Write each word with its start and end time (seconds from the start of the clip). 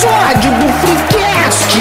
episódio 0.00 0.50
do 0.52 0.68
Freecast! 0.80 1.76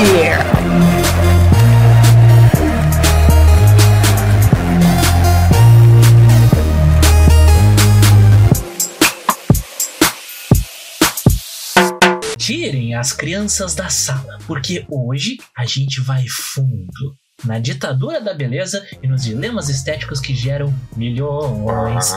Tirem 12.37 12.95
as 12.95 13.13
crianças 13.13 13.73
da 13.73 13.87
sala, 13.87 14.37
porque 14.45 14.85
hoje 14.89 15.37
a 15.55 15.65
gente 15.65 16.01
vai 16.01 16.25
fundo 16.27 17.15
na 17.45 17.57
ditadura 17.57 18.19
da 18.19 18.33
beleza 18.33 18.85
e 19.01 19.07
nos 19.07 19.23
dilemas 19.23 19.69
estéticos 19.69 20.19
que 20.19 20.35
geram 20.35 20.73
milhões. 20.97 22.13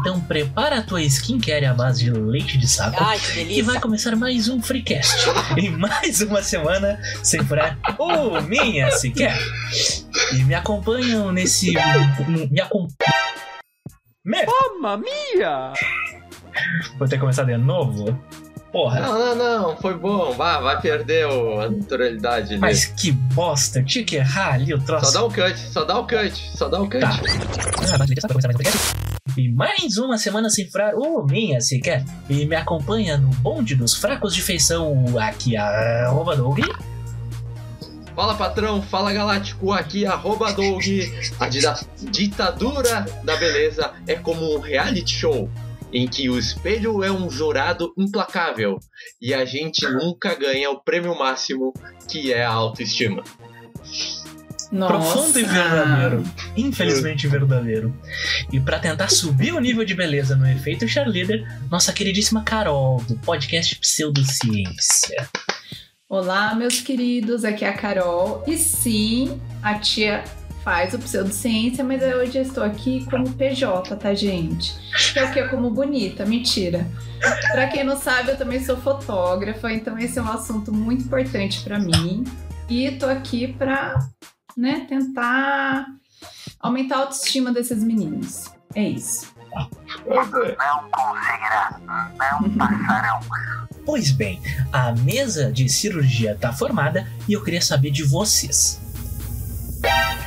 Então 0.00 0.20
prepara 0.20 0.78
a 0.78 0.82
tua 0.82 1.02
skincare 1.02 1.66
à 1.66 1.74
base 1.74 2.04
de 2.04 2.10
leite 2.10 2.56
de 2.58 2.66
saco 2.66 2.96
Ai, 2.98 3.18
que 3.18 3.40
e 3.40 3.62
vai 3.62 3.78
começar 3.80 4.16
mais 4.16 4.48
um 4.48 4.60
Freecast. 4.62 5.26
em 5.56 5.70
mais 5.70 6.20
uma 6.22 6.42
semana 6.42 6.98
sem 7.22 7.44
furar 7.44 7.78
o 7.98 8.40
minha 8.42 8.90
sequer. 8.92 9.36
E 10.32 10.42
me 10.44 10.54
acompanham 10.54 11.30
nesse. 11.30 11.72
Me 12.50 12.60
acompanham. 12.60 13.16
Mamma 14.24 14.96
mia! 14.96 15.72
Vou 16.98 17.06
ter 17.06 17.16
que 17.16 17.20
começar 17.20 17.44
de 17.44 17.56
novo? 17.56 18.18
Porra. 18.72 19.00
Não, 19.00 19.18
não, 19.18 19.34
não, 19.68 19.76
foi 19.76 19.94
bom. 19.96 20.32
Vai, 20.32 20.60
vai 20.62 20.80
perder 20.80 21.26
o- 21.26 21.60
a 21.60 21.70
naturalidade 21.70 22.52
ali. 22.52 22.58
Mas 22.60 22.84
que 22.86 23.12
bosta, 23.12 23.78
eu 23.78 23.84
tinha 23.84 24.04
que 24.04 24.16
errar 24.16 24.54
ali 24.54 24.74
o 24.74 24.80
troço. 24.80 25.12
Só 25.12 25.20
dá 25.20 25.24
o 25.24 25.28
cut, 25.32 25.58
só 25.58 25.84
dá 25.84 25.98
o 25.98 26.06
cut, 26.06 26.50
só 26.56 26.68
dá 26.68 26.80
o 26.80 26.84
cut. 26.90 27.00
Tá. 27.00 27.20
Ah, 27.92 29.05
E 29.36 29.48
mais 29.50 29.98
uma 29.98 30.16
semana 30.16 30.48
sem 30.48 30.68
furar 30.70 30.94
o 30.94 31.24
minha 31.26 31.60
sequer. 31.60 32.04
E 32.28 32.46
me 32.46 32.56
acompanha 32.56 33.18
no 33.18 33.28
bonde 33.28 33.74
dos 33.74 33.94
fracos 33.94 34.34
de 34.34 34.40
feição 34.42 35.04
aqui 35.18 35.56
a 35.56 36.06
arroba 36.06 36.34
Doug. 36.34 36.60
Fala 38.14 38.34
patrão, 38.34 38.80
fala 38.80 39.12
galáctico, 39.12 39.72
aqui 39.72 40.06
arroba 40.06 40.52
Doug. 40.54 40.82
A 41.38 41.48
dita- 41.48 41.86
ditadura 42.10 43.04
da 43.24 43.36
beleza 43.36 43.92
é 44.06 44.14
como 44.14 44.56
um 44.56 44.58
reality 44.58 45.14
show. 45.14 45.50
Em 45.92 46.08
que 46.08 46.28
o 46.30 46.38
espelho 46.38 47.04
é 47.04 47.12
um 47.12 47.28
jurado 47.30 47.92
implacável 47.96 48.78
e 49.20 49.32
a 49.34 49.44
gente 49.44 49.86
nunca 49.86 50.34
ganha 50.34 50.70
o 50.70 50.80
prêmio 50.80 51.16
máximo, 51.16 51.72
que 52.10 52.32
é 52.32 52.42
a 52.44 52.50
autoestima. 52.50 53.22
Profundo 54.70 55.38
e 55.38 55.44
verdadeiro. 55.44 56.24
Infelizmente 56.56 57.28
verdadeiro. 57.28 57.94
E 58.52 58.58
pra 58.58 58.78
tentar 58.78 59.08
subir 59.08 59.52
o 59.52 59.60
nível 59.60 59.84
de 59.84 59.94
beleza 59.94 60.34
no 60.34 60.48
efeito 60.48 60.88
cheerleader, 60.88 61.46
nossa 61.70 61.92
queridíssima 61.92 62.42
Carol, 62.42 63.00
do 63.02 63.16
podcast 63.18 63.76
Pseudociência. 63.76 65.28
Olá, 66.08 66.54
meus 66.54 66.80
queridos, 66.80 67.44
aqui 67.44 67.64
é 67.64 67.68
a 67.68 67.72
Carol. 67.72 68.42
E 68.46 68.56
sim, 68.56 69.40
a 69.62 69.74
tia 69.74 70.24
faz 70.64 70.94
o 70.94 70.98
pseudociência, 70.98 71.84
mas 71.84 72.02
hoje 72.02 72.38
eu 72.38 72.42
estou 72.42 72.64
aqui 72.64 73.04
como 73.08 73.32
PJ, 73.34 73.94
tá, 73.96 74.14
gente? 74.14 74.74
Que 75.12 75.18
é 75.20 75.24
o 75.24 75.32
que? 75.32 75.42
Como 75.44 75.70
bonita, 75.70 76.26
mentira. 76.26 76.86
Pra 77.52 77.68
quem 77.68 77.84
não 77.84 77.96
sabe, 77.96 78.32
eu 78.32 78.36
também 78.36 78.64
sou 78.64 78.76
fotógrafa, 78.76 79.72
então 79.72 79.96
esse 79.96 80.18
é 80.18 80.22
um 80.22 80.28
assunto 80.28 80.72
muito 80.72 81.04
importante 81.04 81.60
pra 81.60 81.78
mim. 81.78 82.24
E 82.68 82.90
tô 82.92 83.06
aqui 83.06 83.46
pra, 83.46 83.96
né, 84.56 84.86
tentar 84.88 85.86
aumentar 86.58 86.96
a 86.96 87.00
autoestima 87.00 87.52
desses 87.52 87.82
meninos. 87.82 88.50
É 88.74 88.88
isso. 88.88 89.34
Pois 93.84 94.10
bem, 94.10 94.40
a 94.72 94.92
mesa 94.92 95.52
de 95.52 95.68
cirurgia 95.68 96.36
tá 96.40 96.52
formada 96.52 97.06
e 97.28 97.32
eu 97.32 97.44
queria 97.44 97.62
saber 97.62 97.90
de 97.90 98.02
vocês. 98.02 98.80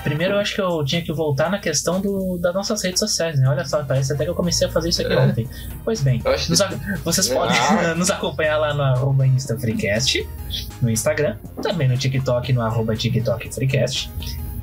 Primeiro, 0.03 0.35
eu 0.35 0.39
acho 0.39 0.55
que 0.55 0.61
eu 0.61 0.83
tinha 0.85 1.01
que 1.01 1.11
voltar 1.11 1.49
na 1.51 1.59
questão 1.59 1.99
do, 1.99 2.37
das 2.37 2.53
nossas 2.53 2.81
redes 2.83 2.99
sociais, 2.99 3.37
né? 3.39 3.47
Olha 3.49 3.65
só, 3.65 3.83
parece 3.83 4.13
até 4.13 4.23
que 4.23 4.29
eu 4.29 4.35
comecei 4.35 4.65
a 4.67 4.71
fazer 4.71 4.89
isso 4.89 5.01
aqui 5.01 5.11
É. 5.13 5.19
ontem. 5.19 5.47
Pois 5.83 6.01
bem, 6.01 6.19
que 6.19 6.49
nos 6.49 6.61
a- 6.61 6.69
vocês 7.03 7.29
Ah. 7.29 7.33
podem 7.35 7.55
nos 7.97 8.09
acompanhar 8.09 8.57
lá 8.57 8.73
no 8.73 8.81
arroba 8.81 9.27
InstaFreecast, 9.27 10.27
no 10.81 10.89
Instagram, 10.89 11.35
também 11.61 11.87
no 11.87 11.97
TikTok, 11.97 12.53
no 12.53 12.61
arroba 12.61 12.95
TikTokFreecast. 12.95 14.09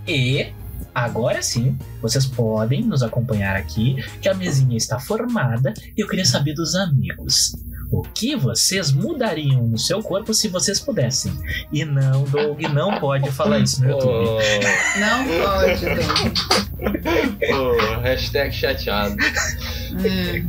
E 0.08 0.46
agora 0.94 1.42
sim, 1.42 1.76
vocês 2.00 2.24
podem 2.26 2.82
nos 2.82 3.02
acompanhar 3.02 3.56
aqui, 3.56 3.96
que 4.22 4.28
a 4.28 4.34
mesinha 4.34 4.76
está 4.76 4.98
formada 4.98 5.74
e 5.96 6.00
eu 6.00 6.08
queria 6.08 6.24
saber 6.24 6.54
dos 6.54 6.74
amigos. 6.74 7.54
O 7.90 8.02
que 8.02 8.34
vocês 8.34 8.90
mudariam 8.92 9.62
no 9.66 9.78
seu 9.78 10.02
corpo 10.02 10.34
se 10.34 10.48
vocês 10.48 10.80
pudessem? 10.80 11.32
E 11.72 11.84
não, 11.84 12.24
Doug, 12.24 12.60
não 12.72 12.98
pode 12.98 13.30
falar 13.30 13.60
isso 13.60 13.80
no 13.82 13.90
YouTube. 13.90 14.28
Oh, 14.28 14.98
Não 14.98 15.24
pode, 15.24 15.84
Dom. 15.84 17.54
oh, 17.54 18.00
hashtag 18.00 18.52
chateado. 18.54 19.16
É. 20.04 20.42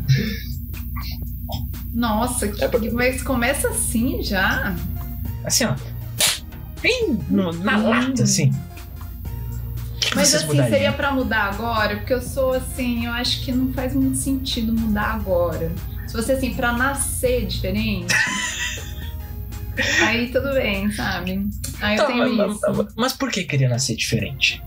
Nossa, 1.94 2.48
que, 2.48 2.64
É 2.64 2.68
pra- 2.68 2.80
mas 2.92 3.22
começa 3.22 3.70
assim 3.70 4.22
já? 4.22 4.76
Assim, 5.44 5.66
ó. 5.66 5.76
Bem 6.82 7.18
no- 7.30 7.54
na 7.54 7.78
Hum. 7.78 7.90
lata, 7.90 8.24
assim. 8.24 8.52
Mas 10.16 10.34
assim, 10.34 10.48
mudariam? 10.48 10.70
seria 10.70 10.92
pra 10.94 11.12
mudar 11.12 11.44
agora? 11.54 11.98
Porque 11.98 12.14
eu 12.14 12.22
sou 12.22 12.54
assim, 12.54 13.06
eu 13.06 13.12
acho 13.12 13.44
que 13.44 13.52
não 13.52 13.72
faz 13.74 13.94
muito 13.94 14.18
sentido 14.18 14.74
mudar 14.74 15.14
agora. 15.16 15.72
Fosse 16.18 16.32
assim, 16.32 16.52
pra 16.56 16.72
nascer 16.74 17.46
diferente. 17.46 18.08
aí 20.02 20.30
tudo 20.32 20.52
bem, 20.54 20.92
sabe? 20.92 21.48
Aí 21.80 21.96
eu 21.96 22.02
Tá, 22.02 22.08
tenho 22.08 22.34
mas, 22.36 22.56
isso. 22.56 22.88
mas 22.96 23.14
por 23.14 23.30
que 23.32 23.44
queria 23.44 23.70
nascer 23.70 23.96
diferente? 23.96 24.60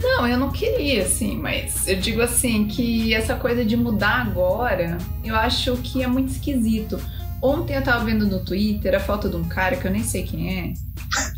Não, 0.00 0.26
eu 0.26 0.38
não 0.38 0.50
queria, 0.50 1.02
assim, 1.02 1.36
mas 1.36 1.86
eu 1.86 1.96
digo 1.96 2.22
assim 2.22 2.66
que 2.66 3.12
essa 3.12 3.34
coisa 3.34 3.62
de 3.62 3.76
mudar 3.76 4.22
agora, 4.22 4.96
eu 5.22 5.36
acho 5.36 5.76
que 5.78 6.02
é 6.02 6.06
muito 6.06 6.30
esquisito. 6.32 6.98
Ontem 7.42 7.74
eu 7.76 7.82
tava 7.82 8.04
vendo 8.06 8.26
no 8.26 8.42
Twitter 8.42 8.94
a 8.94 9.00
foto 9.00 9.28
de 9.28 9.36
um 9.36 9.44
cara 9.44 9.76
que 9.76 9.86
eu 9.86 9.90
nem 9.90 10.02
sei 10.02 10.22
quem 10.22 10.58
é. 10.60 10.72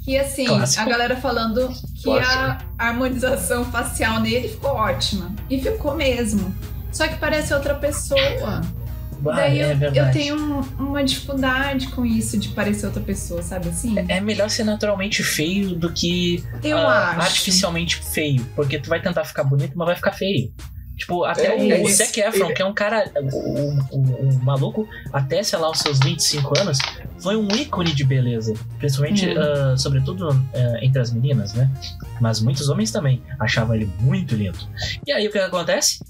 Que 0.05 0.17
assim, 0.17 0.47
Clássico. 0.47 0.83
a 0.83 0.85
galera 0.89 1.17
falando 1.17 1.69
que 2.01 2.11
a 2.17 2.59
harmonização 2.79 3.65
facial 3.65 4.21
nele 4.21 4.49
ficou 4.49 4.71
ótima. 4.71 5.35
E 5.51 5.61
ficou 5.61 5.97
mesmo. 5.97 6.55
Só 6.93 7.09
que 7.09 7.17
parece 7.17 7.53
outra 7.53 7.75
pessoa. 7.75 8.61
Ah, 9.27 9.33
Daí 9.37 9.59
é 9.61 9.73
eu, 9.95 10.11
tenho 10.13 10.37
um- 10.37 10.61
uma 10.79 11.03
dificuldade 11.05 11.89
com 11.89 12.05
isso 12.07 12.39
de 12.39 12.49
parecer 12.51 12.87
outra 12.87 13.03
pessoa, 13.03 13.43
sabe 13.43 13.69
assim? 13.69 13.95
É 14.09 14.21
melhor 14.21 14.49
ser 14.51 14.65
naturalmente 14.65 15.23
feio 15.23 15.75
do 15.75 15.93
que 15.93 16.43
eu 16.63 16.79
ah, 16.79 17.11
acho. 17.11 17.21
artificialmente 17.21 17.97
feio. 17.97 18.45
Porque 18.57 18.79
tu 18.79 18.89
vai 18.89 19.01
tentar 19.03 19.25
ficar 19.25 19.45
bonito, 19.45 19.73
mas 19.77 19.87
vai 19.87 19.97
ficar 19.97 20.13
feio. 20.13 20.53
Tipo, 20.97 21.25
até 21.25 21.47
É, 21.47 21.51
o, 21.57 21.73
é 21.73 21.79
o 21.81 21.89
isso. 21.89 21.97
Zac 21.97 22.21
Efron, 22.21 22.53
que 22.53 22.61
é 22.61 22.65
um 22.67 22.75
cara. 22.75 23.11
O, 23.17 23.39
o- 23.39 23.79
o- 23.91 24.29
o 24.29 24.45
maluco, 24.45 24.87
até, 25.13 25.43
sei 25.43 25.59
lá, 25.59 25.71
os 25.71 25.79
seus 25.79 25.99
25 25.99 26.59
anos, 26.59 26.79
foi 27.23 27.37
um 27.37 27.49
ícone 27.49 27.91
de 27.95 28.05
beleza. 28.05 28.53
Principalmente, 28.79 29.27
Hum. 29.27 29.35
ah, 29.39 29.77
sobretudo 29.79 30.29
ah, 30.29 30.79
entre 30.83 31.01
as 31.01 31.11
meninas, 31.11 31.55
né? 31.55 31.71
Mas 32.21 32.41
muitos 32.43 32.69
homens 32.69 32.91
também 32.91 33.23
achavam 33.39 33.75
ele 33.75 33.91
muito 34.01 34.35
lindo. 34.35 34.59
E 35.07 35.11
aí 35.11 35.27
o 35.27 35.31
que 35.33 35.39
acontece? 35.39 36.01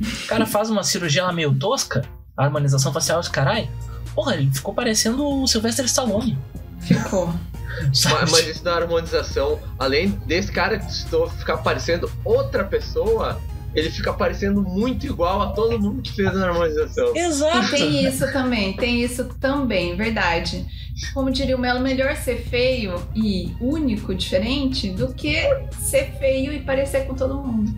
O 0.00 0.26
cara 0.26 0.44
faz 0.46 0.68
uma 0.68 0.82
cirurgia 0.82 1.22
lá 1.22 1.32
meio 1.32 1.54
tosca, 1.54 2.02
a 2.40 2.44
harmonização 2.44 2.92
facial, 2.92 3.20
os 3.20 3.28
carai. 3.28 3.68
Porra, 4.14 4.34
ele 4.34 4.50
ficou 4.50 4.74
parecendo 4.74 5.26
o 5.26 5.46
Sylvester 5.46 5.84
Stallone. 5.84 6.36
Ficou. 6.80 7.32
Mas, 7.80 8.30
mas 8.32 8.48
isso 8.48 8.64
da 8.64 8.74
harmonização, 8.74 9.58
além 9.78 10.10
desse 10.26 10.50
cara 10.50 10.76
que 10.76 10.90
estou 10.90 11.30
ficar 11.30 11.58
parecendo 11.58 12.10
outra 12.24 12.64
pessoa, 12.64 13.40
ele 13.74 13.88
fica 13.88 14.12
parecendo 14.12 14.60
muito 14.60 15.06
igual 15.06 15.40
a 15.40 15.52
todo 15.52 15.78
mundo 15.80 16.02
que 16.02 16.12
fez 16.12 16.36
a 16.36 16.48
harmonização. 16.48 17.14
E 17.14 17.18
Exato. 17.20 17.70
tem 17.70 18.04
isso 18.04 18.30
também, 18.32 18.76
tem 18.76 19.00
isso 19.02 19.24
também, 19.40 19.96
verdade. 19.96 20.66
Como 21.14 21.30
diria 21.30 21.56
o 21.56 21.60
Melo, 21.60 21.80
melhor 21.80 22.16
ser 22.16 22.42
feio 22.42 23.00
e 23.14 23.54
único, 23.60 24.14
diferente, 24.14 24.90
do 24.90 25.14
que 25.14 25.36
ser 25.78 26.12
feio 26.18 26.52
e 26.52 26.60
parecer 26.60 27.06
com 27.06 27.14
todo 27.14 27.34
mundo. 27.40 27.72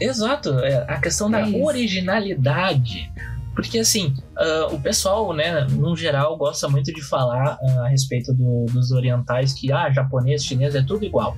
Exato, 0.00 0.58
é 0.60 0.84
a 0.88 0.96
questão 1.00 1.30
da 1.30 1.42
É 1.42 1.48
isso. 1.50 1.62
originalidade. 1.62 3.12
Porque 3.54 3.78
assim, 3.78 4.14
ah, 4.36 4.68
o 4.72 4.80
pessoal, 4.80 5.32
né, 5.32 5.64
no 5.70 5.96
geral, 5.96 6.36
gosta 6.36 6.68
muito 6.68 6.92
de 6.92 7.02
falar 7.02 7.56
ah, 7.62 7.84
a 7.84 7.88
respeito 7.88 8.32
do- 8.34 8.66
dos 8.66 8.90
orientais 8.90 9.52
que, 9.52 9.72
ah, 9.72 9.90
japonês, 9.92 10.44
chinês 10.44 10.74
é 10.74 10.82
tudo 10.82 11.04
igual. 11.04 11.36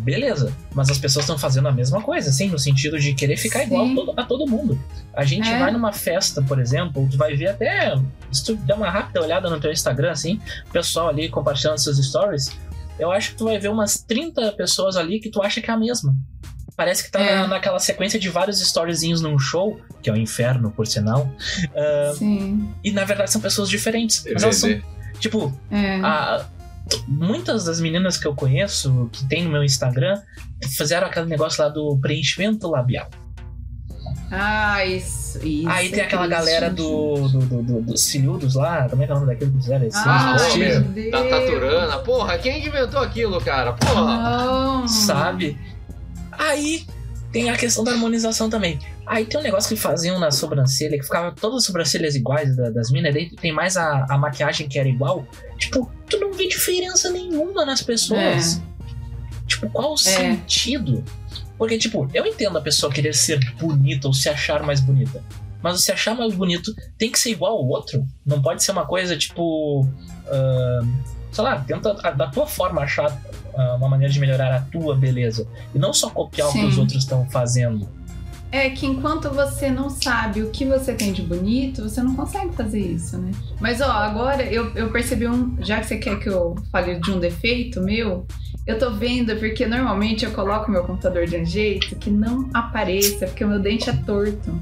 Beleza, 0.00 0.52
mas 0.72 0.88
as 0.88 0.98
pessoas 0.98 1.24
estão 1.24 1.36
fazendo 1.36 1.66
a 1.68 1.72
mesma 1.72 2.00
coisa, 2.00 2.30
assim, 2.30 2.48
no 2.48 2.58
sentido 2.58 2.98
de 2.98 3.12
querer 3.12 3.36
ficar 3.36 3.60
Sim. 3.60 3.66
igual 3.66 3.86
a 3.86 3.94
todo, 3.94 4.12
a 4.20 4.24
todo 4.24 4.46
mundo. 4.46 4.78
A 5.14 5.24
gente 5.24 5.48
É. 5.48 5.58
vai 5.58 5.70
numa 5.72 5.92
festa, 5.92 6.40
por 6.42 6.60
exemplo, 6.60 7.06
tu 7.10 7.16
vai 7.18 7.36
ver 7.36 7.48
até, 7.48 7.94
se 8.30 8.44
tu 8.44 8.54
der 8.56 8.74
uma 8.74 8.88
rápida 8.88 9.20
olhada 9.20 9.50
no 9.50 9.58
teu 9.60 9.70
Instagram, 9.72 10.12
assim, 10.12 10.40
o 10.68 10.72
pessoal 10.72 11.08
ali 11.08 11.28
compartilhando 11.28 11.78
seus 11.78 11.98
stories, 11.98 12.50
eu 12.98 13.10
acho 13.10 13.32
que 13.32 13.38
tu 13.38 13.44
vai 13.44 13.58
ver 13.58 13.68
umas 13.68 13.98
30 14.02 14.52
pessoas 14.52 14.96
ali 14.96 15.18
que 15.20 15.28
tu 15.28 15.42
acha 15.42 15.60
que 15.60 15.70
é 15.70 15.74
a 15.74 15.76
mesma. 15.76 16.14
Parece 16.80 17.04
que 17.04 17.10
tá 17.10 17.20
É. 17.20 17.34
na- 17.42 17.46
naquela 17.46 17.78
sequência 17.78 18.18
de 18.18 18.30
vários 18.30 18.58
storyzinhos 18.62 19.20
num 19.20 19.38
show, 19.38 19.78
que 20.02 20.08
é 20.08 20.12
o 20.14 20.16
inferno, 20.16 20.70
por 20.70 20.86
sinal. 20.86 21.30
Ah, 21.76 22.12
Sim. 22.16 22.70
e 22.82 22.90
na 22.90 23.04
verdade 23.04 23.30
são 23.30 23.38
pessoas 23.38 23.68
diferentes. 23.68 24.24
Mas 24.32 24.42
elas 24.42 24.56
são. 24.56 24.80
Tipo, 25.18 25.52
É. 25.70 26.00
a- 26.00 26.46
muitas 27.06 27.64
das 27.66 27.80
meninas 27.82 28.16
que 28.16 28.26
eu 28.26 28.34
conheço, 28.34 29.10
que 29.12 29.26
tem 29.26 29.44
no 29.44 29.50
meu 29.50 29.62
Instagram, 29.62 30.22
fizeram 30.74 31.06
aquele 31.06 31.26
negócio 31.26 31.62
lá 31.62 31.68
do 31.68 31.98
preenchimento 32.00 32.66
labial. 32.66 33.10
Ah, 34.32 34.82
isso. 34.86 35.38
isso 35.46 35.68
Aí 35.68 35.90
tem 35.90 36.00
é 36.00 36.04
aquela 36.04 36.22
triste, 36.26 36.38
galera 36.38 36.70
do, 36.70 37.28
do, 37.28 37.38
do- 37.40 37.62
do- 37.62 37.82
dos 37.82 38.00
cilhudos 38.00 38.54
lá, 38.54 38.88
como 38.88 39.02
é 39.02 39.06
que 39.06 39.12
é 39.12 39.14
o 39.14 39.18
nome 39.20 39.30
daquele 39.32 39.50
que 39.50 39.56
fizeram 39.58 39.86
esse? 39.86 39.98
Ah. 39.98 40.34
Da 41.12 41.24
Taturana. 41.28 41.98
Porra, 41.98 42.38
quem 42.38 42.62
que 42.62 42.68
inventou 42.68 43.00
aquilo, 43.02 43.38
cara? 43.40 43.74
Porra. 43.74 44.16
Não. 44.16 44.88
sabe? 44.88 45.58
Aí 46.40 46.86
tem 47.32 47.50
a 47.50 47.56
questão 47.56 47.84
da 47.84 47.92
harmonização 47.92 48.48
também. 48.50 48.78
Aí 49.06 49.24
tem 49.24 49.38
um 49.38 49.42
negócio 49.42 49.68
que 49.74 49.80
faziam 49.80 50.18
na 50.18 50.30
sobrancelha, 50.30 50.96
que 50.98 51.04
ficava 51.04 51.32
todas 51.32 51.58
as 51.58 51.64
sobrancelhas 51.64 52.14
iguais 52.16 52.56
da- 52.56 52.70
das 52.70 52.90
minas, 52.90 53.12
daí 53.12 53.30
tem 53.36 53.52
mais 53.52 53.76
a, 53.76 54.06
a 54.08 54.16
maquiagem 54.18 54.68
que 54.68 54.78
era 54.78 54.88
igual. 54.88 55.26
Tipo, 55.58 55.90
tu 56.08 56.18
não 56.18 56.32
vê 56.32 56.48
diferença 56.48 57.10
nenhuma 57.10 57.64
nas 57.64 57.82
pessoas. 57.82 58.60
Tipo, 59.46 59.68
qual 59.70 59.92
o 59.92 59.96
sentido? 59.98 61.04
Porque, 61.58 61.76
tipo, 61.76 62.08
eu 62.14 62.24
entendo 62.24 62.56
a 62.56 62.60
pessoa 62.60 62.90
querer 62.92 63.14
ser 63.14 63.38
bonita 63.56 64.08
ou 64.08 64.14
se 64.14 64.28
achar 64.28 64.62
mais 64.62 64.80
bonita. 64.80 65.22
Mas 65.62 65.76
o 65.76 65.78
se 65.78 65.92
achar 65.92 66.14
mais 66.16 66.32
bonito 66.34 66.74
tem 66.96 67.10
que 67.12 67.18
ser 67.18 67.30
igual 67.32 67.52
ao 67.58 67.66
outro. 67.66 68.02
Não 68.24 68.40
pode 68.40 68.62
ser 68.64 68.72
uma 68.72 68.86
coisa, 68.86 69.16
tipo. 69.16 69.86
ah, 70.26 70.80
sei 71.32 71.44
lá, 71.44 71.60
tenta 71.60 71.92
da 71.94 72.28
tua 72.28 72.46
forma 72.46 72.80
achar 72.80 73.10
uma 73.54 73.88
maneira 73.88 74.12
de 74.12 74.20
melhorar 74.20 74.54
a 74.54 74.60
tua 74.60 74.96
beleza. 74.96 75.46
E 75.74 75.78
não 75.78 75.92
só 75.92 76.10
copiar 76.10 76.48
o 76.48 76.52
que 76.52 76.58
Sim. 76.58 76.66
os 76.66 76.78
outros 76.78 76.98
estão 76.98 77.26
fazendo. 77.30 77.88
É 78.52 78.68
que 78.70 78.84
enquanto 78.84 79.30
você 79.30 79.70
não 79.70 79.88
sabe 79.88 80.42
o 80.42 80.50
que 80.50 80.64
você 80.64 80.92
tem 80.92 81.12
de 81.12 81.22
bonito, 81.22 81.88
você 81.88 82.02
não 82.02 82.16
consegue 82.16 82.52
fazer 82.54 82.80
isso, 82.80 83.16
né? 83.16 83.30
Mas 83.60 83.80
ó, 83.80 83.90
agora 83.90 84.42
eu, 84.42 84.74
eu 84.74 84.90
percebi 84.90 85.28
um. 85.28 85.56
Já 85.60 85.78
que 85.78 85.86
você 85.86 85.98
quer 85.98 86.18
que 86.18 86.28
eu 86.28 86.56
fale 86.72 86.98
de 86.98 87.12
um 87.12 87.20
defeito 87.20 87.80
meu, 87.80 88.26
eu 88.66 88.76
tô 88.76 88.90
vendo 88.90 89.36
porque 89.36 89.66
normalmente 89.66 90.24
eu 90.24 90.32
coloco 90.32 90.68
meu 90.68 90.82
computador 90.82 91.26
de 91.26 91.36
um 91.36 91.44
jeito 91.44 91.94
que 91.96 92.10
não 92.10 92.50
apareça, 92.52 93.26
porque 93.26 93.44
o 93.44 93.48
meu 93.48 93.60
dente 93.60 93.88
é 93.88 93.92
torto. 93.92 94.52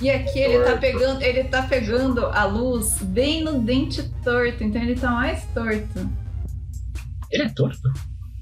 E 0.00 0.10
aqui 0.10 0.40
ele 0.40 0.64
tá 0.64 0.76
pegando, 0.76 1.22
ele 1.22 1.44
tá 1.44 1.62
pegando 1.62 2.26
a 2.26 2.44
luz 2.44 3.00
bem 3.02 3.44
no 3.44 3.60
dente 3.60 4.02
torto, 4.24 4.64
então 4.64 4.82
ele 4.82 4.96
tá 4.96 5.12
mais 5.12 5.44
torto. 5.54 6.10
Ele 7.30 7.44
é 7.44 7.48
torto. 7.48 7.88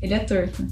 Ele 0.02 0.14
é 0.14 0.18
torto. 0.20 0.66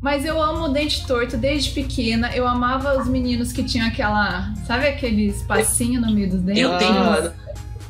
Mas 0.00 0.24
eu 0.24 0.40
amo 0.42 0.66
o 0.66 0.68
dente 0.68 1.06
torto 1.06 1.36
desde 1.36 1.70
pequena. 1.70 2.34
Eu 2.34 2.46
amava 2.46 2.98
os 3.00 3.08
meninos 3.08 3.52
que 3.52 3.64
tinham 3.64 3.86
aquela. 3.86 4.52
Sabe 4.66 4.86
aquele 4.86 5.26
espacinho 5.28 6.00
no 6.00 6.12
meio 6.12 6.28
dos 6.30 6.42
dentes? 6.42 6.62
Eu 6.62 6.76
tenho- 6.78 6.92
Ah, 6.92 7.32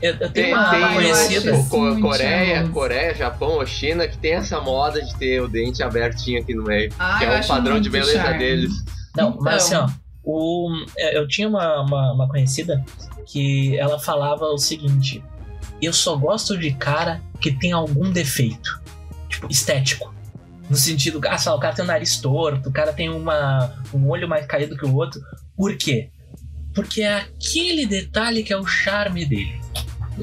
Eu, 0.03 0.13
eu 0.13 0.19
tenho 0.19 0.33
Tem, 0.33 0.55
uma 0.55 0.71
tem 0.71 0.81
eu 0.83 0.93
conhecida. 0.93 1.53
muito 1.53 2.01
Coreia, 2.03 2.55
charmoso. 2.57 2.73
Coreia, 2.73 3.15
Japão 3.15 3.49
ou 3.53 3.67
China 3.67 4.07
que 4.07 4.19
tem 4.19 4.35
essa 4.35 4.61
moda 4.61 5.01
de 5.03 5.17
ter 5.17 5.41
o 5.41 5.49
dente 5.49 5.83
abertinho 5.83 6.43
aqui 6.43 6.53
no 6.55 6.63
meio. 6.65 6.93
Ah, 6.99 7.19
que 7.19 7.25
é 7.25 7.41
o 7.41 7.47
padrão 7.47 7.81
de 7.81 7.89
beleza 7.89 8.13
charme. 8.21 8.39
deles. 8.39 8.73
Não, 9.17 9.37
mas 9.41 9.55
assim, 9.65 9.75
Então. 9.75 9.87
ó. 9.87 10.05
O, 10.27 10.69
é, 10.99 11.17
eu 11.19 11.27
tinha 11.27 11.49
uma, 11.49 11.81
uma, 11.83 12.13
uma 12.13 12.29
conhecida 12.29 12.85
que 13.27 13.77
ela 13.79 13.99
falava 13.99 14.45
o 14.47 14.59
seguinte: 14.59 15.23
Eu 15.83 15.93
só 15.93 16.17
gosto 16.17 16.57
de 16.59 16.73
cara 16.73 17.21
que 17.41 17.51
tem 17.53 17.73
algum 17.73 18.11
defeito. 18.11 18.83
Tipo, 19.29 19.49
estético. 19.51 20.14
No 20.75 20.79
sentido, 20.79 21.21
ah, 21.29 21.37
lá, 21.47 21.55
o 21.55 21.61
cara 21.61 21.73
tem 21.73 21.85
um 21.85 21.87
nariz 21.87 22.17
torto, 22.17 22.69
o 22.69 22.73
cara 22.73 22.93
tem 22.93 23.09
uma, 23.09 23.73
um 23.95 24.09
olho 24.09 24.29
mais 24.29 24.45
caído 24.45 24.77
que 24.77 24.85
o 24.85 24.93
outro. 24.93 25.21
Por 25.57 25.77
quê? 25.77 26.11
Porque 26.75 27.01
é 27.01 27.15
aquele 27.15 27.87
detalhe 27.87 28.43
que 28.43 28.53
é 28.53 28.57
o 28.59 28.67
charme 28.67 29.25
dele. 29.25 29.61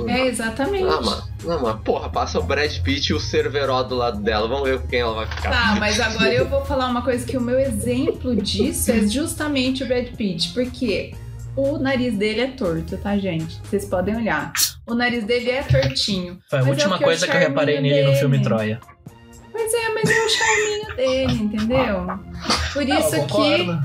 É, 0.09 0.27
exatamente. 0.27 0.83
Ah, 0.89 0.99
mano, 0.99 1.23
não, 1.45 1.61
mas 1.61 1.79
porra, 1.83 2.09
passa 2.09 2.37
o 2.37 2.43
Brad 2.43 2.69
Pitt 2.79 3.13
e 3.13 3.15
o 3.15 3.19
Cerveró 3.19 3.81
do 3.83 3.95
lado 3.95 4.21
dela. 4.21 4.45
Vamos 4.45 4.67
ver 4.67 4.81
com 4.81 4.87
quem 4.89 4.99
ela 4.99 5.13
vai 5.13 5.27
ficar. 5.27 5.51
Tá, 5.51 5.75
mas 5.79 6.01
agora 6.01 6.33
eu 6.33 6.45
vou 6.49 6.65
falar 6.65 6.87
uma 6.87 7.01
coisa 7.01 7.25
que 7.25 7.37
o 7.37 7.41
meu 7.41 7.57
exemplo 7.57 8.35
disso 8.35 8.91
é 8.91 9.07
justamente 9.07 9.83
o 9.83 9.87
Brad 9.87 10.07
Pitt, 10.17 10.49
porque 10.53 11.13
o 11.55 11.77
nariz 11.77 12.17
dele 12.17 12.41
é 12.41 12.47
torto, 12.47 12.97
tá, 12.97 13.17
gente? 13.17 13.57
Vocês 13.63 13.85
podem 13.85 14.17
olhar. 14.17 14.51
O 14.85 14.95
nariz 14.95 15.23
dele 15.23 15.49
é 15.49 15.63
tortinho. 15.63 16.39
Foi 16.49 16.59
a 16.59 16.61
Mas 16.61 16.67
é 16.67 16.71
última 16.71 16.95
é 16.97 16.99
coisa 16.99 17.25
que 17.25 17.33
eu 17.37 17.39
reparei 17.39 17.75
charminho 17.75 17.93
nele 17.95 18.05
no 18.05 18.11
dele. 18.11 18.19
filme 18.19 18.41
Troia. 18.41 18.81
Pois 19.51 19.73
é, 19.73 19.93
mas 19.93 20.09
é 20.09 20.25
o 20.25 20.29
charminho 20.29 20.95
dele, 20.95 21.33
entendeu? 21.43 22.05
Por 22.73 22.85
Não, 22.85 22.99
isso 22.99 23.15
eu 23.15 23.25
que 23.27 23.79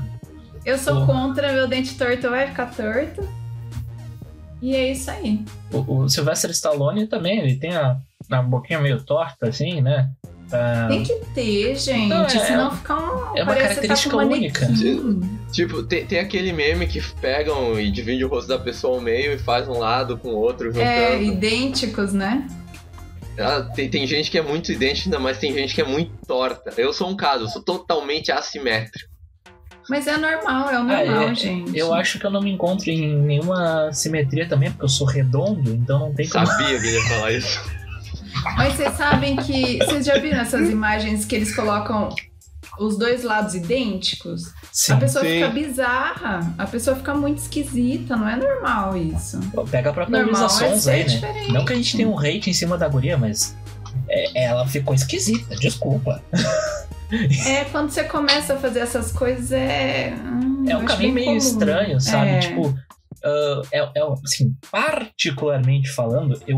eu 0.65 0.77
sou 0.77 1.05
contra 1.05 1.53
meu 1.53 1.67
dente 1.67 1.97
torto 1.97 2.29
vai 2.29 2.47
ficar 2.47 2.67
torto. 2.75 3.27
E 4.61 4.75
é 4.75 4.91
isso 4.91 5.09
aí. 5.09 5.45
O, 5.71 5.99
o 6.03 6.09
Sylvester 6.09 6.49
Stallone 6.51 7.07
também, 7.07 7.39
ele 7.39 7.55
tem 7.55 7.75
a, 7.75 7.97
a 8.29 8.41
boquinha 8.41 8.79
meio 8.79 9.01
torta, 9.01 9.47
assim, 9.47 9.81
né? 9.81 10.09
Ah, 10.51 10.87
Tem 10.89 11.03
que 11.03 11.13
ter, 11.35 11.75
gente. 11.75 12.07
Não, 12.07 12.25
é- 12.25 12.29
senão 12.29 12.71
fica 12.71 12.95
um. 12.95 13.37
é 13.37 13.43
uma 13.43 13.53
tá 13.53 13.61
característica 13.61 14.15
com 14.15 14.23
única. 14.23 14.67
Tipo, 15.51 15.83
tem, 15.83 16.05
tem 16.05 16.19
aquele 16.19 16.53
meme 16.53 16.87
que 16.87 17.01
pegam 17.21 17.79
e 17.79 17.91
dividem 17.91 18.23
o 18.23 18.29
rosto 18.29 18.47
da 18.47 18.57
pessoa 18.57 18.95
ao 18.95 19.01
meio 19.01 19.33
e 19.33 19.37
faz 19.37 19.67
um 19.67 19.77
lado 19.77 20.17
com 20.17 20.29
o 20.29 20.35
outro 20.35 20.67
juntando. 20.67 20.85
É, 20.85 21.21
idênticos, 21.21 22.13
né? 22.13 22.47
Tem, 23.75 23.89
tem 23.89 24.07
gente 24.07 24.31
que 24.31 24.37
é 24.37 24.41
muito 24.41 24.71
idêntica, 24.71 25.19
mas 25.19 25.37
tem 25.37 25.53
gente 25.53 25.75
que 25.75 25.81
é 25.81 25.85
muito 25.85 26.11
torta. 26.25 26.73
Eu 26.77 26.91
sou 26.91 27.09
um 27.09 27.15
caso, 27.15 27.43
eu 27.43 27.49
sou 27.49 27.61
totalmente 27.61 28.31
assimétrico. 28.31 29.07
Mas 29.89 30.05
é 30.05 30.17
normal, 30.17 30.69
é 30.69 30.73
o 30.73 30.81
Ah, 30.81 30.83
normal, 30.83 31.29
é, 31.29 31.35
gente. 31.35 31.77
Eu 31.77 31.93
acho 31.93 32.19
que 32.19 32.25
eu 32.25 32.31
não 32.31 32.41
me 32.41 32.51
encontro 32.51 32.89
em 32.89 33.15
nenhuma 33.15 33.91
simetria 33.93 34.47
também, 34.47 34.69
porque 34.69 34.83
eu 34.83 34.89
sou 34.89 35.07
redondo, 35.07 35.71
então 35.71 35.99
não 35.99 36.13
tem 36.13 36.27
como. 36.27 36.45
Sabia 36.45 36.79
que 36.79 36.87
ele 36.87 36.95
ia 36.95 37.03
falar 37.03 37.31
isso. 37.31 37.77
Mas 38.57 38.73
vocês 38.73 38.93
sabem 38.93 39.35
que. 39.37 39.77
Vocês 39.77 40.05
já 40.05 40.17
viram 40.17 40.39
essas 40.39 40.69
imagens 40.69 41.25
que 41.25 41.35
eles 41.35 41.55
colocam 41.55 42.09
os 42.79 42.97
dois 42.97 43.23
lados 43.23 43.55
idênticos? 43.55 44.53
Sim. 44.71 44.93
a 44.93 44.97
pessoa 44.97 45.23
sim. 45.23 45.31
fica 45.31 45.47
bizarra. 45.49 46.53
A 46.57 46.65
pessoa 46.65 46.95
fica 46.95 47.13
muito 47.13 47.39
esquisita. 47.39 48.15
Não 48.15 48.27
é 48.27 48.35
normal 48.35 48.95
isso. 48.97 49.39
Pega 49.69 49.89
a 49.89 49.93
própria 49.93 50.23
Luísa 50.23 50.45
é 50.45 50.49
Sons 50.49 50.87
aí, 50.87 50.99
né? 50.99 51.05
diferente. 51.05 51.51
Não 51.51 51.65
que 51.65 51.73
a 51.73 51.75
gente 51.75 51.97
tenha 51.97 52.09
um 52.09 52.17
hate 52.17 52.49
em 52.49 52.53
cima 52.53 52.77
da 52.77 52.87
guria, 52.87 53.17
mas 53.17 53.55
é, 54.09 54.45
ela 54.45 54.67
ficou 54.67 54.93
esquisita, 54.93 55.55
desculpa. 55.55 56.21
É, 57.45 57.63
quando 57.71 57.89
você 57.89 58.03
começa 58.03 58.55
a 58.55 58.57
fazer 58.57 58.79
essas 58.79 59.13
coisas, 59.13 59.51
é. 59.53 60.13
hum, 60.13 60.65
É 60.67 60.75
um 60.75 60.85
caminho 60.85 61.13
meio 61.13 61.27
comum. 61.27 61.37
estranho, 61.37 62.01
sabe? 62.01 62.31
É. 62.31 62.39
Tipo, 62.39 62.77
ah, 63.23 63.61
é, 63.71 63.79
é, 63.79 64.01
assim, 64.23 64.55
particularmente 64.71 65.89
falando, 65.89 66.39
eu 66.47 66.57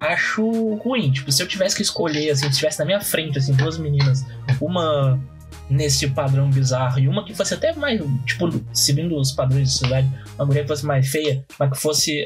acho 0.00 0.74
ruim. 0.76 1.10
Tipo, 1.10 1.30
se 1.30 1.42
eu 1.42 1.46
tivesse 1.46 1.76
que 1.76 1.82
escolher, 1.82 2.30
assim, 2.30 2.50
se 2.50 2.58
tivesse 2.58 2.78
na 2.78 2.84
minha 2.84 3.00
frente, 3.00 3.38
assim, 3.38 3.52
duas 3.52 3.78
meninas, 3.78 4.24
uma 4.60 5.20
nesse 5.68 6.08
padrão 6.08 6.50
bizarro 6.50 6.98
e 6.98 7.06
uma 7.08 7.24
que 7.24 7.34
fosse 7.34 7.54
até 7.54 7.72
mais, 7.74 8.00
tipo, 8.26 8.48
seguindo 8.72 9.16
os 9.16 9.32
padrões 9.32 9.68
de 9.68 9.72
sociedade, 9.78 10.10
uma 10.36 10.46
mulher 10.46 10.62
que 10.62 10.68
fosse 10.68 10.84
mais 10.86 11.08
feia, 11.08 11.44
mas 11.58 11.70
que 11.70 11.78
fosse 11.78 12.24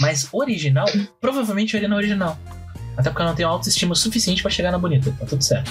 mais 0.00 0.28
original, 0.32 0.86
provavelmente 1.20 1.74
eu 1.74 1.78
iria 1.78 1.88
na 1.88 1.96
original. 1.96 2.38
Até 2.96 3.10
porque 3.10 3.22
eu 3.22 3.26
não 3.26 3.34
tenho 3.34 3.48
autoestima 3.48 3.94
suficiente 3.94 4.40
pra 4.42 4.50
chegar 4.50 4.70
na 4.70 4.78
bonita, 4.78 5.10
tá 5.18 5.26
tudo 5.26 5.42
certo. 5.42 5.70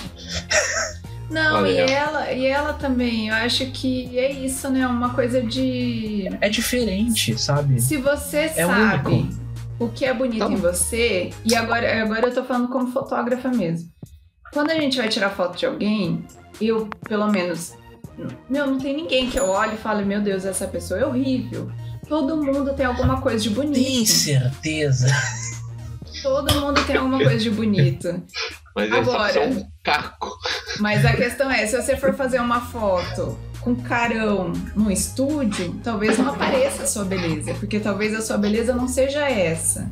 Não, 1.30 1.60
Olha 1.62 1.70
e 1.70 1.78
ela, 1.92 2.32
e 2.32 2.46
ela 2.46 2.74
também, 2.74 3.30
eu 3.30 3.36
acho 3.36 3.66
que 3.68 4.18
é 4.20 4.32
isso, 4.32 4.70
né? 4.70 4.86
Uma 4.86 5.14
coisa 5.14 5.42
de. 5.42 6.30
É 6.42 6.50
diferente, 6.50 7.40
sabe? 7.40 7.82
Se 7.82 7.98
você 7.98 8.38
É 8.56 8.66
sabe 8.66 9.10
único. 9.10 9.36
o 9.80 9.88
que 9.90 10.06
é 10.06 10.14
bonito 10.14 10.46
Tá 10.46 10.52
em 10.52 10.58
você, 10.58 11.32
e 11.46 11.56
agora, 11.56 12.04
agora 12.04 12.28
eu 12.28 12.34
tô 12.34 12.44
falando 12.44 12.68
como 12.68 12.92
fotógrafa 12.92 13.50
mesmo. 13.50 13.90
Quando 14.54 14.70
a 14.70 14.76
gente 14.76 14.98
vai 14.98 15.10
tirar 15.10 15.32
foto 15.32 15.58
de 15.58 15.66
alguém, 15.66 16.24
eu, 16.62 16.88
pelo 17.08 17.28
menos, 17.28 17.74
meu, 18.48 18.68
não 18.68 18.78
tem 18.78 18.96
ninguém 18.96 19.30
que 19.30 19.40
eu 19.40 19.50
olhe 19.50 19.74
e 19.74 19.78
fale, 19.78 20.06
meu 20.06 20.22
Deus, 20.22 20.46
essa 20.46 20.68
pessoa 20.68 21.00
é 21.00 21.06
horrível. 21.06 21.72
Todo 22.08 22.38
mundo 22.38 22.74
tem 22.74 22.86
alguma 22.86 23.20
coisa 23.20 23.42
de 23.42 23.50
bonito. 23.50 23.84
Tem 23.84 24.06
certeza. 24.06 25.08
Todo 26.22 26.62
mundo 26.62 26.86
tem 26.86 26.98
alguma 26.98 27.18
coisa 27.18 27.40
de 27.40 27.50
bonito. 27.50 28.22
Mas 28.76 28.90
só 28.90 28.96
Agora. 28.98 29.40
é 29.40 29.48
um 29.48 29.68
caco. 29.84 30.38
Mas 30.80 31.06
a 31.06 31.14
questão 31.14 31.50
é, 31.50 31.66
se 31.66 31.76
você 31.76 31.98
for 31.98 32.14
fazer 32.14 32.40
uma 32.40 32.62
foto 32.62 33.38
com 33.62 33.76
carão 33.76 34.52
no 34.76 34.92
estúdio, 34.92 35.80
talvez 35.84 36.18
não 36.18 36.30
apareça 36.30 36.84
a 36.84 36.88
sua 36.88 37.06
beleza, 37.06 37.54
porque 37.56 37.80
talvez 37.80 38.14
a 38.14 38.22
sua 38.22 38.38
beleza 38.38 38.74
não 38.74 38.88
seja 38.88 39.28
essa. 39.28 39.90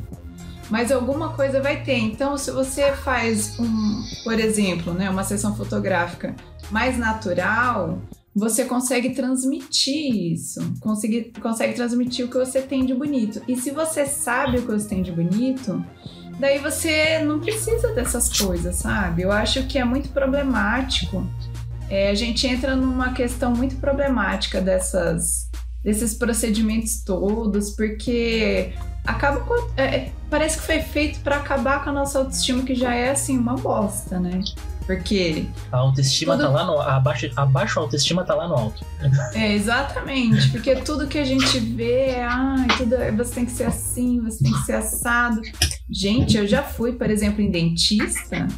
Mas 0.70 0.90
alguma 0.90 1.30
coisa 1.30 1.60
vai 1.60 1.82
ter. 1.82 1.98
Então, 1.98 2.36
se 2.36 2.50
você 2.50 2.92
faz 2.92 3.58
um, 3.58 4.02
por 4.24 4.38
exemplo, 4.38 4.92
né, 4.94 5.10
uma 5.10 5.24
sessão 5.24 5.54
fotográfica 5.54 6.34
mais 6.70 6.96
natural, 6.96 8.00
você 8.34 8.64
consegue 8.64 9.10
transmitir 9.10 10.32
isso. 10.32 10.60
Consegue, 10.80 11.32
consegue 11.40 11.74
transmitir 11.74 12.24
o 12.24 12.28
que 12.28 12.38
você 12.38 12.62
tem 12.62 12.86
de 12.86 12.94
bonito. 12.94 13.42
E 13.46 13.56
se 13.56 13.70
você 13.70 14.06
sabe 14.06 14.58
o 14.58 14.62
que 14.62 14.72
você 14.72 14.88
tem 14.88 15.02
de 15.02 15.12
bonito, 15.12 15.84
daí 16.38 16.58
você 16.58 17.18
não 17.20 17.40
precisa 17.40 17.92
dessas 17.92 18.36
coisas, 18.38 18.76
sabe? 18.76 19.22
Eu 19.22 19.32
acho 19.32 19.66
que 19.66 19.78
é 19.78 19.84
muito 19.84 20.08
problemático. 20.10 21.26
É, 21.90 22.08
a 22.08 22.14
gente 22.14 22.46
entra 22.46 22.74
numa 22.74 23.12
questão 23.12 23.52
muito 23.52 23.76
problemática 23.76 24.60
dessas 24.60 25.50
desses 25.82 26.14
procedimentos 26.14 27.02
todos, 27.02 27.72
porque 27.72 28.72
acaba 29.06 29.40
com, 29.40 29.54
é, 29.76 29.84
é, 29.84 30.12
parece 30.30 30.58
que 30.58 30.64
foi 30.64 30.80
feito 30.80 31.20
para 31.20 31.36
acabar 31.36 31.82
com 31.84 31.90
a 31.90 31.92
nossa 31.92 32.18
autoestima 32.18 32.62
que 32.62 32.74
já 32.74 32.94
é 32.94 33.10
assim 33.10 33.38
uma 33.38 33.54
bosta, 33.54 34.18
né? 34.20 34.40
Porque 34.84 35.46
A 35.70 35.76
autoestima 35.78 36.34
Tudo- 36.36 36.46
tá 36.46 36.50
lá 36.50 36.64
no. 36.64 36.80
Abaixo, 36.80 37.30
abaixo 37.36 37.78
a 37.78 37.82
autoestima 37.82 38.24
tá 38.24 38.34
lá 38.34 38.48
no 38.48 38.54
alto. 38.54 38.84
é 39.32 39.52
exatamente, 39.52 40.50
porque 40.50 40.74
tudo 40.74 41.06
que 41.06 41.18
a 41.18 41.24
gente 41.24 41.56
vê 41.60 42.06
é, 42.06 42.24
ai, 42.24 42.66
tudo 42.76 42.96
é- 42.96 43.12
você 43.12 43.32
tem 43.36 43.44
que 43.44 43.52
ser 43.52 43.62
assim, 43.64 44.20
você 44.20 44.42
tem 44.42 44.52
que 44.52 44.58
ser 44.64 44.72
assado. 44.74 45.40
Gente, 45.88 46.36
eu 46.36 46.48
já 46.48 46.62
fui, 46.64 46.92
por 46.94 47.08
exemplo, 47.10 47.40
em 47.40 47.48
dentista. 47.50 48.48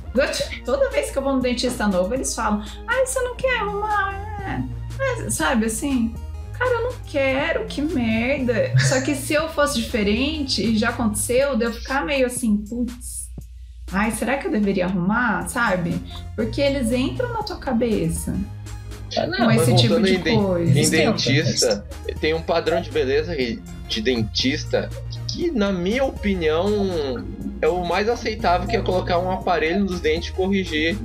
Toda 0.65 0.89
vez 0.91 1.11
que 1.11 1.19
eu 1.19 1.23
vou 1.23 1.35
no 1.35 1.41
dentista 1.43 1.87
novo, 1.87 2.15
eles 2.15 2.35
falam: 2.35 2.63
ai, 2.89 3.05
você 3.05 3.21
não 3.21 3.37
quer 3.37 3.59
arrumar? 3.61 4.15
É. 4.41 4.63
Mas, 4.97 5.35
sabe 5.35 5.67
assim? 5.67 6.15
Cara, 6.59 6.71
eu 6.71 6.83
não 6.85 6.93
quero, 7.07 7.67
que 7.67 7.83
merda. 7.83 8.73
Só 8.79 9.01
que 9.01 9.15
se 9.15 9.35
eu 9.35 9.49
fosse 9.49 9.81
diferente, 9.81 10.63
e 10.63 10.79
já 10.79 10.91
aconteceu, 10.91 11.57
de 11.57 11.65
eu 11.65 11.73
ficar 11.73 12.05
meio 12.05 12.27
assim, 12.27 12.57
putz, 12.59 13.29
ai, 13.93 14.11
será 14.13 14.39
que 14.39 14.47
eu 14.47 14.51
deveria 14.51 14.87
arrumar? 14.87 15.49
Sabe? 15.49 16.01
Porque 16.37 16.61
eles 16.61 16.93
entram 16.93 17.33
na 17.33 17.43
tua 17.43 17.57
cabeça 17.57 18.35
É, 19.17 19.27
não, 19.27 19.39
com 19.39 19.51
esse 19.51 19.75
tipo 19.77 20.01
de 20.01 20.15
em 20.15 20.23
coisa. 20.43 20.79
Em 20.79 20.91
tentam, 20.91 21.13
dentista, 21.13 21.87
tem 22.21 22.35
um 22.35 22.43
padrão 22.43 22.81
de 22.81 22.91
beleza 22.91 23.35
de 23.37 24.01
dentista 24.01 24.89
que, 25.29 25.51
na 25.51 25.73
minha 25.73 26.05
opinião, 26.05 26.73
é 27.61 27.69
o 27.69 27.85
mais 27.85 28.09
aceitável 28.09 28.69
que 28.69 28.77
é 28.77 28.81
colocar 28.81 29.19
um 29.19 29.31
aparelho 29.31 29.85
nos 29.85 30.01
dentes 30.01 30.29
e 30.29 30.33
corrigir 30.33 30.97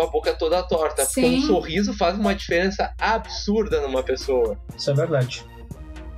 uma 0.00 0.10
boca 0.10 0.32
toda 0.34 0.62
torta. 0.62 1.04
Porque 1.04 1.20
um 1.24 1.40
Sim. 1.40 1.46
sorriso 1.46 1.94
faz 1.94 2.18
uma 2.18 2.34
diferença 2.34 2.92
absurda 2.98 3.80
numa 3.80 4.02
pessoa. 4.02 4.56
Isso 4.76 4.90
é 4.90 4.94
verdade. 4.94 5.44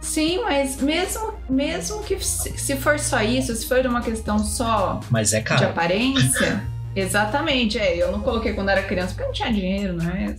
Sim, 0.00 0.40
mas 0.42 0.80
mesmo, 0.80 1.34
mesmo 1.48 2.02
que 2.02 2.18
se 2.18 2.76
for 2.76 2.98
só 2.98 3.22
isso, 3.22 3.54
se 3.54 3.66
for 3.68 3.86
uma 3.86 4.00
questão 4.02 4.38
só 4.40 4.98
Mas 5.10 5.32
é 5.32 5.38
de 5.38 5.44
caro. 5.44 5.66
aparência, 5.66 6.60
exatamente, 6.96 7.78
é, 7.78 7.96
eu 8.02 8.10
não 8.10 8.20
coloquei 8.20 8.52
quando 8.52 8.68
era 8.70 8.82
criança 8.82 9.10
porque 9.10 9.22
eu 9.22 9.26
não 9.26 9.32
tinha 9.32 9.52
dinheiro, 9.52 9.92
não 9.94 10.10
é? 10.10 10.34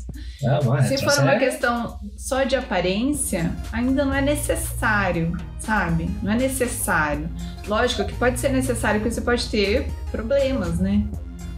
Ah, 0.46 0.60
mas 0.66 0.88
Se 0.88 0.98
for 0.98 1.18
uma 1.20 1.36
é- 1.36 1.40
questão 1.40 1.98
só 2.18 2.44
de 2.44 2.58
aparência, 2.58 3.56
ainda 3.72 4.04
não 4.04 4.14
é 4.14 4.22
necessário, 4.22 5.32
sabe? 5.60 6.10
Não 6.22 6.34
é 6.34 6.36
necessário. 6.36 7.30
Lógico 7.66 8.04
que 8.04 8.14
pode 8.16 8.42
ser 8.42 8.50
necessário 8.50 9.00
porque 9.00 9.16
você 9.16 9.22
pode 9.22 9.48
ter 9.48 9.88
problemas, 10.12 10.78
né? 10.78 11.06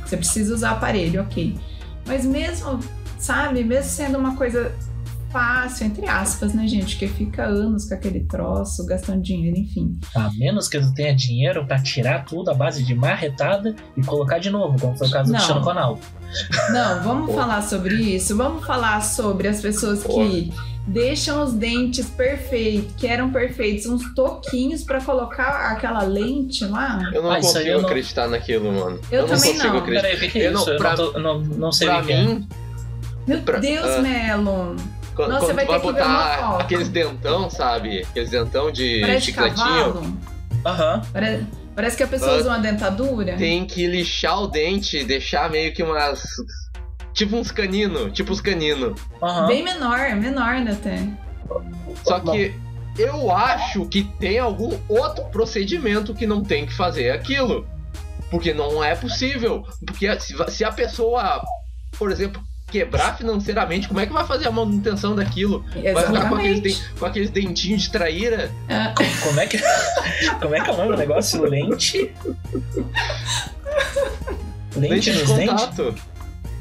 Você 0.05 0.15
precisa 0.15 0.53
usar 0.53 0.73
aparelho, 0.73 1.23
ok. 1.23 1.57
Mas 2.05 2.25
mesmo, 2.25 2.79
sabe, 3.17 3.63
mesmo 3.63 3.89
sendo 3.89 4.17
uma 4.17 4.35
coisa 4.35 4.71
fácil, 5.31 5.87
entre 5.87 6.07
aspas, 6.07 6.53
né, 6.53 6.65
gente? 6.65 6.97
Que 6.97 7.09
fica 7.09 7.43
anos 7.43 7.89
com 7.89 7.93
aquele 7.93 8.21
troço, 8.21 8.85
gastando 8.85 9.21
dinheiro, 9.21 9.57
enfim. 9.57 9.99
A 10.15 10.31
menos 10.37 10.69
que 10.69 10.77
eu 10.77 10.93
tenha 10.93 11.13
dinheiro 11.13 11.65
pra 11.65 11.77
tirar 11.77 12.23
tudo 12.23 12.51
à 12.51 12.53
base 12.53 12.83
de 12.83 12.95
marretada 12.95 13.75
e 13.97 14.01
colocar 14.01 14.39
de 14.39 14.49
novo, 14.49 14.79
como 14.79 14.97
foi 14.97 15.07
o 15.07 15.11
caso 15.11 15.25
do 15.25 15.33
Não. 15.33 15.39
Cristiano 15.39 15.65
Ronaldo. 15.65 15.99
Não, 16.71 17.03
vamos 17.03 17.33
falar 17.35 17.61
sobre 17.63 17.95
isso. 17.95 18.37
Vamos 18.37 18.65
falar 18.65 19.01
sobre 19.01 19.49
as 19.49 19.59
pessoas 19.59 20.03
que 20.03 20.53
deixam 20.87 21.43
os 21.43 21.53
dentes 21.53 22.07
perfeitos, 22.09 22.93
que 22.95 23.07
eram 23.07 23.31
perfeitos, 23.31 23.85
uns 23.87 24.13
toquinhos 24.13 24.83
pra 24.83 25.01
colocar 25.01 25.71
aquela 25.71 26.03
lente 26.03 26.63
lá. 26.65 27.09
Eu 27.13 27.23
não 27.23 27.31
Ah, 27.31 27.35
consigo 27.37 27.59
eu 27.67 27.81
não- 27.81 27.89
acreditar 27.89 28.27
naquilo, 28.27 28.71
mano. 28.71 28.99
Eu 29.11 29.21
não 29.23 29.29
também 29.29 29.53
consigo 29.53 29.73
não. 29.73 29.77
acreditar. 29.79 30.07
Peraí, 30.09 30.27
o 30.27 30.31
que, 30.31 30.39
é 30.39 30.47
Eu 30.47 30.51
não- 30.51 30.61
isso? 30.61 30.69
Eu 30.69 30.77
pra- 30.77 30.95
não, 30.95 31.11
tô- 31.11 31.19
não, 31.19 31.39
não 31.39 31.71
sei 31.71 31.87
Pra 31.87 31.97
é. 31.99 32.01
mim, 32.03 32.47
Meu 33.27 33.41
Pra- 33.41 33.57
Deus, 33.57 33.87
ah. 33.87 34.01
Melon. 34.01 34.75
quando, 35.15 35.29
Nossa, 35.31 35.45
quando 35.47 35.55
vai 35.55 35.65
tu 35.65 35.71
vai 35.71 35.79
ter 35.79 35.87
que 35.87 35.93
ver 35.93 36.01
uma 36.03 36.13
botar 36.13 36.37
foto. 36.37 36.61
aqueles 36.61 36.89
dentão, 36.89 37.49
sabe? 37.49 38.01
Aqueles 38.03 38.29
dentão 38.29 38.71
de 38.71 38.99
Parece 39.01 39.25
chicletinho. 39.25 40.19
Aham. 40.63 41.01
Parece, 41.11 41.45
parece 41.75 41.97
que 41.97 42.03
a 42.03 42.07
pessoa 42.07 42.33
Ah. 42.33 42.37
usa 42.37 42.49
uma 42.49 42.59
dentadura. 42.59 43.35
tem 43.35 43.65
que 43.65 43.87
lixar 43.87 44.43
o 44.43 44.47
dente, 44.47 45.03
deixar 45.03 45.49
meio 45.49 45.73
que 45.73 45.81
umas. 45.81 46.21
Tipo 47.15 47.37
uns 47.37 47.49
caninos, 47.49 48.11
tipo 48.11 48.33
os 48.33 48.41
caninos. 48.41 48.99
Aham. 49.23 49.47
Bem 49.47 49.63
menor, 49.63 50.15
menor 50.17 50.59
né, 50.59 50.71
até. 50.71 51.07
Só 52.03 52.19
que 52.19 52.53
eu 52.97 53.31
acho 53.31 53.85
que 53.87 54.03
tem 54.19 54.37
algum 54.37 54.77
outro 54.89 55.23
procedimento 55.25 56.13
que 56.13 56.27
não 56.27 56.43
tem 56.43 56.65
que 56.65 56.73
fazer 56.73 57.11
aquilo. 57.11 57.65
Porque 58.29 58.53
não 58.53 58.83
é 58.83 58.95
possível. 58.95 59.65
Porque 59.85 60.07
se, 60.19 60.63
a 60.65 60.71
pessoa, 60.73 61.41
por 61.97 62.11
exemplo, 62.11 62.43
quebrar 62.69 63.17
financeiramente, 63.17 63.87
como 63.87 64.01
é 64.01 64.05
que 64.05 64.11
vai 64.11 64.25
fazer 64.25 64.49
a 64.49 64.51
manutenção 64.51 65.15
daquilo? 65.15 65.63
Vai 65.93 66.05
ficar 66.05 66.27
com 66.27 66.35
aqueles, 66.35 66.65
Exatamente. 66.65 66.99
com 66.99 67.05
aqueles 67.05 67.29
dentinhos 67.29 67.83
de 67.83 67.91
traíra? 67.91 68.51
Ah, 68.67 68.93
Como 69.23 69.39
é 69.39 69.47
que. 69.47 69.57
Como 70.41 70.53
é 70.53 70.59
que 70.59 70.69
é 70.69 70.73
o 70.73 70.77
nome 70.77 70.91
do 70.91 70.97
negócio? 70.97 71.41
Lente? 71.43 72.13
Lente 74.75 74.89
Lente 74.89 75.11
de 75.13 75.19
nos 75.19 75.31
dentes? 75.31 76.14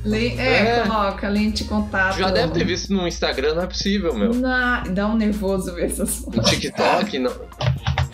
Le- 0.04 0.38
é, 0.38 0.78
É. 0.78 0.80
coloca 0.86 1.28
lente 1.28 1.62
de 1.62 1.68
contato. 1.68 2.18
Já 2.18 2.30
deve 2.30 2.52
ter 2.52 2.64
visto 2.64 2.92
no 2.92 3.06
Instagram, 3.08 3.54
não 3.54 3.62
é 3.62 3.66
possível, 3.66 4.14
meu. 4.14 4.34
Na, 4.34 4.80
dá 4.84 5.06
um 5.08 5.16
nervoso 5.16 5.74
ver 5.74 5.86
essas 5.86 6.20
No 6.26 6.32
fotos. 6.32 6.50
TikTok, 6.50 7.18
não. 7.18 7.32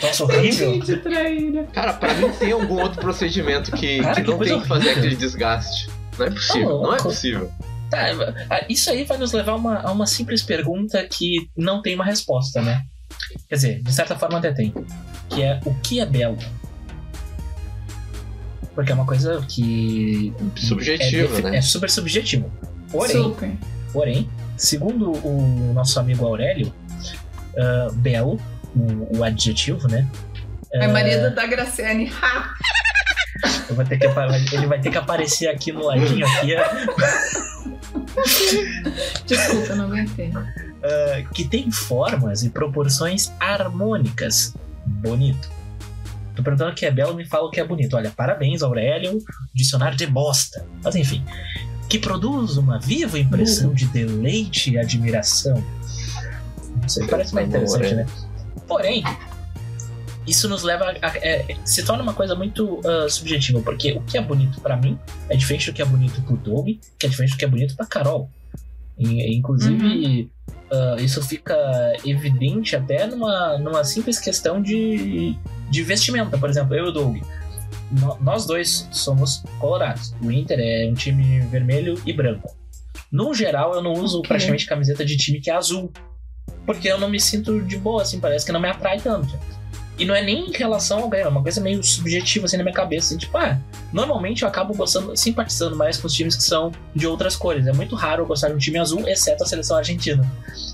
Nossa, 0.03 0.25
horrível. 0.25 0.73
Gente, 0.75 0.97
traíra. 0.99 1.65
Cara, 1.73 1.93
pra 1.93 2.15
mim 2.15 2.31
tem 2.39 2.53
algum 2.53 2.81
outro 2.81 3.01
procedimento 3.01 3.71
que, 3.73 4.01
Cara, 4.01 4.15
que 4.15 4.23
que 4.23 4.31
não 4.31 4.39
tem 4.39 4.61
que 4.61 4.67
fazer 4.69 4.85
horrível. 4.87 4.99
aquele 5.03 5.17
desgaste. 5.17 5.91
Não 6.19 6.27
é 6.27 6.31
possível, 6.31 6.69
Tá 6.81 6.87
não 6.87 6.95
é 6.95 7.03
possível. 7.03 7.51
Tá, 7.91 8.07
ah, 8.51 8.65
isso 8.69 8.89
aí 8.89 9.05
vai 9.05 9.19
nos 9.19 9.33
levar 9.33 9.53
a 9.53 9.57
uma, 9.57 9.81
a 9.81 9.91
uma 9.93 10.07
simples 10.07 10.43
pergunta 10.43 11.05
que 11.11 11.51
não 11.57 11.83
tem 11.83 11.95
uma 11.97 12.05
resposta, 12.05 12.63
né? 12.63 12.83
Quer 13.49 13.55
dizer, 13.57 13.83
de 13.83 13.93
certa 13.93 14.17
forma 14.17 14.39
até 14.39 14.53
tem. 14.53 14.73
Que 15.29 15.43
é 15.43 15.61
o 15.67 15.75
que 15.75 15.99
é 16.01 16.07
belo? 16.07 16.39
Porque 18.75 18.93
é 18.93 18.95
uma 18.95 19.07
coisa 19.07 19.45
que. 19.49 20.33
Subjetivo, 20.57 21.39
é, 21.39 21.43
né? 21.43 21.57
É 21.59 21.63
super 21.63 21.91
subjetivo. 21.91 22.51
Porém, 22.91 23.23
Super. 23.23 23.51
porém, 23.93 24.29
segundo 24.57 25.13
o 25.13 25.73
nosso 25.73 25.99
amigo 26.01 26.27
Aurélio, 26.27 26.73
ah, 27.57 27.89
belo, 27.93 28.41
o, 28.75 29.19
o 29.19 29.25
adjetivo, 29.25 29.89
né? 29.89 30.07
É 30.73 30.87
marido 30.87 31.35
da 31.35 31.47
Graciane. 31.47 32.13
Ha! 32.23 32.55
Eu 33.69 33.75
vou 33.75 33.85
ter 33.85 33.99
que, 33.99 34.07
ele 34.55 34.67
vai 34.67 34.81
ter 34.81 34.91
que 34.91 34.99
aparecer 34.99 35.49
aqui 35.49 35.73
no 35.73 35.85
ladinho 35.85 36.27
aqui. 36.27 36.55
Desculpa, 39.27 39.75
não 39.77 39.87
aguentei. 39.87 40.33
ah, 40.35 41.23
que 41.33 41.45
tem 41.45 41.71
formas 41.71 42.43
e 42.43 42.51
proporções 42.51 43.33
harmônicas. 43.41 44.55
Bonito. 44.87 45.51
Tô 46.41 46.45
perguntando 46.45 46.71
o 46.71 46.75
que 46.75 46.87
é 46.87 46.91
belo, 46.91 47.15
me 47.15 47.27
fala 47.27 47.47
o 47.47 47.51
que 47.51 47.61
é 47.61 47.65
bonito. 47.65 47.95
Olha, 47.97 48.11
parabéns, 48.11 48.63
Aurélio, 48.63 49.19
dicionário 49.55 49.97
de 49.97 50.07
bosta. 50.07 50.67
Mas 50.83 50.97
enfim, 50.97 51.23
que 51.89 51.99
produz 51.99 52.57
uma 52.57 52.79
viva 52.79 53.19
impressão 53.19 53.75
de 53.75 53.85
deleite 53.87 54.71
e 54.71 54.79
admiração. 54.79 55.63
Não 56.81 56.89
sei, 56.89 57.07
parece 57.07 57.35
mais 57.35 57.49
interessante, 57.49 57.93
é. 57.93 57.95
né? 57.97 58.07
Porém, 58.67 59.05
isso 60.27 60.49
nos 60.49 60.63
leva 60.63 60.85
a. 60.85 61.07
a- 61.07 61.17
é, 61.19 61.57
se 61.65 61.85
torna 61.85 62.03
uma 62.03 62.15
coisa 62.15 62.35
muito 62.35 62.81
ah, 62.87 63.09
subjetiva, 63.09 63.61
porque 63.61 63.93
o 63.93 64.01
que 64.03 64.17
é 64.17 64.23
bonito 64.23 64.61
pra 64.61 64.77
mim 64.77 64.99
é 65.29 65.37
diferente 65.37 65.71
do 65.71 65.75
que 65.75 65.83
é 65.83 65.85
bonito 65.85 66.23
pro 66.23 66.37
Doug, 66.37 66.69
que 66.99 67.07
é 67.07 67.09
diferente 67.09 67.33
do 67.33 67.37
que 67.37 67.45
é 67.45 67.49
bonito 67.49 67.77
pra 67.77 67.85
Carol. 67.85 68.31
E- 68.99 69.37
inclusive, 69.37 70.31
ah, 70.71 70.97
isso 71.01 71.21
fica 71.23 71.57
evidente 72.05 72.77
até 72.77 73.07
numa, 73.07 73.59
numa 73.59 73.83
simples 73.85 74.19
questão 74.21 74.63
de, 74.63 75.37
de 75.71 75.83
vestimenta. 75.83 76.37
Por 76.37 76.51
exemplo, 76.51 76.75
eu 76.75 76.87
e 76.87 76.89
o 76.89 76.93
Doug. 76.93 77.17
nó- 77.93 78.17
Nós 78.21 78.47
dois 78.47 78.89
somos 78.93 79.43
colorados. 79.59 80.15
O 80.23 80.31
Inter 80.31 80.59
é 80.61 80.89
um 80.91 80.95
time 80.95 81.41
vermelho 81.47 82.01
e 82.05 82.13
branco. 82.13 82.55
No 83.11 83.33
geral, 83.35 83.75
eu 83.75 83.83
não 83.83 83.93
uso 83.95 84.19
Ok. 84.19 84.29
praticamente 84.29 84.67
camiseta 84.67 85.05
de 85.05 85.17
time 85.17 85.41
que 85.41 85.51
é 85.51 85.55
azul. 85.55 85.93
Porque 86.67 86.89
eu 86.89 86.99
não 86.99 87.09
me 87.09 87.19
sinto 87.19 87.61
de 87.63 87.77
boa, 87.79 88.03
assim, 88.03 88.21
parece 88.21 88.45
que 88.47 88.53
não 88.53 88.61
me 88.61 88.69
atrai 88.69 89.01
tanto. 89.01 89.37
E 89.99 90.05
não 90.05 90.15
é 90.15 90.23
nem 90.23 90.49
em 90.49 90.53
relação 90.53 91.01
ao 91.01 91.09
ganho, 91.09 91.25
é 91.25 91.29
uma 91.29 91.43
coisa 91.43 91.61
meio 91.61 91.83
subjetiva 91.83 92.47
assim 92.47 92.57
na 92.57 92.63
minha 92.63 92.75
cabeça. 92.75 93.09
Assim, 93.09 93.19
tipo, 93.19 93.37
ah, 93.37 93.59
normalmente 93.93 94.43
eu 94.43 94.49
acabo 94.49 94.73
gostando, 94.73 95.15
simpatizando 95.17 95.77
mais 95.77 95.99
com 95.99 96.07
os 96.07 96.15
times 96.15 96.37
que 96.37 96.43
são 96.43 96.71
de 96.95 97.07
outras 97.07 97.35
cores. 97.37 97.67
É 97.67 97.73
muito 97.73 97.95
raro 97.97 98.23
eu 98.23 98.27
gostar 98.27 98.49
de 98.49 98.55
um 98.55 98.59
time 98.59 98.79
azul, 98.79 99.07
exceto 99.09 99.43
a 99.43 99.47
seleção 99.47 99.77
argentina. 99.77 100.25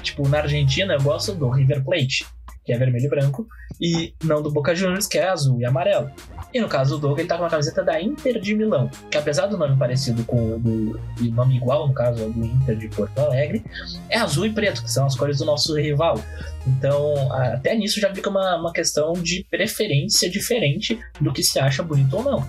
Tipo, 0.02 0.28
na 0.28 0.38
Argentina 0.38 0.92
eu 0.94 1.00
gosto 1.02 1.32
do 1.34 1.48
River 1.50 1.82
Plate, 1.82 2.24
que 2.66 2.72
é 2.72 2.78
vermelho 2.78 3.06
e 3.06 3.08
branco, 3.08 3.46
e 3.80 4.12
não 4.24 4.42
do 4.42 4.50
Boca 4.50 4.74
Juniors, 4.74 5.06
que 5.06 5.16
é 5.16 5.28
azul 5.28 5.60
e 5.60 5.64
amarelo. 5.64 6.10
E 6.52 6.60
no 6.60 6.68
caso 6.68 6.96
do 6.96 7.08
Doug, 7.08 7.18
ele 7.18 7.28
tá 7.28 7.36
com 7.36 7.44
uma 7.44 7.50
camiseta 7.50 7.82
da 7.84 8.00
Inter 8.02 8.40
de 8.40 8.54
Milão, 8.54 8.90
que 9.10 9.16
apesar 9.16 9.46
do 9.46 9.56
nome 9.56 9.76
parecido 9.76 10.24
com 10.24 10.54
o 10.54 10.58
do 10.58 11.00
e 11.20 11.28
nome 11.30 11.56
igual, 11.56 11.86
no 11.86 11.94
caso, 11.94 12.24
ao 12.24 12.30
do 12.30 12.44
Inter 12.44 12.76
de 12.76 12.88
Porto 12.88 13.18
Alegre, 13.18 13.62
é 14.08 14.18
azul 14.18 14.44
e 14.46 14.52
preto, 14.52 14.82
que 14.82 14.90
são 14.90 15.06
as 15.06 15.14
cores 15.14 15.38
do 15.38 15.44
nosso 15.44 15.74
rival. 15.76 16.20
Então, 16.66 17.14
até 17.32 17.74
nisso 17.76 18.00
já 18.00 18.12
fica 18.12 18.28
uma, 18.28 18.56
uma 18.56 18.72
questão 18.72 19.12
de 19.12 19.46
preferência 19.50 20.28
diferente 20.28 20.98
do 21.20 21.32
que 21.32 21.42
se 21.42 21.58
acha 21.60 21.82
bonito 21.82 22.16
ou 22.16 22.22
não. 22.24 22.48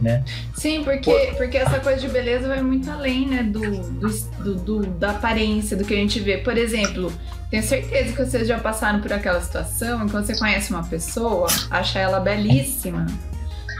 né? 0.00 0.22
Sim, 0.54 0.82
porque, 0.84 1.32
porque 1.38 1.56
essa 1.56 1.80
coisa 1.80 2.00
de 2.00 2.08
beleza 2.08 2.48
vai 2.48 2.60
muito 2.60 2.90
além, 2.90 3.26
né, 3.28 3.42
do, 3.42 3.60
do, 3.60 4.08
do- 4.44 4.54
do- 4.56 4.86
da 4.98 5.12
aparência, 5.12 5.74
do 5.76 5.84
que 5.84 5.94
a 5.94 5.96
gente 5.96 6.20
vê. 6.20 6.36
Por 6.38 6.56
exemplo, 6.58 7.10
tenho 7.50 7.62
certeza 7.62 8.12
que 8.12 8.24
vocês 8.24 8.48
já 8.48 8.58
passaram 8.58 9.00
por 9.00 9.12
aquela 9.12 9.40
situação 9.40 10.02
em 10.02 10.06
que 10.06 10.12
você 10.12 10.36
conhece 10.36 10.70
uma 10.72 10.84
pessoa, 10.84 11.46
acha 11.70 11.98
ela 11.98 12.18
belíssima, 12.20 13.06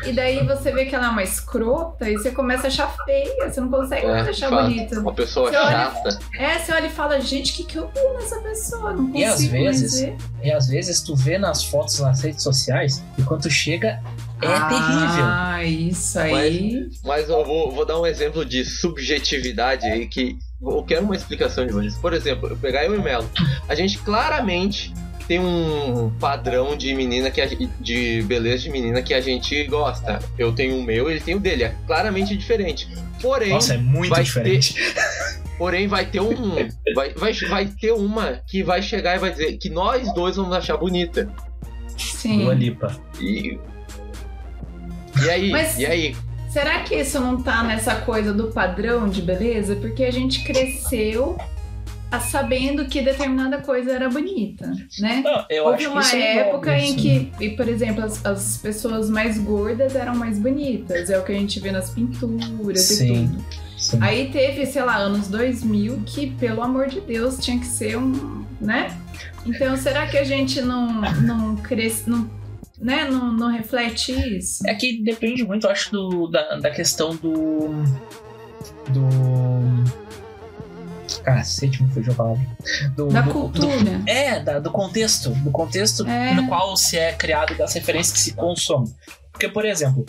e 0.04 0.12
daí 0.12 0.46
você 0.46 0.70
vê 0.70 0.84
que 0.84 0.94
ela 0.94 1.06
é 1.06 1.08
uma 1.08 1.22
escrota 1.24 2.08
e 2.08 2.16
você 2.16 2.30
começa 2.30 2.64
a 2.64 2.68
achar 2.68 2.94
feia, 3.04 3.50
você 3.50 3.60
não 3.60 3.68
consegue 3.68 4.06
mais 4.06 4.26
É, 4.26 4.30
achar 4.30 4.50
fato. 4.50 4.62
bonita. 4.68 5.00
Uma 5.00 5.12
pessoa 5.14 5.50
Você 5.50 5.56
olha- 5.56 5.70
chata. 5.90 6.18
É, 6.38 6.58
você 6.58 6.72
olha 6.72 6.86
e 6.86 6.90
fala, 6.90 7.20
gente, 7.20 7.52
o 7.52 7.56
que, 7.56 7.64
que 7.64 7.76
eu 7.76 7.88
vi 7.88 8.00
nessa 8.14 8.38
pessoa? 8.40 8.92
Não 8.92 9.06
consigo 9.10 9.18
E 9.18 9.24
às 9.24 9.48
vezes, 9.48 10.00
ver. 10.00 10.16
E 10.44 10.52
às 10.52 10.68
vezes 10.68 11.00
tu 11.02 11.16
vê 11.16 11.38
nas 11.38 11.64
fotos 11.64 11.98
nas 11.98 12.20
redes 12.22 12.42
sociais 12.44 13.02
e 13.18 13.22
quando 13.22 13.42
tu 13.42 13.50
chega 13.50 14.00
é 14.40 14.46
terrível. 14.46 15.24
Ah, 15.24 15.64
isso 15.64 16.18
aí. 16.20 16.88
Mas 17.02 17.28
eu 17.28 17.44
vou, 17.44 17.72
vou 17.72 17.84
dar 17.84 17.98
um 17.98 18.06
exemplo 18.06 18.44
de 18.44 18.64
subjetividade 18.64 19.86
aí 19.86 20.06
que 20.06 20.36
eu 20.62 20.82
quero 20.82 21.04
uma 21.04 21.16
explicação 21.16 21.66
de 21.66 21.72
vocês. 21.72 21.96
Por 21.96 22.12
exemplo, 22.12 22.48
eu 22.48 22.56
pegar 22.56 22.84
eu 22.84 22.94
e 22.94 22.98
o 22.98 23.02
Melo. 23.02 23.28
A 23.68 23.74
gente 23.74 23.98
claramente 23.98 24.92
tem 25.28 25.40
um 25.40 26.10
padrão 26.20 26.76
de 26.76 26.94
menina 26.94 27.30
que 27.30 27.40
a, 27.40 27.46
gente- 27.46 27.68
de 27.80 28.22
beleza 28.22 28.62
de 28.64 28.70
menina 28.70 29.02
que 29.02 29.12
a 29.12 29.20
gente 29.20 29.64
gosta. 29.64 30.20
Eu 30.38 30.52
tenho 30.52 30.78
o 30.78 30.82
meu, 30.82 31.10
ele 31.10 31.20
tem 31.20 31.34
o 31.34 31.40
dele. 31.40 31.64
É 31.64 31.74
claramente 31.86 32.36
diferente. 32.36 32.88
Porém, 33.20 33.50
Nossa, 33.50 33.74
é 33.74 33.78
muito 33.78 34.10
vai 34.10 34.22
diferente. 34.22 34.74
porém 35.58 35.88
vai 35.88 36.06
ter 36.06 36.20
um 36.20 36.54
vai, 36.94 37.12
vai, 37.14 37.32
vai 37.32 37.66
ter 37.66 37.92
uma 37.92 38.40
que 38.46 38.62
vai 38.62 38.80
chegar 38.82 39.16
e 39.16 39.18
vai 39.18 39.30
dizer 39.32 39.56
que 39.56 39.68
nós 39.70 40.12
dois 40.14 40.36
vamos 40.36 40.54
achar 40.54 40.76
bonita. 40.76 41.28
Sim. 41.98 42.40
Dua 42.44 42.54
Lipa. 42.54 42.94
E 43.20 43.58
E 45.24 45.30
aí? 45.30 45.50
Mas- 45.50 45.78
E 45.78 45.86
aí? 45.86 46.16
Será 46.56 46.80
que 46.80 46.94
isso 46.94 47.20
não 47.20 47.42
tá 47.42 47.62
nessa 47.62 47.96
coisa 47.96 48.32
do 48.32 48.44
padrão 48.44 49.10
de 49.10 49.20
beleza? 49.20 49.76
Porque 49.76 50.02
a 50.02 50.10
gente 50.10 50.42
cresceu 50.42 51.36
sabendo 52.30 52.86
que 52.86 53.02
determinada 53.02 53.58
coisa 53.58 53.92
era 53.92 54.08
bonita, 54.08 54.72
né? 54.98 55.22
Não, 55.22 55.66
Houve 55.66 55.86
uma 55.86 56.02
é 56.14 56.38
época 56.38 56.70
óbvio, 56.70 56.82
em 56.82 56.96
que, 56.96 57.32
e, 57.38 57.50
por 57.50 57.68
exemplo, 57.68 58.02
as, 58.02 58.24
as 58.24 58.56
pessoas 58.56 59.10
mais 59.10 59.36
gordas 59.36 59.94
eram 59.94 60.16
mais 60.16 60.38
bonitas. 60.38 61.10
É 61.10 61.18
o 61.18 61.24
que 61.24 61.32
a 61.32 61.34
gente 61.34 61.60
vê 61.60 61.70
nas 61.70 61.90
pinturas 61.90 62.80
Sim. 62.80 63.04
e 63.04 63.28
tudo. 63.28 63.44
Sim. 63.76 63.98
Aí 64.00 64.30
teve, 64.30 64.64
sei 64.64 64.82
lá, 64.82 64.96
anos 64.96 65.28
2000 65.28 66.04
que, 66.06 66.30
pelo 66.30 66.62
amor 66.62 66.86
de 66.86 67.02
Deus, 67.02 67.36
tinha 67.36 67.58
que 67.58 67.66
ser 67.66 67.98
um, 67.98 68.46
né? 68.58 68.96
Então, 69.44 69.76
será 69.76 70.06
que 70.06 70.16
a 70.16 70.24
gente 70.24 70.62
não, 70.62 71.02
não 71.20 71.56
cresce, 71.56 72.08
não, 72.08 72.30
né? 72.78 73.04
Não, 73.10 73.32
não 73.32 73.48
reflete 73.50 74.12
isso? 74.36 74.66
É 74.66 74.74
que 74.74 75.02
depende 75.02 75.44
muito, 75.44 75.66
eu 75.66 75.70
acho, 75.70 75.90
do, 75.92 76.26
da, 76.28 76.56
da 76.58 76.70
questão 76.70 77.14
do. 77.16 77.68
Do. 78.90 80.06
Cacete, 81.22 81.82
me 81.82 81.90
fugiu 81.92 82.12
a 82.12 82.16
palavra. 82.16 82.46
Do, 82.96 83.08
Da 83.08 83.20
do- 83.22 83.30
cultura. 83.32 83.68
do- 83.98 84.08
é, 84.10 84.40
da- 84.40 84.58
do 84.58 84.70
contexto. 84.70 85.30
Do 85.30 85.50
contexto 85.50 86.06
É. 86.06 86.34
no 86.34 86.46
qual 86.48 86.76
se 86.76 86.96
é 86.98 87.12
criado 87.12 87.52
e 87.52 87.56
das 87.56 87.72
referências 87.74 88.12
que 88.12 88.18
se 88.20 88.32
consome. 88.34 88.92
Porque, 89.32 89.48
por 89.48 89.64
exemplo, 89.64 90.04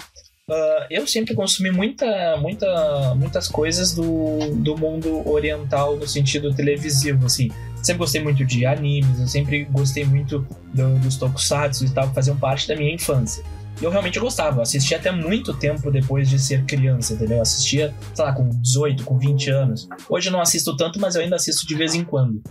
ah, 0.50 0.88
eu 0.90 1.06
sempre 1.06 1.34
consumi 1.36 1.72
muita, 1.72 2.38
muita, 2.38 3.16
muitas 3.16 3.48
coisas 3.48 3.94
do, 3.94 4.54
do 4.56 4.78
mundo 4.78 5.28
oriental 5.30 5.98
no 5.98 6.08
sentido 6.08 6.54
televisivo, 6.54 7.26
assim. 7.26 7.50
Sempre 7.84 8.00
gostei 8.00 8.22
muito 8.24 8.44
de 8.46 8.66
animes, 8.66 9.20
eu 9.20 9.28
sempre 9.28 9.64
gostei 9.66 10.04
muito 10.06 10.46
do- 10.74 11.00
dos 11.00 11.16
tokusatsu 11.18 11.86
e 11.86 11.90
tal, 11.90 12.10
que 12.10 12.16
faziam 12.16 12.38
parte 12.38 12.68
da 12.68 12.76
minha 12.76 12.94
infância. 12.94 13.44
E 13.80 13.84
eu 13.84 13.92
realmente 13.92 14.20
gostava, 14.20 14.64
assistia 14.64 14.98
até 14.98 15.12
muito 15.12 15.54
tempo 15.54 15.92
depois 15.92 16.28
de 16.28 16.40
ser 16.40 16.64
criança, 16.66 17.14
entendeu? 17.14 17.38
Eu 17.38 17.42
assistia, 17.44 17.94
sei 18.16 18.26
lá, 18.26 18.34
com 18.34 18.50
18, 18.50 19.04
com 19.04 19.18
20 19.20 19.52
anos. 19.52 19.88
Hoje 20.10 20.30
eu 20.30 20.34
não 20.34 20.42
assisto 20.42 20.76
tanto, 20.76 21.00
mas 21.00 21.14
eu 21.16 21.22
ainda 21.22 21.36
assisto 21.36 21.68
de 21.68 21.76
vez 21.76 21.94
em 21.94 22.04
quando. 22.04 22.42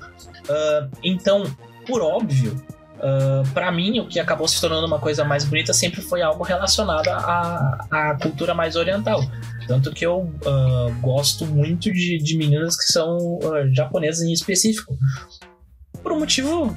Ah, 0.49 0.89
então, 1.03 1.43
por 1.87 2.01
óbvio, 2.01 2.57
ah, 3.01 3.43
pra 3.55 3.71
mim, 3.73 4.01
o 4.01 4.07
que 4.07 4.19
acabou 4.21 4.47
se 4.49 4.61
tornando 4.61 4.87
uma 4.87 4.99
coisa 4.99 5.25
mais 5.25 5.45
bonita 5.45 5.73
sempre 5.73 6.01
foi 6.01 6.23
algo 6.23 6.43
relacionado 6.45 7.09
à, 7.09 7.87
à 7.91 8.15
cultura 8.21 8.55
mais 8.55 8.77
oriental. 8.77 9.21
Tanto 9.67 9.93
que 9.93 10.07
eu 10.07 10.33
ah, 10.47 10.89
gosto 11.01 11.45
muito 11.47 11.93
de, 11.93 12.19
de 12.19 12.37
meninas 12.37 12.77
que 12.77 12.93
são 12.93 13.39
ah, 13.45 13.67
japonesas 13.73 14.23
em 14.23 14.33
específico. 14.33 14.97
Por 16.03 16.13
um 16.13 16.21
motivo. 16.21 16.77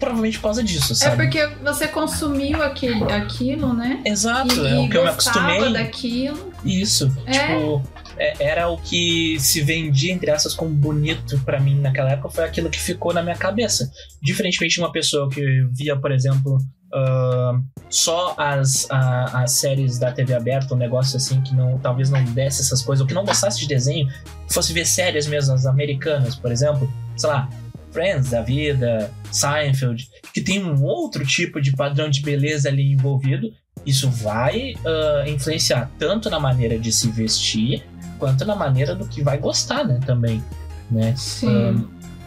Provavelmente 0.00 0.38
por 0.38 0.44
causa 0.44 0.64
disso, 0.64 0.92
É 0.92 0.96
sabe? 0.96 1.16
porque 1.22 1.46
você 1.62 1.86
consumiu 1.86 2.60
aquele, 2.62 3.04
aquilo, 3.04 3.72
né? 3.72 4.02
Exato, 4.04 4.52
E, 4.54 4.66
é 4.66 4.78
o 4.80 4.88
que 4.90 4.96
eu 4.98 5.04
me 5.04 5.10
acostumei. 5.10 5.72
daquilo. 5.72 6.52
Isso, 6.64 7.10
É. 7.24 7.30
tipo, 7.32 7.82
é- 8.04 8.05
era 8.18 8.68
o 8.68 8.76
que 8.78 9.38
se 9.40 9.60
vendia, 9.62 10.12
entre 10.12 10.30
essas, 10.30 10.54
como 10.54 10.70
bonito 10.70 11.38
pra 11.44 11.60
mim 11.60 11.78
naquela 11.80 12.10
época, 12.12 12.30
foi 12.30 12.44
aquilo 12.44 12.70
que 12.70 12.80
ficou 12.80 13.12
na 13.12 13.22
minha 13.22 13.36
cabeça. 13.36 13.90
Diferentemente 14.22 14.74
de 14.74 14.80
uma 14.80 14.92
pessoa 14.92 15.28
que 15.28 15.42
via, 15.72 15.96
por 15.96 16.10
exemplo, 16.12 16.58
ah, 16.94 17.58
só 17.90 18.34
as, 18.38 18.90
a- 18.90 19.42
as 19.42 19.52
séries 19.52 19.98
da 19.98 20.10
TV 20.12 20.34
aberta, 20.34 20.74
um 20.74 20.78
negócio 20.78 21.16
assim 21.16 21.40
que 21.42 21.54
não, 21.54 21.78
talvez 21.78 22.10
não 22.10 22.24
desse 22.24 22.62
essas 22.62 22.82
coisas, 22.82 23.00
ou 23.02 23.06
que 23.06 23.14
não 23.14 23.24
gostasse 23.24 23.58
de 23.60 23.66
desenho, 23.68 24.08
fosse 24.48 24.72
ver 24.72 24.86
séries 24.86 25.26
mesmo, 25.26 25.52
as 25.54 25.66
americanas, 25.66 26.34
por 26.36 26.50
exemplo, 26.52 26.90
sei 27.16 27.28
lá, 27.28 27.48
Friends 27.92 28.28
da 28.30 28.42
vida, 28.42 29.10
Seinfeld, 29.32 30.06
que 30.34 30.40
tem 30.42 30.62
um 30.62 30.82
outro 30.84 31.24
tipo 31.24 31.60
de 31.62 31.72
padrão 31.72 32.10
de 32.10 32.20
beleza 32.20 32.68
ali 32.68 32.92
envolvido, 32.92 33.50
isso 33.86 34.10
vai 34.10 34.74
ah, 34.84 35.24
influenciar 35.28 35.90
tanto 35.98 36.28
na 36.28 36.38
maneira 36.40 36.78
de 36.78 36.92
se 36.92 37.10
vestir 37.10 37.82
quanto 38.18 38.44
na 38.44 38.54
maneira 38.56 38.94
do 38.94 39.06
que 39.08 39.22
vai 39.22 39.38
gostar, 39.38 39.84
né, 39.84 40.00
também, 40.06 40.42
né? 40.90 41.14
Sim. 41.16 41.48
Ahn, 41.48 41.84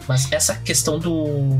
mas 0.08 0.30
essa 0.32 0.54
questão 0.56 0.98
do, 0.98 1.58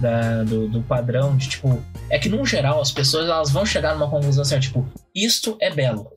da- 0.00 0.42
do 0.44 0.68
do 0.68 0.82
padrão 0.82 1.36
de 1.36 1.48
tipo 1.48 1.82
é 2.10 2.18
que 2.18 2.28
num 2.28 2.44
geral 2.44 2.80
as 2.80 2.90
pessoas 2.92 3.28
elas 3.28 3.50
vão 3.50 3.64
chegar 3.64 3.94
numa 3.94 4.08
conclusão 4.10 4.42
assim, 4.42 4.56
ó, 4.56 4.60
tipo 4.60 4.86
isto 5.14 5.56
é 5.60 5.70
belo, 5.72 6.10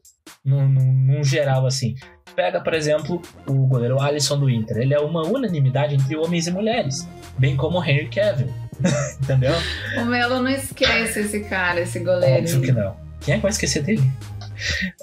num, 0.43 0.67
num, 0.67 0.93
num 0.93 1.23
geral 1.23 1.65
assim. 1.65 1.95
Pega 2.35 2.61
por 2.61 2.73
exemplo 2.73 3.21
o 3.47 3.65
goleiro 3.67 3.99
Alisson 3.99 4.39
do 4.39 4.49
Inter, 4.49 4.77
ele 4.77 4.93
é 4.93 4.99
uma 4.99 5.23
unanimidade 5.25 5.95
entre 5.95 6.15
homens 6.15 6.47
e 6.47 6.51
mulheres, 6.51 7.07
bem 7.37 7.55
como 7.57 7.79
o 7.79 7.83
Henry 7.83 8.07
Cavill, 8.09 8.53
entendeu? 9.21 9.53
O 10.01 10.05
Melo 10.05 10.39
não 10.41 10.49
esquece 10.49 11.19
esse 11.21 11.41
cara, 11.41 11.81
esse 11.81 11.99
goleiro. 11.99 12.37
Óbvio 12.43 12.61
que 12.61 12.71
não. 12.71 12.95
Quem 13.21 13.33
é 13.33 13.37
que 13.37 13.41
vai 13.43 13.51
esquecer 13.51 13.83
dele? 13.83 14.09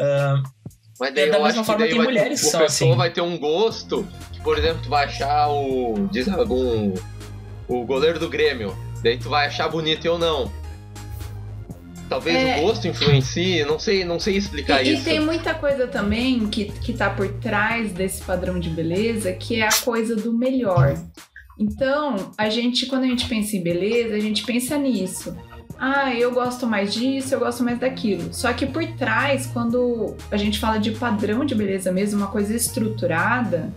Ahn, 0.00 0.42
Mas 0.98 1.14
daí 1.14 1.24
É 1.24 1.30
da 1.30 1.38
eu 1.38 1.44
mesma 1.44 1.60
acho 1.60 1.72
que 1.72 1.78
daí 1.78 1.94
mulheres 1.94 2.40
ter, 2.40 2.46
que 2.46 2.50
são 2.50 2.60
pessoa 2.60 2.90
assim. 2.90 2.96
vai 2.98 3.10
ter 3.10 3.20
um 3.20 3.38
gosto, 3.38 4.06
que, 4.32 4.40
por 4.40 4.58
exemplo, 4.58 4.80
tu 4.82 4.88
vai 4.88 5.04
achar 5.04 5.48
o. 5.48 6.08
Diz 6.10 6.28
algum. 6.28 6.94
O 7.68 7.84
goleiro 7.84 8.18
do 8.18 8.28
Grêmio. 8.28 8.76
Daí 9.02 9.18
tu 9.18 9.28
vai 9.28 9.46
achar 9.46 9.68
bonito 9.68 10.04
e 10.04 10.08
eu 10.08 10.18
não. 10.18 10.50
Talvez 12.08 12.36
É. 12.36 12.58
o 12.58 12.62
gosto 12.62 12.86
influencie, 12.86 13.64
não 13.64 13.78
sei, 13.80 14.04
não 14.04 14.20
sei 14.20 14.36
explicar 14.36 14.80
E, 14.84 14.90
e 14.90 14.94
isso. 14.94 15.04
tem 15.04 15.18
muita 15.18 15.52
coisa 15.54 15.88
também 15.88 16.46
que, 16.46 16.66
que 16.66 16.92
tá 16.92 17.10
por 17.10 17.28
trás 17.40 17.92
desse 17.92 18.22
padrão 18.22 18.60
de 18.60 18.70
beleza, 18.70 19.32
que 19.32 19.60
é 19.60 19.66
a 19.66 19.72
coisa 19.84 20.14
do 20.14 20.32
melhor. 20.32 20.96
Então, 21.58 22.32
a 22.38 22.48
gente, 22.48 22.86
quando 22.86 23.04
a 23.04 23.06
gente 23.08 23.26
pensa 23.28 23.56
em 23.56 23.62
beleza, 23.62 24.14
a 24.14 24.20
gente 24.20 24.44
pensa 24.44 24.78
nisso. 24.78 25.36
Ah, 25.78 26.14
eu 26.14 26.32
gosto 26.32 26.66
mais 26.66 26.94
disso, 26.94 27.34
eu 27.34 27.38
gosto 27.38 27.62
mais 27.62 27.78
daquilo. 27.78 28.32
Só 28.32 28.52
que 28.52 28.64
por 28.64 28.86
trás, 28.92 29.46
quando 29.46 30.14
a 30.30 30.36
gente 30.36 30.58
fala 30.58 30.78
de 30.78 30.92
padrão 30.92 31.44
de 31.44 31.54
beleza 31.54 31.92
mesmo, 31.92 32.18
uma 32.18 32.28
coisa 32.28 32.54
estruturada, 32.54 33.70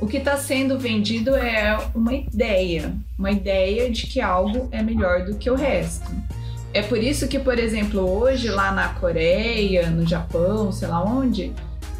o 0.00 0.06
que 0.06 0.16
está 0.16 0.36
sendo 0.36 0.78
vendido 0.78 1.34
é 1.34 1.76
uma 1.94 2.12
ideia. 2.12 2.92
Uma 3.18 3.30
ideia 3.30 3.90
de 3.90 4.06
que 4.06 4.20
algo 4.20 4.68
é 4.72 4.82
melhor 4.82 5.24
do 5.24 5.36
que 5.36 5.50
o 5.50 5.54
resto. 5.54 6.10
É 6.74 6.82
por 6.82 6.98
isso 6.98 7.26
que, 7.28 7.38
por 7.38 7.58
exemplo, 7.58 8.00
hoje 8.00 8.48
lá 8.48 8.72
na 8.72 8.88
Coreia, 8.88 9.90
no 9.90 10.06
Japão, 10.06 10.70
sei 10.70 10.88
lá 10.88 11.02
onde, 11.02 11.52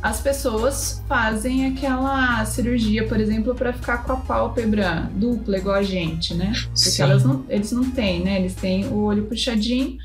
as 0.03 0.21
pessoas 0.21 1.03
fazem 1.09 1.67
aquela 1.67 2.45
cirurgia, 2.45 3.07
por 3.07 3.19
exemplo, 3.19 3.55
para 3.55 3.73
ficar 3.73 4.05
com 4.05 4.13
a 4.13 4.17
pálpebra 4.17 5.11
dupla, 5.15 5.59
igual 5.59 5.77
a 5.77 5.83
gente, 5.83 6.35
né? 6.35 6.53
Porque 6.53 6.77
Sim. 6.79 7.03
elas 7.03 7.25
não, 7.25 7.45
eles 7.49 7.73
não 7.73 7.91
têm, 7.91 8.23
né? 8.23 8.39
Eles 8.39 8.55
têm 8.55 8.87
o 8.87 8.99
olho 8.99 9.27
puxadinho. 9.27 9.99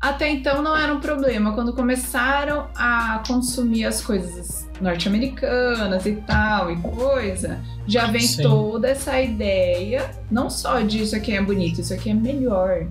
Até 0.00 0.28
então 0.28 0.60
não 0.62 0.76
era 0.76 0.92
um 0.92 0.98
problema. 0.98 1.52
Quando 1.52 1.72
começaram 1.72 2.66
a 2.74 3.22
consumir 3.24 3.84
as 3.84 4.02
coisas 4.02 4.68
norte-americanas 4.80 6.04
e 6.04 6.16
tal 6.26 6.72
e 6.72 6.76
coisa, 6.78 7.60
já 7.86 8.06
vem 8.06 8.22
Sim. 8.22 8.42
toda 8.42 8.88
essa 8.88 9.20
ideia, 9.20 10.10
não 10.28 10.50
só 10.50 10.80
de 10.80 11.02
isso 11.02 11.14
aqui 11.14 11.32
é 11.36 11.40
bonito, 11.40 11.80
isso 11.80 11.94
aqui 11.94 12.10
é 12.10 12.14
melhor, 12.14 12.88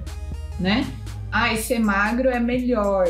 né? 0.58 0.88
Ah, 1.30 1.54
ser 1.58 1.80
magro 1.80 2.30
é 2.30 2.40
melhor, 2.40 3.06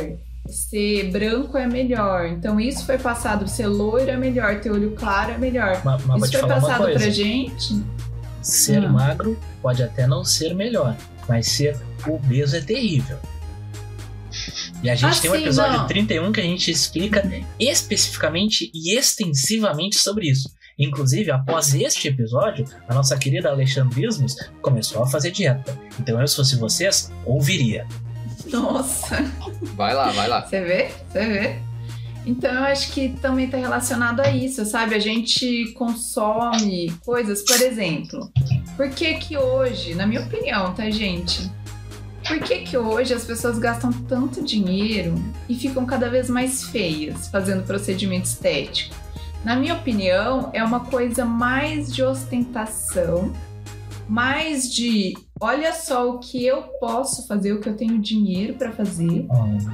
ser 0.47 1.11
branco 1.11 1.57
é 1.57 1.67
melhor. 1.67 2.27
Então 2.27 2.59
isso 2.59 2.85
foi 2.85 2.97
passado, 2.97 3.47
ser 3.47 3.67
loiro 3.67 4.09
é 4.11 4.17
melhor, 4.17 4.59
ter 4.59 4.71
olho 4.71 4.91
claro 4.91 5.31
é 5.33 5.37
melhor. 5.37 5.81
mas, 5.83 6.05
mas 6.05 6.23
isso 6.23 6.39
foi 6.39 6.49
passado 6.49 6.83
pra 6.91 7.09
gente. 7.09 7.83
Ser 8.41 8.83
Ah. 8.83 8.89
magro 8.89 9.37
pode 9.61 9.83
até 9.83 10.07
não 10.07 10.23
ser 10.25 10.53
melhor, 10.55 10.97
mas 11.29 11.47
ser 11.47 11.77
obeso 12.07 12.55
é 12.55 12.61
terrível. 12.61 13.17
E 14.81 14.89
a 14.89 14.95
gente 14.95 15.17
Ah, 15.19 15.21
tem 15.21 15.29
um 15.31 15.35
sim, 15.35 15.41
episódio 15.41 15.77
não. 15.77 15.87
31 15.87 16.31
que 16.31 16.39
a 16.39 16.43
gente 16.43 16.71
explica 16.71 17.21
especificamente 17.59 18.71
e 18.73 18.97
extensivamente 18.97 19.97
sobre 19.97 20.27
isso. 20.27 20.49
Inclusive, 20.79 21.29
após 21.29 21.75
este 21.75 22.07
episódio, 22.07 22.65
a 22.87 22.93
nossa 22.95 23.15
querida 23.15 23.49
Alexandrismos 23.49 24.35
começou 24.61 25.03
a 25.03 25.07
fazer 25.07 25.29
dieta. 25.29 25.77
Então 25.99 26.19
eu, 26.19 26.27
se 26.27 26.35
fosse 26.35 26.55
vocês, 26.55 27.11
ouviria. 27.25 27.85
Nossa, 28.51 29.23
Vai 29.75 29.93
lá, 29.93 30.11
vai 30.11 30.27
lá. 30.27 30.41
você 30.45 30.61
vê? 30.61 30.91
Você 31.09 31.25
vê? 31.25 31.55
Então 32.25 32.51
eu 32.53 32.63
acho 32.65 32.91
que 32.91 33.09
também 33.21 33.49
tá 33.49 33.57
relacionado 33.57 34.19
a 34.19 34.29
isso, 34.29 34.63
sabe? 34.65 34.93
A 34.93 34.99
gente 34.99 35.71
consome 35.73 36.93
coisas, 37.03 37.41
por 37.43 37.59
exemplo, 37.61 38.31
por 38.77 38.89
que 38.89 39.15
que 39.15 39.37
hoje, 39.37 39.95
na 39.95 40.05
minha 40.05 40.21
opinião, 40.21 40.71
tá, 40.73 40.87
gente? 40.91 41.51
Por 42.27 42.39
que 42.39 42.59
que 42.59 42.77
hoje 42.77 43.13
as 43.15 43.25
pessoas 43.25 43.57
gastam 43.57 43.91
tanto 43.91 44.43
dinheiro 44.43 45.15
e 45.49 45.55
ficam 45.55 45.83
cada 45.85 46.07
vez 46.09 46.29
mais 46.29 46.63
feias 46.65 47.27
fazendo 47.27 47.65
procedimento 47.65 48.25
estético? 48.25 48.95
Na 49.43 49.55
minha 49.55 49.73
opinião, 49.73 50.51
é 50.53 50.63
uma 50.63 50.81
coisa 50.81 51.25
mais 51.25 51.91
de 51.91 52.03
ostentação, 52.03 53.33
mais 54.07 54.71
de 54.71 55.17
olha 55.41 55.73
só 55.73 56.09
o 56.09 56.19
que 56.19 56.45
eu 56.45 56.61
posso 56.79 57.27
fazer, 57.27 57.51
o 57.53 57.59
que 57.59 57.67
eu 57.67 57.75
tenho 57.75 57.97
dinheiro 57.99 58.53
pra 58.53 58.71
fazer, 58.71 59.25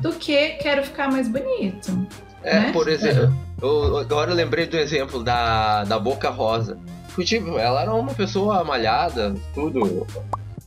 do 0.02 0.12
que 0.14 0.50
quero 0.54 0.84
ficar 0.84 1.12
mais 1.12 1.28
bonito. 1.28 2.08
É, 2.44 2.60
Né? 2.62 2.72
por 2.72 2.88
exemplo, 2.88 3.34
eu- 3.62 3.98
agora 3.98 4.32
eu 4.32 4.36
lembrei 4.36 4.66
do 4.66 4.78
exemplo 4.78 5.22
da, 5.24 5.84
da 5.84 6.00
Boca 6.00 6.30
Rosa. 6.30 6.78
Porque, 7.08 7.24
tipo, 7.26 7.58
ela 7.58 7.82
era 7.82 7.94
uma 7.94 8.14
pessoa 8.14 8.64
malhada, 8.64 9.36
tudo. 9.54 10.06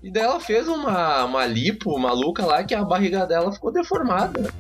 E 0.03 0.11
daí 0.11 0.25
ela 0.25 0.41
fez 0.41 0.67
uma, 0.67 1.25
uma 1.25 1.47
lipo 1.47 1.97
maluca 1.99 2.45
lá 2.45 2.65
que 2.65 2.75
a 2.75 2.85
barriga 2.85 3.25
dela 3.27 3.53
ficou 3.53 3.71
deformada. 3.73 4.53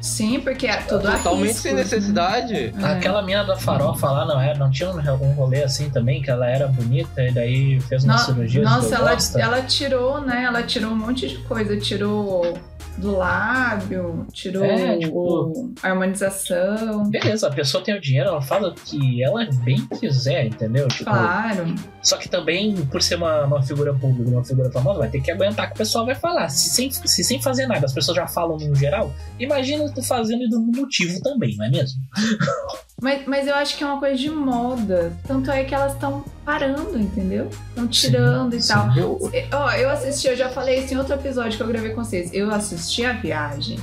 Sim, 0.00 0.40
porque 0.40 0.66
é 0.66 0.76
tudo 0.76 1.08
a 1.08 1.12
Totalmente 1.16 1.46
riscos, 1.46 1.62
sem 1.62 1.74
necessidade. 1.74 2.70
né? 2.72 2.92
Aquela 2.92 3.22
mina 3.22 3.44
da 3.44 3.56
farofa 3.56 4.08
lá 4.10 4.24
não 4.26 4.40
era, 4.40 4.56
não 4.58 4.70
tinha 4.70 4.90
um, 4.90 4.98
um 4.98 5.32
rolê 5.32 5.62
assim 5.62 5.90
também, 5.90 6.22
que 6.22 6.30
ela 6.30 6.46
era 6.48 6.68
bonita 6.68 7.22
e 7.22 7.32
daí 7.32 7.80
fez 7.80 8.04
uma 8.04 8.12
No- 8.14 8.18
cirurgia 8.20 8.62
Nossa, 8.62 8.94
ela, 8.94 9.16
ela 9.36 9.62
tirou, 9.62 10.20
né? 10.20 10.44
Ela 10.44 10.62
tirou 10.62 10.92
um 10.92 10.96
monte 10.96 11.28
de 11.28 11.38
coisa. 11.38 11.76
Tirou 11.78 12.56
do 12.98 13.16
lábio, 13.16 14.26
tirou 14.32 14.64
É, 14.64 14.98
tipo- 14.98 15.72
a 15.82 15.88
harmonização. 15.88 17.08
Beleza, 17.10 17.46
a 17.48 17.52
pessoa 17.52 17.82
tem 17.84 17.94
o 17.94 18.00
dinheiro, 18.00 18.28
ela 18.30 18.40
fala 18.42 18.68
o 18.70 18.74
que 18.74 19.22
ela 19.22 19.46
bem 19.64 19.86
quiser, 20.00 20.46
entendeu? 20.46 20.88
Tipo, 20.88 21.10
Claro. 21.10 21.74
Só 22.02 22.16
que 22.16 22.28
também, 22.28 22.74
por 22.86 23.02
ser 23.02 23.16
uma, 23.16 23.44
uma 23.44 23.62
figura 23.62 23.92
pública, 23.94 24.30
uma 24.30 24.44
figura 24.44 24.70
famosa, 24.70 25.00
vai 25.00 25.08
ter 25.10 25.20
que 25.20 25.30
aguentar 25.30 25.66
que 25.68 25.74
o 25.74 25.78
pessoal 25.78 26.06
vai 26.06 26.14
falar. 26.14 26.48
Se 26.48 26.70
sem, 26.70 26.90
se 26.90 27.24
sem 27.24 27.42
fazer 27.42 27.66
nada 27.66 27.84
as 27.84 27.92
pessoas 27.92 28.16
já 28.16 28.26
falam 28.26 28.56
no 28.56 28.74
geral, 28.74 29.12
imagina 29.38 29.90
tu 29.92 30.02
fazendo 30.02 30.44
e 30.44 30.48
dando 30.48 30.70
motivo 30.76 31.20
também, 31.22 31.54
não 31.56 31.66
é 31.66 31.70
mesmo? 31.70 32.00
Mas, 33.00 33.26
mas 33.26 33.46
eu 33.46 33.54
acho 33.54 33.76
que 33.76 33.84
é 33.84 33.86
uma 33.86 33.98
coisa 33.98 34.16
de 34.16 34.30
moda. 34.30 35.12
Tanto 35.26 35.50
é 35.50 35.64
que 35.64 35.74
elas 35.74 35.92
estão 35.92 36.24
parando, 36.44 36.98
entendeu? 36.98 37.50
Estão 37.68 37.86
tirando 37.86 38.54
e 38.54 38.62
Sim, 38.62 38.72
tal. 38.72 38.92
sim. 38.92 39.00
Eu, 39.00 39.30
É, 39.34 39.46
Ó, 39.52 39.70
eu 39.72 39.90
assisti, 39.90 40.28
eu 40.28 40.36
já 40.36 40.48
falei 40.48 40.78
isso 40.80 40.94
em 40.94 40.96
outro 40.96 41.14
episódio 41.14 41.56
que 41.58 41.62
eu 41.62 41.66
gravei 41.68 41.90
com 41.90 42.02
vocês. 42.02 42.30
Eu 42.32 42.50
assisti 42.50 43.04
a 43.04 43.12
viagem. 43.12 43.78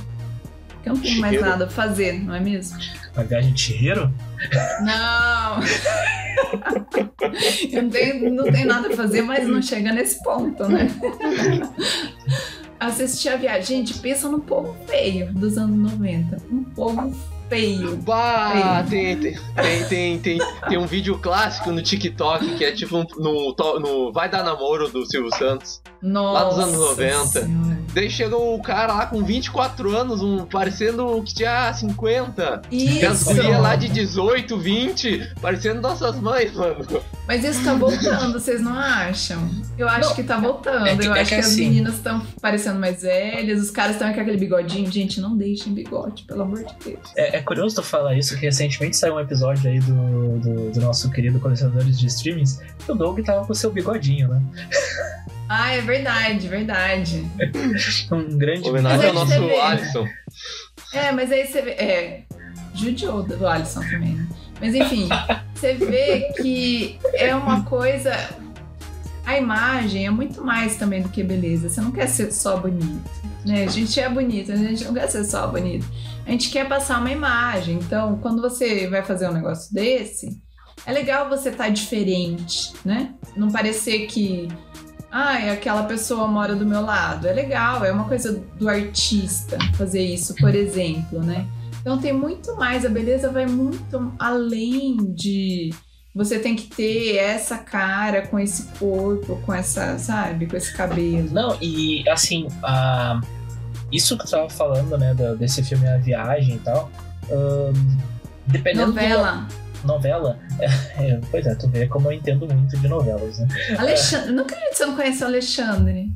Que 0.82 0.88
eu 0.90 0.94
não 0.94 1.00
tenho 1.00 1.20
mais 1.20 1.40
nada 1.40 1.66
pra 1.66 1.74
fazer, 1.74 2.12
não 2.24 2.34
é 2.34 2.40
mesmo? 2.40 2.76
A 3.16 3.22
viagem 3.22 3.52
de 3.52 3.60
Chihiro? 3.60 4.12
Não! 4.82 5.60
eu 7.72 7.82
não 7.84 7.90
tenho, 7.90 8.34
não 8.34 8.44
tenho 8.44 8.66
nada 8.66 8.88
pra 8.88 8.96
fazer, 8.96 9.22
mas 9.22 9.46
não 9.46 9.62
chega 9.62 9.92
nesse 9.92 10.22
ponto, 10.22 10.66
né? 10.68 10.88
Assistir 12.80 13.28
a 13.30 13.36
viagem. 13.36 13.78
Gente, 13.78 13.94
pensa 14.00 14.28
no 14.28 14.40
povo 14.40 14.76
feio 14.86 15.32
dos 15.32 15.56
anos 15.56 15.92
90. 15.92 16.36
Um 16.50 16.64
povo 16.64 17.14
feio. 17.54 17.96
Bah, 17.98 18.84
Feio. 18.88 19.20
tem, 19.20 19.34
tem, 19.54 19.84
tem, 19.88 20.18
tem, 20.18 20.38
tem, 20.68 20.78
um 20.78 20.86
vídeo 20.86 21.18
clássico 21.18 21.70
no 21.70 21.80
TikTok 21.80 22.56
que 22.56 22.64
é 22.64 22.72
tipo 22.72 22.96
um- 22.98 23.06
no, 23.16 23.54
no 23.78 24.12
Vai 24.12 24.28
Dar 24.28 24.42
Namoro 24.42 24.88
do 24.88 25.06
Silvio 25.06 25.32
Santos. 25.36 25.80
Nossa. 26.12 26.44
dos 26.56 26.58
anos 26.76 26.88
90. 26.90 27.26
Senhora. 27.26 27.74
Daí 27.94 28.10
chega 28.10 28.36
o 28.36 28.60
cara 28.60 28.92
lá 28.92 29.06
com 29.06 29.22
24 29.24 29.96
anos, 29.96 30.20
um, 30.20 30.44
parecendo 30.44 31.22
que 31.22 31.32
tinha 31.32 31.72
50. 31.72 32.62
E 32.70 33.04
as 33.06 33.20
Isso! 33.22 33.42
lá 33.60 33.76
de 33.76 33.88
18, 33.88 34.58
20, 34.58 35.32
parecendo 35.40 35.80
nossas 35.80 36.16
mães, 36.20 36.52
mano. 36.54 36.84
Mas 37.26 37.44
isso 37.44 37.62
tá 37.64 37.72
voltando, 37.74 38.32
vocês 38.32 38.60
não 38.60 38.76
acham? 38.76 39.48
Eu 39.78 39.88
acho 39.88 40.08
Não, 40.08 40.14
que 40.16 40.22
tá 40.24 40.38
voltando. 40.38 40.86
é 40.86 40.96
que- 40.96 41.06
eu 41.06 41.14
é 41.14 41.20
acho 41.20 41.28
que 41.30 41.34
que, 41.36 41.40
as 41.40 41.46
assim- 41.52 41.68
meninas 41.68 41.94
estão 41.94 42.20
parecendo 42.40 42.78
mais 42.80 43.02
velhas, 43.02 43.62
os 43.62 43.70
caras 43.70 43.92
estão 43.92 44.12
com 44.12 44.20
aquele 44.20 44.36
bigodinho. 44.36 44.90
Gente, 44.90 45.20
não 45.20 45.36
deixem 45.36 45.72
bigode, 45.72 46.24
pelo 46.24 46.42
amor 46.42 46.64
de 46.64 46.74
Deus. 46.84 46.98
É, 47.16 47.38
é 47.38 47.42
curioso 47.42 47.76
tu 47.76 47.82
falar 47.82 48.14
isso, 48.18 48.34
que 48.36 48.44
recentemente 48.44 48.96
saiu 48.96 49.14
um 49.14 49.20
episódio 49.20 49.70
aí 49.70 49.78
do, 49.78 50.38
do, 50.40 50.70
do 50.72 50.80
nosso 50.80 51.08
querido 51.10 51.38
colecionadores 51.38 51.96
de 51.98 52.06
streamings, 52.08 52.60
que 52.84 52.90
o 52.90 52.94
Doug 52.94 53.20
tava 53.20 53.46
com 53.46 53.54
seu 53.54 53.70
bigodinho, 53.72 54.28
né? 54.28 54.42
Ah, 55.48 55.72
é 55.72 55.80
verdade, 55.80 56.48
verdade. 56.48 57.24
Um 58.10 58.38
grande 58.38 58.68
Homenagem 58.68 59.08
ao 59.08 59.14
nosso 59.14 59.46
vê. 59.46 59.60
Alisson. 59.60 60.06
É, 60.92 61.12
mas 61.12 61.30
aí 61.30 61.46
você 61.46 61.62
vê. 61.62 61.70
É. 61.72 62.22
Judiou 62.74 63.22
do 63.22 63.46
Alisson 63.46 63.80
também, 63.80 64.14
né? 64.14 64.26
Mas 64.60 64.74
enfim, 64.74 65.08
você 65.54 65.74
vê 65.74 66.32
que 66.40 66.98
é 67.14 67.34
uma 67.34 67.64
coisa. 67.64 68.12
A 69.26 69.38
imagem 69.38 70.06
é 70.06 70.10
muito 70.10 70.42
mais 70.44 70.76
também 70.76 71.02
do 71.02 71.08
que 71.08 71.22
beleza. 71.22 71.68
Você 71.68 71.80
não 71.80 71.92
quer 71.92 72.08
ser 72.08 72.32
só 72.32 72.56
bonito. 72.56 73.10
Né? 73.44 73.64
A 73.64 73.70
gente 73.70 73.98
é 74.00 74.08
bonito, 74.08 74.52
a 74.52 74.56
gente 74.56 74.84
não 74.84 74.94
quer 74.94 75.08
ser 75.08 75.24
só 75.24 75.46
bonito. 75.46 75.86
A 76.26 76.30
gente 76.30 76.50
quer 76.50 76.66
passar 76.66 76.98
uma 76.98 77.10
imagem. 77.10 77.76
Então, 77.76 78.18
quando 78.18 78.40
você 78.40 78.86
vai 78.88 79.02
fazer 79.02 79.28
um 79.28 79.32
negócio 79.32 79.72
desse, 79.72 80.42
é 80.86 80.92
legal 80.92 81.28
você 81.28 81.50
estar 81.50 81.68
diferente, 81.68 82.72
né? 82.84 83.14
Não 83.36 83.50
parecer 83.50 84.06
que. 84.06 84.48
Ah, 85.16 85.36
aquela 85.52 85.84
pessoa 85.84 86.26
mora 86.26 86.56
do 86.56 86.66
meu 86.66 86.80
lado. 86.80 87.28
É 87.28 87.32
legal, 87.32 87.84
é 87.84 87.92
uma 87.92 88.04
coisa 88.04 88.42
do 88.58 88.68
artista 88.68 89.56
fazer 89.74 90.02
isso, 90.02 90.34
por 90.34 90.52
exemplo, 90.54 91.20
né? 91.22 91.46
Então 91.80 91.98
tem 91.98 92.12
muito 92.12 92.56
mais, 92.56 92.84
a 92.84 92.88
beleza 92.88 93.30
vai 93.30 93.46
muito 93.46 94.12
além 94.18 94.96
de 95.14 95.70
você 96.12 96.38
tem 96.40 96.56
que 96.56 96.66
ter 96.66 97.16
essa 97.16 97.58
cara 97.58 98.22
com 98.26 98.38
esse 98.40 98.64
corpo, 98.78 99.36
com 99.46 99.54
essa, 99.54 99.98
sabe, 99.98 100.46
com 100.46 100.56
esse 100.56 100.72
cabelo. 100.76 101.28
Não, 101.30 101.56
e 101.60 102.02
assim, 102.08 102.48
a- 102.62 103.20
isso 103.92 104.16
que 104.18 104.24
tu 104.24 104.30
tava 104.32 104.50
falando, 104.50 104.96
né, 104.98 105.14
desse 105.38 105.62
filme 105.62 105.86
A 105.88 105.98
Viagem 105.98 106.56
e 106.56 106.58
tal, 106.58 106.90
ahn, 107.30 107.72
dependendo 108.48 108.88
Novela. 108.88 109.46
do 109.48 109.63
novela, 109.84 110.38
é, 110.98 111.20
pois 111.30 111.46
é, 111.46 111.54
tu 111.54 111.68
vê 111.68 111.86
como 111.86 112.08
eu 112.08 112.12
entendo 112.12 112.46
muito 112.52 112.76
de 112.76 112.88
novelas, 112.88 113.38
né? 113.38 113.48
Alexandre, 113.78 114.32
não 114.32 114.44
acredito 114.44 114.68
que 114.70 114.76
você 114.76 114.86
não 114.86 114.96
conhece 114.96 115.22
o 115.22 115.26
Alexandre. 115.26 116.08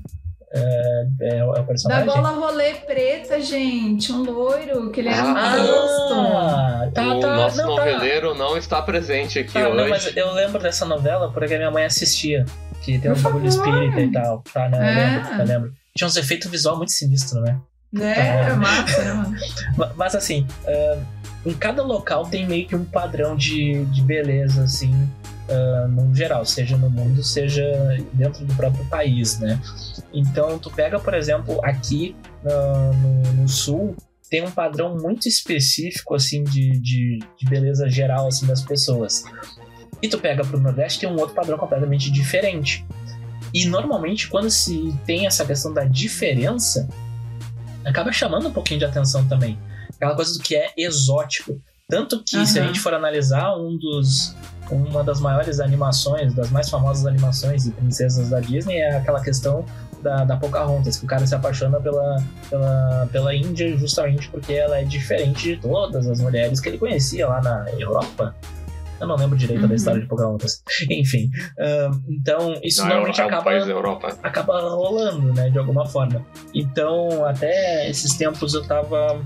É, 0.51 1.05
é 1.21 1.45
o 1.45 1.53
Da 1.53 1.63
personagem. 1.63 2.07
bola 2.07 2.31
rolê 2.31 2.73
preta, 2.77 3.39
gente, 3.39 4.11
um 4.11 4.23
loiro, 4.23 4.91
que 4.91 5.01
ele 5.01 5.11
um 5.11 5.13
Ah. 5.37 5.57
rosto. 5.59 6.15
Ah, 6.15 6.91
tá, 6.95 7.15
o 7.17 7.21
tá, 7.21 7.37
nosso 7.37 7.57
não, 7.59 7.77
tá. 7.77 7.85
noveleiro 7.85 8.35
não 8.35 8.57
está 8.57 8.81
presente 8.81 9.39
aqui 9.39 9.53
Tá, 9.53 9.69
hoje. 9.69 9.77
não, 9.77 9.89
mas 9.91 10.17
eu 10.17 10.33
lembro 10.33 10.59
dessa 10.59 10.87
novela 10.87 11.31
porque 11.33 11.53
a 11.55 11.59
minha 11.59 11.71
mãe 11.71 11.85
assistia. 11.85 12.47
Que 12.81 12.99
tem 12.99 13.11
um 13.11 13.15
bagulho 13.21 13.47
espírita 13.47 14.01
e 14.01 14.11
tal. 14.11 14.43
Tá, 14.55 14.69
não, 14.71 14.79
eu 14.79 14.85
É. 14.85 14.95
lembro, 15.17 15.33
eu 15.41 15.45
lembro. 15.47 15.73
Tinha 15.95 16.09
uns 16.09 16.17
efeitos 16.17 16.51
visual 16.51 16.77
muito 16.79 16.93
sinistros, 16.93 17.43
né? 17.43 17.59
É, 18.01 18.53
massa, 18.55 19.03
né, 19.05 19.13
mano? 19.13 19.37
Ma- 19.77 19.93
Mas 19.97 20.15
assim, 20.15 20.47
ah, 20.67 20.97
em 21.49 21.55
cada 21.55 21.83
local 21.83 22.27
tem 22.27 22.47
meio 22.47 22.67
que 22.67 22.77
um 22.77 22.85
padrão 22.85 23.35
de, 23.35 23.85
de 23.87 24.03
beleza, 24.03 24.65
assim, 24.65 24.93
ah, 25.49 25.89
no 25.89 26.15
geral, 26.15 26.45
seja 26.45 26.77
no 26.77 26.91
mundo, 26.91 27.25
seja 27.25 27.65
dentro 28.13 28.45
do 28.45 28.55
próprio 28.55 28.85
país, 28.87 29.39
né? 29.39 29.59
Então, 30.13 30.59
tu 30.59 30.71
pega, 30.71 31.01
por 31.01 31.15
exemplo, 31.15 31.59
aqui 31.65 32.15
ah, 32.45 32.91
no, 32.95 33.33
no 33.33 33.49
sul, 33.49 33.97
tem 34.29 34.45
um 34.45 34.51
padrão 34.51 34.99
muito 34.99 35.27
específico, 35.27 36.15
assim, 36.15 36.45
de, 36.45 36.79
de, 36.81 37.19
de 37.39 37.49
beleza 37.49 37.89
geral, 37.89 38.27
assim, 38.27 38.47
das 38.47 38.61
pessoas. 38.61 39.25
E 40.03 40.09
tu 40.09 40.19
pega 40.19 40.45
pro 40.45 40.61
Nordeste, 40.61 41.01
tem 41.01 41.09
um 41.09 41.19
outro 41.19 41.35
padrão 41.35 41.57
completamente 41.57 42.11
diferente. 42.11 42.85
E 43.55 43.65
normalmente, 43.65 44.29
quando 44.29 44.51
se 44.51 44.95
tem 45.07 45.27
essa 45.27 45.47
questão 45.47 45.73
da 45.73 45.85
diferença, 45.85 46.87
acaba 47.87 48.13
chamando 48.13 48.49
um 48.49 48.53
pouquinho 48.53 48.81
de 48.81 48.85
atenção 48.85 49.27
também. 49.27 49.59
Aquela 49.99 50.15
coisa 50.15 50.33
do 50.37 50.43
que 50.43 50.55
é 50.57 50.73
exótico. 50.77 51.61
Tanto 51.89 52.23
que, 52.23 52.47
se 52.47 52.59
a 52.61 52.67
gente 52.67 52.81
for 52.81 52.93
analisar 52.95 53.57
um 53.57 53.77
dos, 53.77 54.35
uma 54.71 55.03
das 55.03 55.21
maiores 55.21 55.59
animações, 55.59 56.35
das 56.35 56.51
mais 56.51 56.69
famosas 56.69 57.07
animações 57.07 57.65
de 57.65 57.71
princesas 57.71 58.29
da 58.29 58.41
Disney, 58.41 58.77
é 58.77 58.97
aquela 58.97 59.23
questão 59.23 59.65
da, 60.03 60.23
da 60.25 60.37
Pocahontas, 60.37 60.99
que 60.99 61.05
o 61.05 61.09
cara 61.09 61.27
se 61.27 61.35
apaixona 61.35 61.81
pela, 61.81 62.23
pela, 62.51 63.09
pela 63.11 63.35
Índia 63.35 63.77
justamente 63.79 64.29
porque 64.29 64.53
ela 64.53 64.79
é 64.79 64.85
diferente 64.85 65.55
de 65.55 65.57
todas 65.61 66.07
as 66.07 66.21
mulheres 66.21 66.61
que 66.61 66.69
ele 66.69 66.79
conhecia 66.79 67.27
lá 67.27 67.41
na 67.41 67.67
Europa. 67.79 68.35
Eu 69.01 69.07
não 69.07 69.17
lembro 69.17 69.37
direito 69.39 69.63
da 69.63 69.69
Uhum. 69.69 69.75
história 69.75 70.01
de 70.03 70.07
Pocahontas. 70.09 70.63
Enfim, 70.91 71.31
ah, 71.59 71.91
então 72.09 72.55
isso 72.63 72.81
Não, 72.83 72.89
normalmente 72.89 73.21
é 73.21 73.25
um 73.25 73.29
acaba 73.29 73.45
país 73.45 73.65
da 73.65 73.73
Europa. 73.73 74.19
acaba 74.23 74.61
rolando, 74.61 75.33
né, 75.33 75.49
de 75.51 75.59
alguma 75.59 75.87
forma. 75.87 76.23
Então, 76.53 77.25
até 77.25 77.89
esses 77.89 78.15
tempos 78.15 78.53
eu 78.55 78.63
tava. 78.67 79.21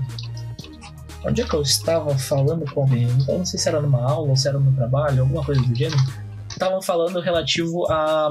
Onde 1.25 1.41
é 1.41 1.47
que 1.47 1.53
eu 1.55 1.61
estava 1.61 2.17
falando 2.17 2.65
com 2.71 2.81
alguém? 2.81 3.03
Então, 3.03 3.37
não 3.39 3.45
sei 3.45 3.59
se 3.59 3.67
era 3.69 3.81
numa 3.81 4.01
aula 4.03 4.29
ou 4.29 4.35
se 4.35 4.47
era 4.47 4.59
no 4.59 4.71
trabalho, 4.75 5.21
alguma 5.21 5.43
coisa 5.43 5.61
do 5.61 5.75
gênero. 5.75 6.01
Estavam 6.49 6.81
falando 6.81 7.19
relativo 7.21 7.89
a, 7.91 8.29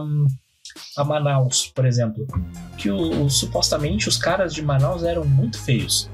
a 0.97 1.05
Manaus, 1.05 1.67
por 1.75 1.87
exemplo. 1.87 2.27
Que 2.77 2.91
o, 2.91 3.25
o- 3.25 3.31
supostamente 3.31 4.09
os 4.09 4.17
caras 4.19 4.53
de 4.55 4.63
Manaus 4.63 5.03
eram 5.05 5.25
muito 5.25 5.59
feios. 5.59 6.09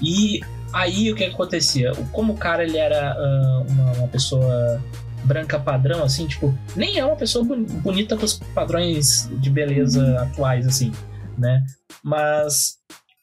E 0.00 0.40
aí 0.72 1.10
o 1.10 1.16
que 1.16 1.24
acontecia? 1.24 1.92
Como 2.12 2.34
o 2.34 2.36
cara 2.36 2.62
ele 2.62 2.78
era 2.78 3.12
ah, 3.12 3.64
uma, 3.68 3.92
uma 3.92 4.08
pessoa 4.08 4.80
branca 5.24 5.58
padrão, 5.58 6.04
assim, 6.04 6.26
tipo, 6.28 6.56
nem 6.76 6.98
é 6.98 7.04
uma 7.04 7.16
pessoa 7.16 7.44
boni- 7.44 7.66
bonita 7.66 8.16
com 8.16 8.24
os 8.24 8.34
padrões 8.54 9.28
de 9.40 9.50
beleza 9.50 10.20
atuais, 10.22 10.66
assim, 10.68 10.92
né? 11.36 11.64
Mas 12.02 12.78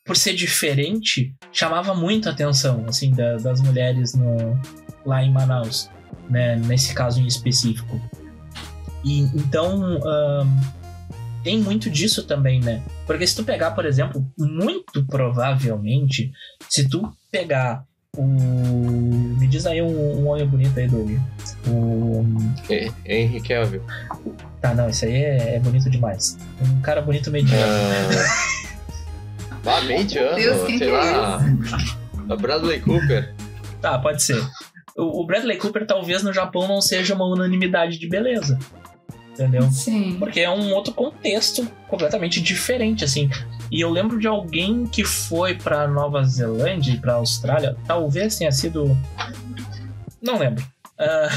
por 0.05 0.17
ser 0.17 0.33
diferente, 0.33 1.33
chamava 1.51 1.93
muito 1.95 2.27
a 2.27 2.31
atenção, 2.31 2.83
assim, 2.87 3.11
da- 3.11 3.37
das 3.37 3.61
mulheres 3.61 4.13
no, 4.13 4.59
lá 5.05 5.23
em 5.23 5.31
Manaus, 5.31 5.89
né? 6.29 6.55
Nesse 6.57 6.93
caso 6.93 7.21
em 7.21 7.27
específico. 7.27 7.99
E 9.03 9.19
então 9.21 9.99
tem 11.43 11.59
muito 11.59 11.89
disso 11.89 12.23
também, 12.23 12.59
né? 12.61 12.81
Porque 13.05 13.25
se 13.27 13.35
tu 13.35 13.43
pegar, 13.43 13.71
por 13.71 13.85
exemplo, 13.85 14.25
muito 14.37 15.05
provavelmente, 15.05 16.31
se 16.69 16.87
tu 16.87 17.11
pegar 17.31 17.83
o. 18.15 18.23
Me 18.23 19.47
diz 19.47 19.65
aí 19.65 19.81
um, 19.81 20.19
um 20.21 20.27
homem 20.27 20.45
bonito 20.47 20.77
aí, 20.79 20.87
Doug. 20.87 21.11
O. 21.67 22.25
É, 22.69 22.89
Henry 23.05 23.41
Cavill. 23.41 23.81
Tá, 24.61 24.73
não, 24.73 24.89
isso 24.89 25.03
aí 25.03 25.15
é, 25.15 25.55
é 25.55 25.59
bonito 25.59 25.89
demais. 25.89 26.37
Um 26.61 26.79
cara 26.81 27.01
bonito 27.01 27.29
mediano. 27.29 27.61
Ah, 27.65 28.62
ah, 29.65 29.81
mediano, 29.81 30.35
Deus, 30.35 30.65
quem 30.67 30.77
sei 30.77 30.87
que 30.89 30.93
é 30.93 30.97
lá. 30.97 31.39
A 32.29 32.35
Bradley 32.35 32.79
Cooper. 32.81 33.33
Tá, 33.81 33.97
pode 33.99 34.23
ser. 34.23 34.41
O, 34.95 35.25
Bradley 35.25 35.57
Cooper 35.57 35.85
talvez 35.85 36.21
no 36.23 36.31
Japão 36.31 36.67
não 36.67 36.79
seja 36.81 37.15
uma 37.15 37.25
unanimidade 37.25 37.97
de 37.97 38.07
beleza. 38.07 38.57
Entendeu? 39.31 39.63
Sim. 39.71 40.17
Porque 40.19 40.39
é 40.41 40.49
um 40.49 40.71
outro 40.73 40.93
contexto 40.93 41.67
completamente 41.87 42.39
diferente, 42.39 43.03
assim. 43.03 43.29
E 43.71 43.81
eu 43.81 43.89
lembro 43.89 44.19
de 44.19 44.27
alguém 44.27 44.85
que 44.85 45.03
foi 45.03 45.55
pra 45.55 45.87
Nova 45.87 46.23
Zelândia 46.23 46.91
e 46.93 46.99
pra 46.99 47.13
Austrália, 47.15 47.75
talvez 47.87 48.37
tenha 48.37 48.51
sido. 48.51 48.95
Não 50.21 50.37
lembro. 50.37 50.63
Ah, 50.99 51.29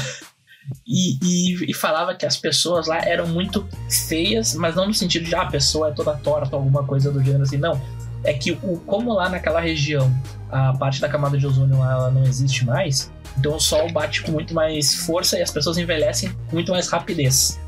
e, 0.85 1.17
e- 1.23 1.71
e 1.71 1.73
falava 1.73 2.13
que 2.13 2.25
as 2.25 2.37
pessoas 2.37 2.85
lá 2.87 2.99
eram 2.99 3.25
muito 3.27 3.67
feias, 4.07 4.53
mas 4.53 4.75
não 4.75 4.85
no 4.87 4.93
sentido 4.93 5.25
de 5.25 5.33
ah, 5.33 5.41
a 5.41 5.45
pessoa 5.47 5.89
é 5.89 5.91
toda 5.91 6.13
torta, 6.17 6.55
alguma 6.55 6.83
coisa 6.85 7.11
do 7.11 7.23
gênero 7.23 7.43
assim, 7.43 7.57
não. 7.57 7.81
É 8.23 8.33
que 8.33 8.51
o, 8.51 8.77
como 8.85 9.13
lá 9.13 9.29
naquela 9.29 9.59
região 9.59 10.11
a 10.49 10.73
parte 10.77 10.99
da 11.01 11.09
camada 11.09 11.37
de 11.37 11.45
ozônio 11.45 11.77
lá, 11.79 11.91
ela 11.91 12.11
não 12.11 12.23
existe 12.23 12.65
mais, 12.65 13.11
então 13.37 13.55
o 13.55 13.59
sol 13.59 13.91
bate 13.91 14.21
com 14.23 14.31
muito 14.31 14.53
mais 14.53 14.95
força 15.05 15.37
e 15.37 15.41
as 15.41 15.51
pessoas 15.51 15.77
envelhecem 15.77 16.29
com 16.49 16.55
muito 16.55 16.71
mais 16.71 16.87
rapidez. 16.89 17.59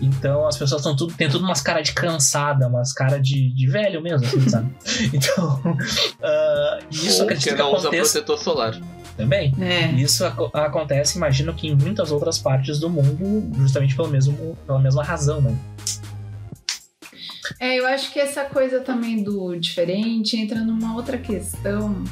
Então 0.00 0.46
as 0.46 0.56
pessoas 0.58 0.80
estão 0.80 0.96
tudo, 0.96 1.14
tem 1.14 1.28
tudo 1.28 1.44
umas 1.44 1.60
caras 1.62 1.86
de 1.86 1.94
cansada, 1.94 2.66
umas 2.66 2.92
caras 2.92 3.22
de, 3.22 3.54
de 3.54 3.66
velho 3.68 4.02
mesmo, 4.02 4.26
assim, 4.26 4.48
sabe? 4.48 4.68
Então, 5.14 5.60
ah, 6.22 6.78
isso 6.90 7.18
Ou 7.18 7.22
acredito 7.24 7.44
que 7.50 7.54
que 7.54 7.62
não 7.62 7.72
usa 7.74 7.88
protetor 7.90 8.38
solar. 8.38 8.74
também. 9.16 9.54
É. 9.60 9.86
Isso 9.92 10.24
aco- 10.26 10.50
acontece, 10.52 11.16
imagino 11.16 11.54
que 11.54 11.68
em 11.68 11.76
muitas 11.76 12.10
outras 12.10 12.38
partes 12.38 12.80
do 12.80 12.90
mundo, 12.90 13.52
justamente 13.56 13.94
pelo 13.94 14.08
mesmo, 14.08 14.58
pela 14.66 14.80
mesma 14.80 15.04
razão, 15.04 15.40
né? 15.40 15.56
É, 17.60 17.78
eu 17.78 17.86
acho 17.86 18.12
que 18.12 18.18
essa 18.20 18.44
coisa 18.44 18.80
também 18.80 19.22
do 19.22 19.54
diferente 19.56 20.36
entra 20.36 20.60
numa 20.60 20.94
outra 20.94 21.18
questão, 21.18 22.02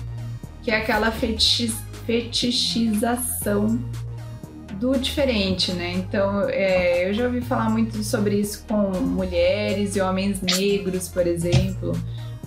que 0.63 0.71
é 0.71 0.77
aquela 0.77 1.11
feti- 1.11 1.73
fetichização 2.07 3.79
do 4.79 4.99
diferente, 4.99 5.73
né? 5.73 5.93
Então, 5.93 6.49
é, 6.49 7.09
eu 7.09 7.15
já 7.15 7.27
ouvi 7.27 7.41
falar 7.41 7.71
muito 7.71 8.03
sobre 8.03 8.41
isso 8.41 8.65
com 8.67 8.91
mulheres 9.01 9.95
e 9.97 10.01
homens 10.01 10.41
negros, 10.41 11.09
por 11.09 11.27
exemplo, 11.27 11.93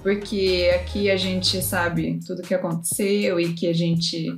porque 0.04 0.70
aqui 0.76 1.10
a 1.10 1.16
gente 1.16 1.62
sabe 1.62 2.20
tudo 2.26 2.42
que 2.42 2.54
aconteceu 2.54 3.40
e 3.40 3.54
que 3.54 3.68
a 3.68 3.74
gente 3.74 4.38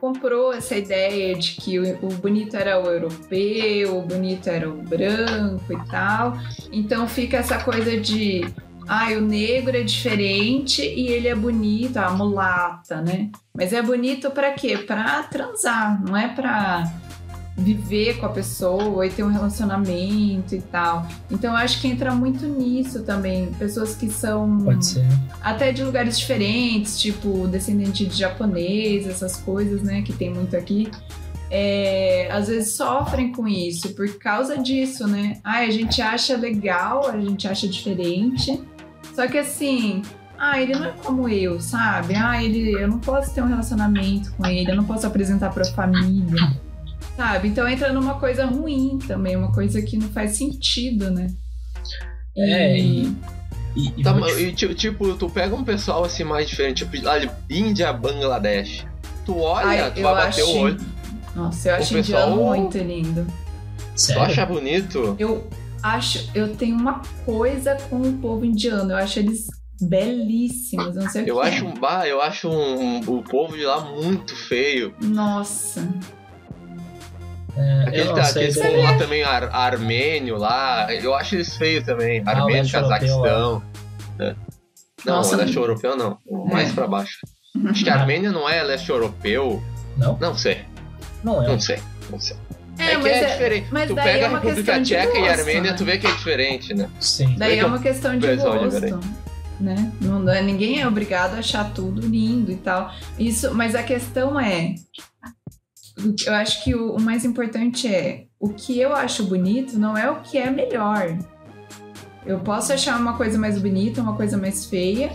comprou 0.00 0.52
essa 0.52 0.76
ideia 0.76 1.34
de 1.36 1.52
que 1.52 1.78
o, 1.78 2.08
bonito 2.20 2.56
era 2.56 2.80
o 2.80 2.86
europeu, 2.86 3.98
o 3.98 4.02
bonito 4.02 4.48
era 4.48 4.68
o 4.68 4.82
branco 4.82 5.72
e 5.72 5.90
tal. 5.90 6.34
Então 6.72 7.08
fica 7.08 7.38
essa 7.38 7.58
coisa 7.62 7.98
de, 7.98 8.44
ah, 8.88 9.08
o 9.12 9.20
negro 9.20 9.76
é 9.76 9.82
diferente 9.82 10.82
e 10.82 11.08
ele 11.08 11.28
é 11.28 11.34
bonito, 11.34 11.96
a 11.96 12.10
mulata, 12.10 13.00
né? 13.00 13.30
Mas 13.54 13.72
é 13.72 13.82
bonito 13.82 14.30
pra 14.30 14.52
quê? 14.52 14.78
Pra 14.78 15.22
transar, 15.24 16.02
não 16.04 16.16
é 16.16 16.28
pra 16.28 16.84
viver 17.56 18.18
com 18.18 18.26
a 18.26 18.28
pessoa 18.28 19.06
e 19.06 19.10
ter 19.10 19.22
um 19.24 19.30
relacionamento 19.30 20.54
e 20.54 20.60
tal. 20.60 21.06
Então 21.30 21.52
eu 21.52 21.56
acho 21.56 21.80
que 21.80 21.88
entra 21.88 22.14
muito 22.14 22.46
nisso 22.46 23.02
também. 23.02 23.46
Pessoas 23.58 23.94
que 23.94 24.10
são 24.10 24.58
Pode 24.58 24.84
ser. 24.84 25.06
até 25.40 25.72
de 25.72 25.82
lugares 25.82 26.18
diferentes, 26.18 27.00
tipo 27.00 27.48
descendente 27.48 28.04
de 28.04 28.14
japonês, 28.16 29.06
essas 29.06 29.36
coisas, 29.36 29.82
né, 29.82 30.02
que 30.02 30.12
tem 30.12 30.32
muito 30.32 30.54
aqui. 30.56 30.90
é, 31.50 32.28
às 32.30 32.48
vezes 32.48 32.72
sofrem 32.72 33.30
com 33.32 33.46
isso 33.46 33.90
por 33.94 34.08
causa 34.18 34.58
disso, 34.58 35.06
né? 35.06 35.38
Ah, 35.44 35.58
a 35.58 35.70
gente 35.70 36.02
acha 36.02 36.36
legal, 36.36 37.08
a 37.08 37.18
gente 37.20 37.46
acha 37.46 37.68
diferente. 37.68 38.60
Só 39.14 39.26
que 39.28 39.38
assim, 39.38 40.02
ah, 40.36 40.60
ele 40.60 40.74
não 40.74 40.84
é 40.86 40.92
como 41.04 41.28
eu, 41.28 41.60
sabe? 41.60 42.14
Ah, 42.16 42.42
ele, 42.42 42.72
eu 42.72 42.88
não 42.88 42.98
posso 42.98 43.32
ter 43.32 43.42
um 43.42 43.46
relacionamento 43.46 44.32
com 44.32 44.44
ele, 44.44 44.70
eu 44.72 44.76
não 44.76 44.84
posso 44.84 45.06
apresentar 45.06 45.50
pra 45.54 45.64
família. 45.64 46.60
Sabe? 47.16 47.48
Então 47.48 47.66
entra 47.66 47.92
numa 47.92 48.14
coisa 48.20 48.44
ruim 48.44 48.98
também, 49.06 49.36
uma 49.36 49.50
coisa 49.52 49.80
que 49.82 49.96
não 49.96 50.08
faz 50.08 50.32
sentido, 50.36 51.10
né? 51.10 51.28
É, 52.36 52.78
e- 52.78 53.16
E, 53.74 53.92
e 53.98 54.02
Tá, 54.02 54.14
e, 54.38 54.52
ti- 54.52 54.74
tipo, 54.74 55.14
tu 55.16 55.28
pega 55.28 55.54
um 55.54 55.62
pessoal 55.62 56.04
assim 56.04 56.24
mais 56.24 56.48
diferente, 56.48 56.86
tipo, 56.86 57.06
ali, 57.08 57.30
Índia, 57.50 57.92
Bangladesh. 57.92 58.86
Tu 59.26 59.36
olha, 59.38 59.66
Ai, 59.84 59.90
tu 59.94 60.00
vai 60.00 60.14
bater 60.14 60.42
acho- 60.42 60.50
o 60.50 60.58
olho, 60.60 60.80
Nossa, 61.34 61.68
eu 61.68 61.74
O 61.74 61.76
acho 61.78 61.92
pessoal- 61.94 62.30
indiano 62.30 62.44
muito 62.56 62.78
lindo. 62.78 63.26
tu 63.94 64.00
Sério? 64.00 64.22
acha 64.22 64.46
bonito. 64.46 65.14
Eu 65.18 65.46
acho, 65.82 66.30
eu 66.34 66.56
tenho 66.56 66.74
uma 66.76 67.02
coisa 67.26 67.76
com 67.90 68.00
o 68.00 68.12
povo 68.14 68.46
indiano. 68.46 68.92
Eu 68.92 68.96
acho 68.96 69.18
eles 69.18 69.46
belíssimos. 69.78 70.96
eu 70.96 71.02
Não 71.02 71.10
sei 71.10 71.24
o 71.24 71.28
Eu 71.28 71.40
que 71.40 71.46
acho 71.48 71.64
é. 71.64 71.68
um 71.68 71.74
bah, 71.74 72.08
eu 72.08 72.22
acho 72.22 72.48
um, 72.48 73.00
o 73.00 73.22
povo 73.22 73.54
de 73.58 73.64
lá 73.64 73.80
muito 73.80 74.34
feio. 74.34 74.94
Nossa. 75.02 75.86
É, 77.56 77.84
Aquele, 77.88 78.12
tá, 78.14 78.24
sei. 78.24 78.44
aquele 78.48 78.60
daí- 78.62 78.70
povo 78.74 78.82
lá 78.86 78.98
também, 78.98 79.22
ar, 79.22 79.44
armênio 79.54 80.36
lá, 80.36 80.92
eu 80.92 81.14
acho 81.14 81.34
eles 81.36 81.56
feios 81.56 81.84
também. 81.84 82.22
Ah, 82.26 82.32
Armênio, 82.32 82.70
Cazaquistão. 82.70 83.62
né? 84.18 84.36
Não, 85.04 85.16
Nossa, 85.16 85.36
o 85.36 85.38
leste 85.38 85.56
europeu 85.56 85.96
não. 85.96 86.18
É. 86.28 86.52
Mais 86.52 86.72
pra 86.72 86.86
baixo. 86.86 87.18
Acho 87.68 87.84
que 87.84 87.88
a 87.90 87.94
Armênia 87.94 88.30
não 88.32 88.48
é 88.48 88.62
leste 88.62 88.90
europeu. 88.90 89.62
Não? 89.96 90.18
Não 90.20 90.36
sei, 90.36 90.64
Não 91.24 91.42
é. 91.42 91.46
não 91.48 91.58
sei, 91.60 91.78
não 92.10 92.20
sei. 92.20 92.36
É, 92.78 92.84
É, 92.84 92.90
que 92.90 92.96
mas 92.98 93.06
é, 93.12 93.20
é, 93.20 93.26
diferente. 93.32 93.66
mas 93.70 93.88
tu 93.88 93.94
daí 93.94 94.04
pega 94.04 94.18
é 94.18 94.24
a 94.26 94.28
República 94.28 94.54
questão 94.56 94.82
de 94.82 94.88
Tcheca 94.94 95.14
e 95.14 95.16
a 95.16 95.20
gosto, 95.28 95.40
Armênia, 95.40 95.70
né? 95.70 95.72
tu 95.78 95.84
vê 95.86 95.96
que 95.98 96.06
é 96.06 96.10
diferente, 96.12 96.74
né? 96.74 96.90
Sim. 97.00 97.34
daí 97.38 97.52
é 97.52 97.56
que 97.60 97.64
uma 97.64 97.78
questão 97.78 98.18
de 98.18 98.36
gosto. 98.36 98.68
diferente. 98.68 99.08
Né? 99.58 99.90
Não, 100.02 100.28
é- 100.30 100.42
ninguém 100.42 100.82
é 100.82 100.86
obrigado 100.86 101.36
a 101.36 101.38
achar 101.38 101.72
tudo 101.72 102.02
lindo 102.06 102.52
e 102.52 102.56
tal. 102.56 102.92
Isso, 103.18 103.54
mas 103.54 103.74
a 103.74 103.82
questão 103.82 104.38
é. 104.38 104.74
Eu 106.26 106.34
acho 106.34 106.62
que 106.62 106.74
o, 106.74 106.92
o 106.92 107.00
mais 107.00 107.24
importante 107.24 107.88
é 107.88 108.26
o 108.38 108.50
que 108.50 108.78
eu 108.78 108.94
acho 108.94 109.24
bonito 109.24 109.78
não 109.78 109.96
é 109.96 110.10
o 110.10 110.20
que 110.20 110.36
é 110.36 110.50
melhor. 110.50 111.16
Eu 112.24 112.40
posso 112.40 112.72
achar 112.72 113.00
uma 113.00 113.16
coisa 113.16 113.38
mais 113.38 113.58
bonita, 113.60 114.02
uma 114.02 114.16
coisa 114.16 114.36
mais 114.36 114.66
feia, 114.66 115.10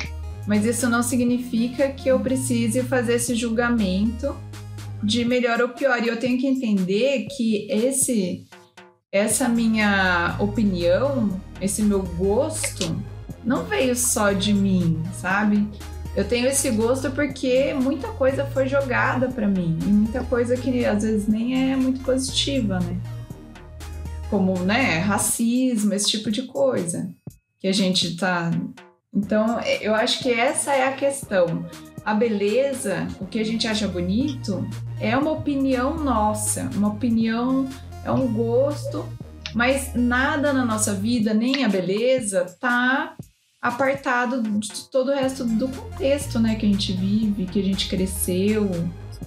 mas 0.47 0.65
isso 0.65 0.89
não 0.89 1.03
significa 1.03 1.89
que 1.89 2.07
eu 2.07 2.19
precise 2.19 2.81
fazer 2.83 3.15
esse 3.15 3.35
julgamento 3.35 4.35
de 5.03 5.25
melhor 5.25 5.61
ou 5.61 5.69
pior. 5.69 6.01
E 6.03 6.07
eu 6.07 6.17
tenho 6.17 6.39
que 6.39 6.47
entender 6.47 7.27
que 7.35 7.67
esse 7.69 8.47
essa 9.11 9.49
minha 9.49 10.37
opinião, 10.39 11.29
esse 11.59 11.81
meu 11.81 12.01
gosto, 12.01 12.95
não 13.43 13.65
veio 13.65 13.93
só 13.93 14.31
de 14.31 14.53
mim, 14.53 15.03
sabe? 15.13 15.67
Eu 16.15 16.27
tenho 16.27 16.47
esse 16.47 16.69
gosto 16.71 17.09
porque 17.11 17.73
muita 17.73 18.09
coisa 18.09 18.45
foi 18.45 18.67
jogada 18.67 19.29
pra 19.29 19.47
mim 19.47 19.79
e 19.81 19.85
muita 19.85 20.23
coisa 20.25 20.57
que 20.57 20.85
às 20.85 21.03
vezes 21.03 21.27
nem 21.27 21.71
é 21.71 21.75
muito 21.75 22.01
positiva, 22.01 22.79
né? 22.79 22.99
Como, 24.29 24.59
né, 24.59 24.99
racismo, 24.99 25.93
esse 25.93 26.09
tipo 26.09 26.29
de 26.29 26.43
coisa 26.43 27.09
que 27.59 27.67
a 27.67 27.71
gente 27.71 28.15
tá. 28.17 28.51
Então, 29.13 29.59
eu 29.81 29.93
acho 29.93 30.19
que 30.19 30.31
essa 30.31 30.73
é 30.73 30.87
a 30.87 30.93
questão. 30.93 31.65
a 32.03 32.13
beleza, 32.15 33.07
o 33.19 33.27
que 33.27 33.39
a 33.39 33.45
gente 33.45 33.67
acha 33.67 33.87
bonito, 33.87 34.67
é 34.99 35.15
uma 35.15 35.31
opinião 35.31 35.95
nossa, 35.95 36.69
uma 36.73 36.87
opinião, 36.89 37.69
é 38.03 38.11
um 38.11 38.27
gosto, 38.33 39.07
mas 39.53 39.93
nada 39.93 40.51
na 40.51 40.65
nossa 40.65 40.93
vida, 40.93 41.33
nem 41.33 41.63
a 41.63 41.69
beleza, 41.69 42.45
tá 42.59 43.15
apartado 43.61 44.41
de 44.41 44.89
todo 44.89 45.11
o 45.11 45.15
resto 45.15 45.43
do 45.45 45.67
contexto, 45.67 46.39
né, 46.39 46.55
que 46.55 46.65
a 46.65 46.69
gente 46.69 46.93
vive, 46.93 47.45
que 47.45 47.59
a 47.59 47.63
gente 47.63 47.87
cresceu, 47.87 48.69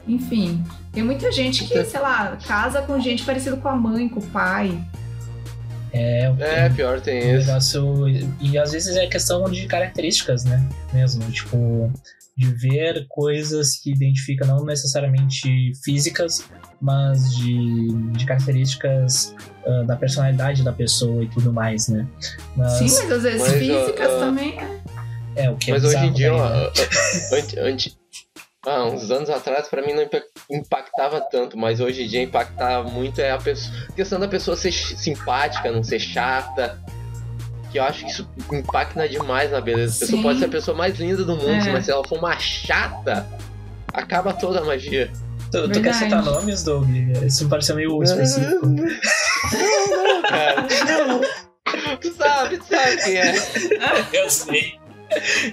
enfim. 0.09 0.65
Tem 0.93 1.03
muita 1.03 1.31
gente 1.31 1.65
que, 1.65 1.85
sei 1.85 2.01
lá, 2.01 2.37
casa 2.47 2.83
com 2.83 2.99
gente 3.01 3.25
parecida 3.25 3.57
com 3.57 3.69
a 3.69 3.77
mãe, 3.77 4.09
com 4.09 4.21
o 4.21 4.27
pai. 4.27 4.83
É, 5.93 6.35
É, 6.41 6.69
pior 6.71 7.01
tem 7.01 7.35
um 7.35 7.39
isso. 7.39 7.47
negócio. 7.47 8.09
E 8.41 8.59
às 8.59 8.73
vezes 8.73 8.97
é 8.97 9.07
questão 9.07 9.49
de 9.49 9.67
características, 9.67 10.45
né? 10.45 10.69
Mesmo. 10.93 11.23
Tipo, 11.31 11.93
de 12.37 12.51
ver 12.51 13.07
coisas 13.09 13.77
que 13.77 13.93
identificam 13.93 14.49
não 14.49 14.65
necessariamente 14.65 15.73
físicas, 15.85 16.45
mas 16.85 17.35
de, 17.35 17.89
de 18.13 18.27
características 18.27 19.35
ah, 19.67 19.85
da 19.87 19.97
personalidade 19.97 20.63
da 20.63 20.73
pessoa 20.73 21.25
e 21.25 21.29
tudo 21.29 21.51
mais, 21.51 21.89
né? 21.89 22.07
Mas 22.55 22.73
Sim, 22.73 22.85
mas 22.85 23.11
às 23.11 23.23
vezes 23.23 23.41
Mas, 23.41 23.53
físicas 23.53 24.11
ah, 24.13 24.19
também. 24.19 24.57
né? 24.57 24.81
é 25.37 25.51
o 25.51 25.57
que 25.57 25.71
é 25.71 25.75
Mas 25.75 25.85
hoje 25.85 25.97
em 25.97 26.13
dia, 26.13 26.31
daí, 26.31 26.39
né? 26.39 26.71
antes, 27.33 27.57
antes, 27.59 27.99
ah, 28.67 28.85
uns 28.85 29.11
anos 29.11 29.31
atrás, 29.31 29.67
pra 29.67 29.81
mim 29.85 29.95
não 29.95 30.03
impa- 30.03 30.23
impactava 30.51 31.21
tanto, 31.23 31.57
mas 31.57 31.81
hoje 31.81 32.05
em 32.05 32.07
dia 32.07 32.23
impacta 32.23 32.83
muito 32.83 33.19
é 33.21 33.31
a 33.31 33.39
pessoa, 33.39 33.75
a 33.89 33.93
questão 33.93 34.21
da 34.21 34.29
pessoa 34.29 34.55
ser 34.57 34.73
simpática, 34.73 35.73
não 35.73 35.83
ser 35.83 35.99
chata. 35.99 36.79
Que 37.73 37.79
eu 37.81 37.83
acho 37.85 38.05
que 38.05 38.11
isso 38.13 38.29
impacta 38.53 39.09
demais 39.09 39.51
na 39.51 39.61
beleza. 39.61 39.97
A 39.97 40.01
pessoa 40.01 40.17
Sim. 40.19 40.23
pode 40.23 40.39
ser 40.39 40.45
a 40.45 40.49
pessoa 40.49 40.77
mais 40.77 40.97
linda 40.97 41.25
do 41.25 41.35
mundo, 41.35 41.49
É. 41.69 41.73
mas 41.73 41.87
se 41.87 41.91
ela 41.91 42.07
for 42.07 42.19
uma 42.19 42.39
chata, 42.39 43.27
acaba 43.93 44.33
toda 44.33 44.61
a 44.61 44.65
magia. 44.65 45.11
Tu, 45.63 45.69
tu 45.73 45.83
quer 45.83 45.95
citar 45.95 46.23
nomes, 46.23 46.63
Doug? 46.65 46.89
Isso 47.25 47.45
me 47.45 47.51
pareceu 47.51 47.77
meio 47.77 48.03
específico. 48.03 48.67
Não, 48.67 50.05
não, 50.15 50.23
cara. 50.23 50.63
Não. 50.63 51.21
Tu 52.01 52.13
sabe, 52.15 52.59
tu 52.59 52.65
sabe 52.67 52.97
quem 53.05 53.17
é. 53.17 53.35
Eu 54.13 54.29
sei. 54.31 54.75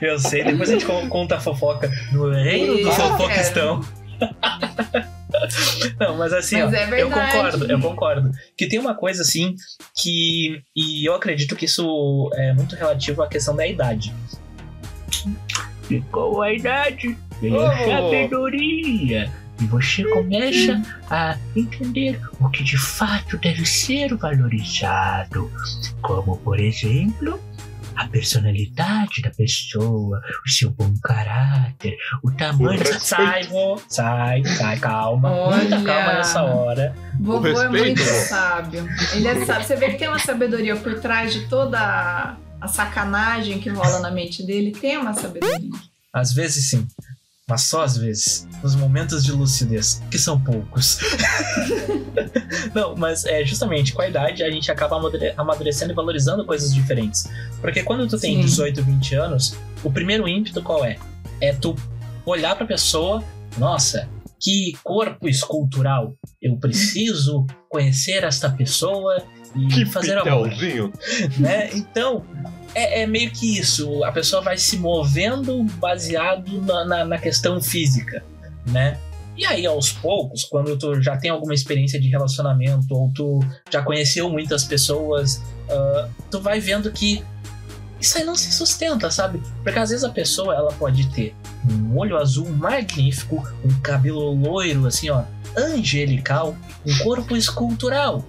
Eu 0.02 0.18
sei, 0.20 0.44
depois 0.44 0.70
a 0.70 0.74
gente 0.74 0.86
con- 0.86 1.08
conta 1.08 1.36
a 1.36 1.40
fofoca 1.40 1.92
no 2.12 2.32
reino 2.32 2.74
do 2.74 2.80
Isso, 2.80 2.92
fofoquistão. 2.94 3.82
Não, 6.00 6.18
mas 6.18 6.34
assim, 6.34 6.62
Mas 6.64 6.74
ó, 6.74 6.76
é 6.96 7.02
eu 7.02 7.10
concordo, 7.10 7.72
eu 7.72 7.80
concordo. 7.80 8.32
Que 8.58 8.68
tem 8.68 8.80
uma 8.80 8.96
coisa 8.96 9.22
assim 9.22 9.56
que. 9.96 10.62
E 10.76 11.08
eu 11.08 11.14
acredito 11.14 11.56
que 11.56 11.66
isso 11.66 12.30
é 12.34 12.54
muito 12.54 12.76
relativo 12.76 13.22
à 13.22 13.28
questão 13.28 13.56
da 13.56 13.68
idade. 13.68 14.14
Com 16.12 16.42
a 16.42 16.52
idade 16.54 17.18
vem 17.42 17.54
a 17.56 17.58
Oh. 17.60 17.86
sabedoria. 17.86 19.32
E 19.62 19.66
você 19.66 20.04
começa 20.06 20.82
a 21.10 21.38
entender 21.56 22.20
o 22.40 22.50
que 22.50 22.64
de 22.64 22.78
fato 22.78 23.38
deve 23.38 23.66
ser 23.66 24.16
valorizado. 24.16 25.52
Como, 26.02 26.38
por 26.38 26.60
exemplo, 26.60 27.40
a 27.96 28.08
personalidade 28.08 29.22
da 29.22 29.30
pessoa, 29.30 30.20
o 30.44 30.50
seu 30.50 30.72
bom 30.72 30.92
caráter, 31.04 31.96
o 32.24 32.32
tamanho. 32.32 32.82
Sai, 33.00 33.44
vô. 33.44 33.80
Sai, 33.88 34.44
sai, 34.46 34.80
calma. 34.80 35.30
Muita 35.30 35.76
Olha. 35.76 35.86
calma 35.86 36.14
nessa 36.14 36.42
hora. 36.42 36.96
Vovô 37.20 37.62
é 37.62 37.70
muito 37.70 38.02
sábio. 38.02 38.88
Ele 39.14 39.28
é 39.28 39.46
sábio. 39.46 39.68
Você 39.68 39.76
vê 39.76 39.92
que 39.92 39.98
tem 39.98 40.08
uma 40.08 40.20
sabedoria 40.20 40.76
por 40.76 41.00
trás 41.00 41.34
de 41.34 41.48
toda 41.48 42.36
a 42.60 42.68
sacanagem 42.68 43.60
que 43.60 43.70
rola 43.70 44.00
na 44.00 44.10
mente 44.10 44.44
dele. 44.44 44.72
Tem 44.72 44.98
uma 44.98 45.14
sabedoria. 45.14 45.70
Às 46.12 46.34
vezes 46.34 46.70
sim. 46.70 46.88
Mas 47.52 47.64
só 47.64 47.84
às 47.84 47.98
vezes. 47.98 48.48
Nos 48.64 48.76
momentos 48.76 49.26
de 49.26 49.32
lucidez, 49.34 50.02
que 50.10 50.18
são 50.18 50.40
poucos. 50.40 51.00
Não, 52.74 52.96
mas 52.96 53.26
é 53.26 53.44
justamente 53.44 53.92
com 53.94 54.02
a 54.02 54.08
idade 54.08 54.42
a 54.42 54.50
gente 54.50 54.72
acaba 54.72 54.96
amadure- 54.98 55.34
amadurecendo 55.36 55.92
e 55.92 55.96
valorizando 55.96 56.46
coisas 56.46 56.74
diferentes. 56.74 57.30
Porque 57.60 57.84
quando 57.84 58.08
tu 58.08 58.18
tem 58.18 58.36
Sim. 58.36 58.42
18, 58.42 58.84
20 58.84 59.16
anos, 59.16 59.58
o 59.84 59.92
primeiro 59.92 60.28
ímpeto 60.30 60.62
qual 60.62 60.86
é? 60.86 60.98
É 61.42 61.52
tu 61.52 61.76
olhar 62.26 62.56
pra 62.56 62.66
pessoa, 62.66 63.22
nossa, 63.58 64.08
que 64.40 64.78
corpo 64.84 65.28
escultural. 65.28 66.16
Eu 66.42 66.56
preciso 66.58 67.46
conhecer 67.70 68.24
esta 68.24 68.50
pessoa 68.50 69.24
e 69.56 69.86
fazer 69.88 70.18
amor 70.18 70.50
pitelzinho. 70.50 70.94
né? 71.38 71.70
Então, 71.74 72.24
é, 72.74 73.02
é 73.02 73.08
meio 73.08 73.32
que 73.32 73.58
isso. 73.58 74.04
A 74.04 74.12
pessoa 74.12 74.42
vai 74.42 74.58
se 74.58 74.78
movendo 74.78 75.64
baseado 75.78 76.62
na, 76.62 76.86
na, 76.86 77.06
na 77.06 77.18
questão 77.18 77.62
física, 77.62 78.24
né? 78.66 78.98
E 79.38 79.46
aí, 79.46 79.66
aos 79.66 79.92
poucos, 79.92 80.44
quando 80.44 80.78
tu 80.78 81.02
já 81.02 81.18
tem 81.18 81.32
alguma 81.32 81.54
experiência 81.54 82.00
de 82.00 82.10
relacionamento 82.10 82.94
ou 82.94 83.12
tu 83.14 83.40
já 83.72 83.82
conheceu 83.82 84.30
muitas 84.30 84.64
pessoas, 84.64 85.42
ah, 85.70 86.10
tu 86.30 86.40
vai 86.40 86.60
vendo 86.60 86.92
que 86.92 87.24
isso 88.00 88.18
aí 88.18 88.24
não 88.24 88.36
se 88.36 88.52
sustenta, 88.52 89.10
sabe? 89.10 89.42
Porque 89.64 89.80
às 89.80 89.90
vezes 89.90 90.04
a 90.04 90.10
pessoa 90.10 90.56
ela 90.56 90.72
pode 90.74 91.08
ter 91.12 91.36
um 91.70 91.98
olho 91.98 92.18
azul 92.18 92.50
magnífico, 92.50 93.48
um 93.64 93.80
cabelo 93.82 94.34
loiro, 94.34 94.88
assim, 94.88 95.10
ó, 95.10 95.24
angelical, 95.56 96.56
um 96.86 96.98
corpo 97.04 97.36
escultural 97.36 98.26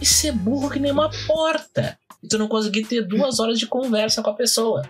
e 0.00 0.06
ser 0.06 0.32
burro 0.32 0.70
que 0.70 0.78
nem 0.78 0.92
uma 0.92 1.10
porta. 1.26 1.98
E 2.22 2.28
tu 2.28 2.38
não 2.38 2.48
conseguir 2.48 2.84
ter 2.84 3.02
duas 3.06 3.38
horas 3.38 3.58
de 3.58 3.66
conversa 3.66 4.22
com 4.22 4.30
a 4.30 4.34
pessoa. 4.34 4.82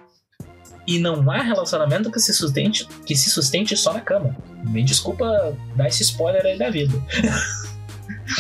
E 0.87 0.99
não 0.99 1.31
há 1.31 1.43
relacionamento 1.43 2.11
que 2.11 2.19
se 2.19 2.33
sustente, 2.33 2.87
que 3.05 3.15
se 3.15 3.29
sustente 3.29 3.77
só 3.77 3.93
na 3.93 4.01
cama. 4.01 4.35
Me 4.65 4.83
desculpa 4.83 5.55
dar 5.77 5.89
esse 5.89 6.03
spoiler 6.03 6.45
aí 6.47 6.59
da 6.59 6.71
vida. 6.71 6.95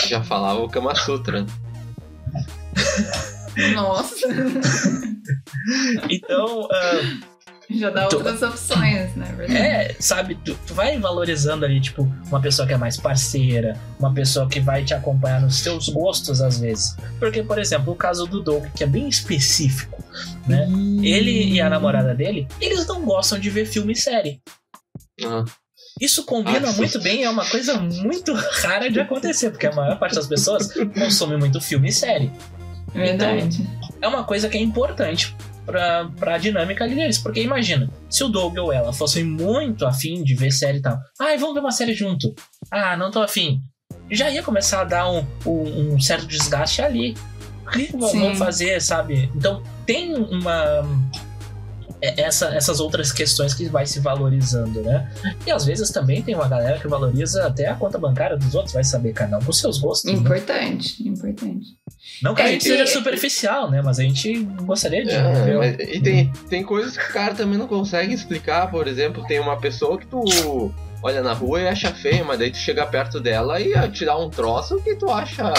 Já 0.08 0.22
falava 0.22 0.60
o 0.60 0.68
Kama 0.68 0.94
Sutra. 0.94 1.44
Nossa, 3.74 4.28
Então, 6.08 6.68
ah, 6.70 7.00
já 7.78 7.90
dá 7.90 8.06
Tu- 8.08 8.16
outras 8.16 8.42
opções, 8.42 9.14
né? 9.14 9.32
Verdade. 9.36 9.58
é, 9.58 9.96
sabe, 10.00 10.34
tu, 10.44 10.56
tu 10.66 10.74
vai 10.74 10.98
valorizando 10.98 11.64
ali, 11.64 11.80
tipo, 11.80 12.02
uma 12.28 12.40
pessoa 12.40 12.66
que 12.66 12.72
é 12.74 12.76
mais 12.76 12.96
parceira, 12.96 13.78
uma 13.98 14.12
pessoa 14.12 14.48
que 14.48 14.60
vai 14.60 14.84
te 14.84 14.94
acompanhar 14.94 15.40
nos 15.40 15.56
seus 15.56 15.88
gostos 15.88 16.40
às 16.40 16.58
vezes. 16.58 16.96
Porque, 17.18 17.42
por 17.42 17.58
exemplo, 17.58 17.92
o 17.92 17.96
caso 17.96 18.26
do 18.26 18.40
Doug, 18.42 18.64
que 18.74 18.82
é 18.84 18.86
bem 18.86 19.08
específico, 19.08 20.02
né? 20.46 20.66
Ele 21.02 21.52
e 21.54 21.60
a 21.60 21.68
namorada 21.68 22.14
dele, 22.14 22.48
eles 22.60 22.86
não 22.86 23.04
gostam 23.04 23.38
de 23.38 23.50
ver 23.50 23.66
filme 23.66 23.92
e 23.92 23.96
série. 23.96 24.40
Ah, 25.24 25.44
Isso 26.00 26.24
combina 26.24 26.68
Ah, 26.70 26.72
muito 26.72 27.00
bem, 27.00 27.24
é 27.24 27.30
uma 27.30 27.44
coisa 27.44 27.78
muito 27.78 28.32
rara 28.62 28.90
de 28.90 29.00
acontecer, 29.00 29.50
porque 29.50 29.66
a 29.66 29.72
maior 29.74 29.98
parte 29.98 30.14
das 30.14 30.26
pessoas 30.26 30.72
consome 30.94 31.36
muito 31.36 31.60
filme 31.60 31.88
e 31.88 31.92
série. 31.92 32.30
Verdade. 32.94 33.68
É 34.00 34.08
uma 34.08 34.24
coisa 34.24 34.48
que 34.48 34.56
é 34.56 34.60
importante 34.60 35.36
pra, 35.68 36.08
pra 36.18 36.38
dinâmica 36.38 36.82
ali 36.82 36.94
deles, 36.94 37.18
porque 37.18 37.42
imagina, 37.42 37.90
se 38.08 38.24
o 38.24 38.28
Doug 38.28 38.56
ou 38.56 38.72
ela 38.72 38.90
fossem 38.90 39.22
muito 39.22 39.84
afim 39.84 40.24
de 40.24 40.34
ver 40.34 40.50
série 40.50 40.78
e 40.78 40.82
tal, 40.82 40.98
ai, 41.20 41.36
vamos 41.36 41.54
ver 41.54 41.60
uma 41.60 41.70
série 41.70 41.92
junto. 41.92 42.34
Ah, 42.70 42.96
não 42.96 43.10
tô 43.10 43.20
afim. 43.20 43.60
Já 44.10 44.30
ia 44.30 44.42
começar 44.42 44.80
a 44.80 44.84
dar 44.84 45.10
um, 45.10 45.26
um, 45.44 45.94
um 45.94 46.00
certo 46.00 46.26
desgaste 46.26 46.80
ali. 46.80 47.14
O 47.66 47.70
que 47.70 47.94
vão 47.94 48.34
fazer, 48.34 48.80
sabe? 48.80 49.30
Então 49.36 49.62
tem 49.84 50.14
uma. 50.14 50.82
É- 52.02 52.22
Essa, 52.22 52.54
essas 52.54 52.80
outras 52.80 53.10
questões 53.12 53.54
que 53.54 53.66
vai 53.68 53.86
se 53.86 54.00
valorizando, 54.00 54.82
né? 54.82 55.10
E 55.46 55.50
às 55.50 55.64
vezes 55.64 55.90
também 55.90 56.22
tem 56.22 56.34
uma 56.34 56.48
galera 56.48 56.78
que 56.78 56.86
valoriza 56.88 57.46
até 57.46 57.66
a 57.68 57.74
conta 57.74 57.98
bancária 57.98 58.36
dos 58.36 58.54
outros, 58.54 58.74
vai 58.74 58.84
saber 58.84 59.12
cada 59.12 59.38
um 59.38 59.42
com 59.42 59.52
seus 59.52 59.78
gostos. 59.78 60.10
né? 60.12 60.18
Importante, 60.18 61.06
importante. 61.08 61.66
Não 62.22 62.34
que 62.34 62.42
a 62.42 62.46
É 62.48 62.52
gente 62.52 62.62
que- 62.62 62.68
seja 62.68 62.86
superficial, 62.86 63.70
né? 63.70 63.80
Mas 63.82 63.98
a 63.98 64.02
gente 64.02 64.42
gostaria 64.62 65.04
de 65.04 65.12
é, 65.12 65.32
ver. 65.44 65.58
mas- 65.58 65.76
e 65.88 66.00
tem, 66.00 66.32
tem 66.48 66.62
coisas 66.64 66.96
que 66.96 67.04
o 67.10 67.12
cara 67.12 67.34
também 67.34 67.58
não 67.58 67.66
consegue 67.68 68.12
explicar. 68.12 68.70
Por 68.70 68.86
exemplo, 68.88 69.24
tem 69.26 69.38
uma 69.40 69.56
pessoa 69.58 69.98
que 69.98 70.06
tu 70.06 70.72
olha 71.02 71.22
na 71.22 71.32
rua 71.32 71.60
e 71.60 71.68
acha 71.68 71.92
feia, 71.94 72.24
mas 72.24 72.38
daí 72.38 72.50
tu 72.50 72.58
chega 72.58 72.84
perto 72.86 73.20
dela 73.20 73.60
e 73.60 73.72
te 73.90 74.04
dá 74.04 74.16
um 74.18 74.28
troço 74.30 74.80
que 74.82 74.94
tu 74.96 75.10
acha 75.10 75.52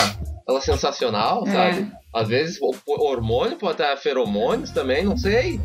ela 0.47 0.61
sensacional, 0.61 1.47
É. 1.47 1.51
sabe? 1.51 1.91
Às 2.13 2.27
vezes 2.27 2.57
hormônio 2.87 3.57
pode 3.57 3.77
ter 3.77 3.97
feromônios 3.97 4.71
também, 4.71 5.03
não 5.05 5.15
sei. 5.17 5.59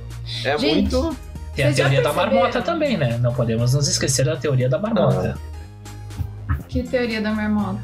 É 0.44 0.56
Gente, 0.58 0.94
muito. 0.94 1.16
Tem 1.54 1.66
a 1.66 1.72
teoria 1.72 2.02
da 2.02 2.12
marmota 2.12 2.60
também, 2.60 2.96
né? 2.96 3.16
Não 3.18 3.32
podemos 3.32 3.74
nos 3.74 3.88
esquecer 3.88 4.24
da 4.26 4.36
teoria 4.36 4.68
da 4.68 4.78
marmota. 4.78 5.38
Que 6.68 6.82
teoria 6.82 7.20
da 7.22 7.32
marmota? 7.32 7.80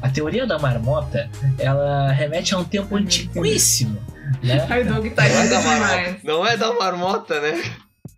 A 0.00 0.08
teoria 0.08 0.46
da 0.46 0.58
marmota, 0.58 1.28
ela 1.58 2.10
remete 2.12 2.54
a 2.54 2.58
um 2.58 2.64
tempo 2.64 2.96
antiquíssimo, 2.96 4.00
né? 4.42 4.64
Ai, 4.70 4.84
Doug 4.84 5.06
tá 5.12 5.28
Não 5.28 5.36
é 5.40 5.48
da 5.48 5.60
marmota, 5.60 6.18
não 6.24 6.46
é 6.46 6.56
da 6.56 6.72
marmota 6.74 7.40
né? 7.40 7.62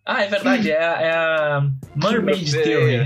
Ah, 0.06 0.22
é 0.22 0.28
verdade, 0.28 0.70
é, 0.70 0.78
a- 0.84 1.00
é 1.02 1.10
a 1.12 1.66
Mermaid. 1.96 2.50
Theory. 2.52 3.04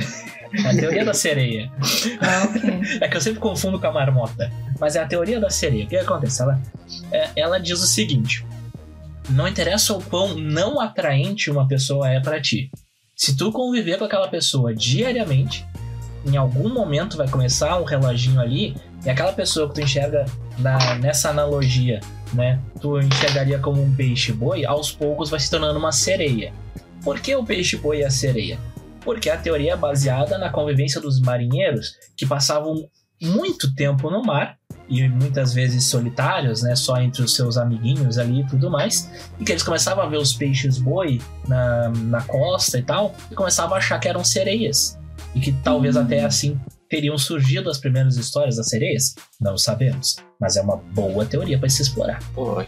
É 0.52 0.68
a 0.68 0.76
teoria 0.76 1.04
da 1.04 1.14
sereia. 1.14 1.70
Ah, 2.20 2.44
ok. 2.44 2.98
É 3.00 3.08
que 3.08 3.16
eu 3.16 3.20
sempre 3.20 3.40
confundo 3.40 3.78
com 3.78 3.86
a 3.86 3.92
marmota. 3.92 4.50
Mas 4.80 4.96
é 4.96 5.00
a 5.00 5.06
teoria 5.06 5.40
da 5.40 5.50
sereia. 5.50 5.84
O 5.84 5.88
que 5.88 5.96
acontece? 5.96 6.42
Ela, 6.42 6.60
é, 7.12 7.30
ela 7.36 7.58
diz 7.58 7.80
o 7.80 7.86
seguinte: 7.86 8.44
não 9.30 9.46
interessa 9.46 9.94
o 9.94 10.02
quão 10.02 10.34
não 10.34 10.80
atraente 10.80 11.50
uma 11.50 11.66
pessoa 11.66 12.08
é 12.08 12.20
pra 12.20 12.40
ti. 12.40 12.70
Se 13.16 13.36
tu 13.36 13.52
conviver 13.52 13.98
com 13.98 14.04
aquela 14.04 14.28
pessoa 14.28 14.74
diariamente, 14.74 15.66
em 16.24 16.36
algum 16.36 16.68
momento 16.68 17.16
vai 17.16 17.28
começar 17.28 17.78
um 17.80 17.84
reloginho 17.84 18.40
ali, 18.40 18.76
e 19.04 19.10
aquela 19.10 19.32
pessoa 19.32 19.68
que 19.68 19.74
tu 19.74 19.80
enxerga 19.80 20.24
na, 20.58 20.94
nessa 20.96 21.30
analogia, 21.30 22.00
né? 22.32 22.60
Tu 22.80 22.98
enxergaria 23.00 23.58
como 23.58 23.82
um 23.82 23.94
peixe-boi, 23.94 24.64
aos 24.64 24.92
poucos 24.92 25.30
vai 25.30 25.40
se 25.40 25.50
tornando 25.50 25.78
uma 25.78 25.92
sereia. 25.92 26.52
Por 27.02 27.20
que 27.20 27.34
o 27.34 27.44
peixe-boi 27.44 28.00
e 28.00 28.04
a 28.04 28.10
sereia? 28.10 28.58
Porque 29.08 29.30
a 29.30 29.38
teoria 29.38 29.72
é 29.72 29.76
baseada 29.76 30.36
na 30.36 30.50
convivência 30.50 31.00
dos 31.00 31.18
marinheiros 31.18 31.94
que 32.14 32.26
passavam 32.26 32.90
muito 33.22 33.74
tempo 33.74 34.10
no 34.10 34.22
mar 34.22 34.58
e 34.86 35.08
muitas 35.08 35.54
vezes 35.54 35.84
solitários, 35.84 36.62
né, 36.62 36.76
só 36.76 37.00
entre 37.00 37.22
os 37.22 37.34
seus 37.34 37.56
amiguinhos 37.56 38.18
ali 38.18 38.42
e 38.42 38.46
tudo 38.46 38.70
mais, 38.70 39.10
e 39.40 39.44
que 39.46 39.52
eles 39.52 39.62
começavam 39.62 40.04
a 40.04 40.06
ver 40.06 40.18
os 40.18 40.34
peixes 40.34 40.76
boi 40.76 41.22
na, 41.48 41.88
na 41.88 42.20
costa 42.20 42.78
e 42.78 42.82
tal, 42.82 43.14
e 43.30 43.34
começavam 43.34 43.76
a 43.76 43.78
achar 43.78 43.98
que 43.98 44.08
eram 44.08 44.22
sereias, 44.22 44.98
e 45.34 45.40
que 45.40 45.52
talvez 45.52 45.96
Hum. 45.96 46.02
até 46.02 46.22
assim 46.22 46.60
teriam 46.90 47.16
surgido 47.16 47.70
as 47.70 47.78
primeiras 47.78 48.18
histórias 48.18 48.56
das 48.56 48.68
sereias, 48.68 49.14
não 49.40 49.56
sabemos, 49.56 50.16
mas 50.38 50.58
é 50.58 50.60
uma 50.60 50.76
boa 50.76 51.24
teoria 51.24 51.58
para 51.58 51.70
se 51.70 51.80
explorar. 51.80 52.22
Pô, 52.34 52.60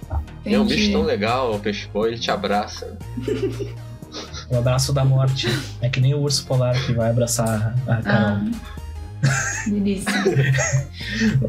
é 0.46 0.58
um 0.58 0.64
bicho 0.64 0.90
tão 0.90 1.02
legal, 1.02 1.54
o 1.54 1.60
peixe 1.60 1.86
boi, 1.88 2.12
ele 2.12 2.18
te 2.18 2.30
abraça. 2.30 2.96
O 4.50 4.56
abraço 4.58 4.92
da 4.92 5.04
morte 5.04 5.46
é 5.80 5.88
que 5.88 6.00
nem 6.00 6.12
o 6.14 6.20
urso 6.20 6.44
polar 6.46 6.74
que 6.84 6.92
vai 6.92 7.10
abraçar 7.10 7.74
a 7.86 7.96
Carol. 8.02 8.38
Ah, 9.22 9.68
delícia. 9.68 10.10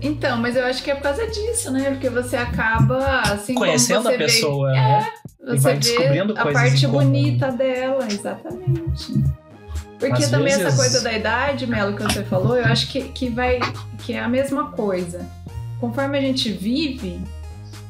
Então, 0.02 0.38
mas 0.38 0.56
eu 0.56 0.66
acho 0.66 0.84
que 0.84 0.90
é 0.92 0.96
por 0.96 1.04
causa 1.04 1.26
disso, 1.28 1.72
né? 1.72 1.92
Porque 1.92 2.10
você 2.10 2.36
acaba, 2.36 3.22
assim, 3.22 3.54
Conhecendo 3.54 4.04
como 4.04 4.10
você 4.10 4.16
a 4.16 4.18
pessoa, 4.18 4.72
né? 4.72 5.08
vê, 5.40 5.54
e 5.54 5.58
você 5.58 5.60
vai 5.60 5.74
vê 5.74 5.80
descobrindo 5.80 6.34
a 6.38 6.46
parte 6.52 6.86
comum. 6.88 7.00
bonita 7.00 7.52
dela, 7.52 8.06
exatamente. 8.10 9.14
Porque 10.00 10.24
Às 10.24 10.30
também 10.32 10.54
vezes- 10.54 10.66
essa 10.66 10.76
coisa 10.76 11.02
da 11.02 11.14
idade, 11.14 11.68
Melo, 11.68 11.96
que 11.96 12.04
você 12.04 12.24
falou, 12.24 12.58
eu 12.58 12.66
acho 12.66 12.88
que, 12.92 13.04
que 13.10 13.30
vai 13.30 13.60
que 14.00 14.14
é 14.14 14.20
a 14.20 14.28
mesma 14.28 14.72
coisa. 14.72 15.26
Conforme 15.80 16.18
a 16.18 16.22
gente 16.22 16.52
vive, 16.52 17.22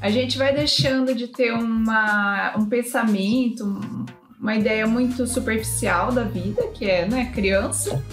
a 0.02 0.10
gente 0.10 0.38
vai 0.38 0.54
deixando 0.54 1.16
de 1.16 1.28
ter 1.28 1.54
uma, 1.54 2.54
um 2.58 2.66
pensamento, 2.66 3.66
um- 3.66 4.06
uma 4.42 4.56
ideia 4.56 4.88
muito 4.88 5.28
superficial 5.28 6.12
da 6.12 6.24
vida, 6.24 6.64
que 6.74 6.90
é, 6.90 7.08
né, 7.08 7.32
criança. 7.34 8.04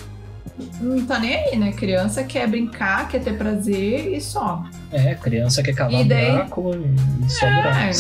Não 0.81 1.05
tá 1.07 1.19
nem 1.21 1.35
aí, 1.37 1.57
né? 1.57 1.73
Criança 1.73 2.23
quer 2.25 2.47
brincar, 2.49 3.09
quer 3.09 3.21
ter 3.23 3.39
prazer 3.39 4.13
e 4.13 4.21
só. 4.21 4.65
É, 4.93 5.15
criança 5.15 5.63
quer 5.63 5.73
cavar 5.75 6.01
E 6.01 6.05
daí- 6.05 6.33
buraco 6.33 6.71
e 7.25 7.31
só. 7.31 7.47
É. 7.47 7.91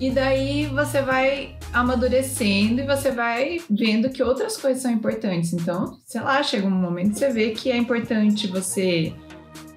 E 0.00 0.10
daí 0.10 0.66
você 0.66 1.00
vai 1.00 1.54
amadurecendo 1.72 2.80
e 2.80 2.86
você 2.86 3.12
vai 3.12 3.60
vendo 3.70 4.10
que 4.10 4.20
outras 4.22 4.56
coisas 4.56 4.82
são 4.82 4.90
importantes. 4.90 5.52
Então, 5.52 5.98
sei 6.04 6.20
lá, 6.20 6.42
chega 6.42 6.66
um 6.66 6.70
momento 6.70 7.12
que 7.12 7.18
você 7.20 7.30
vê 7.30 7.50
que 7.50 7.70
é 7.70 7.76
importante 7.76 8.48
você 8.48 9.12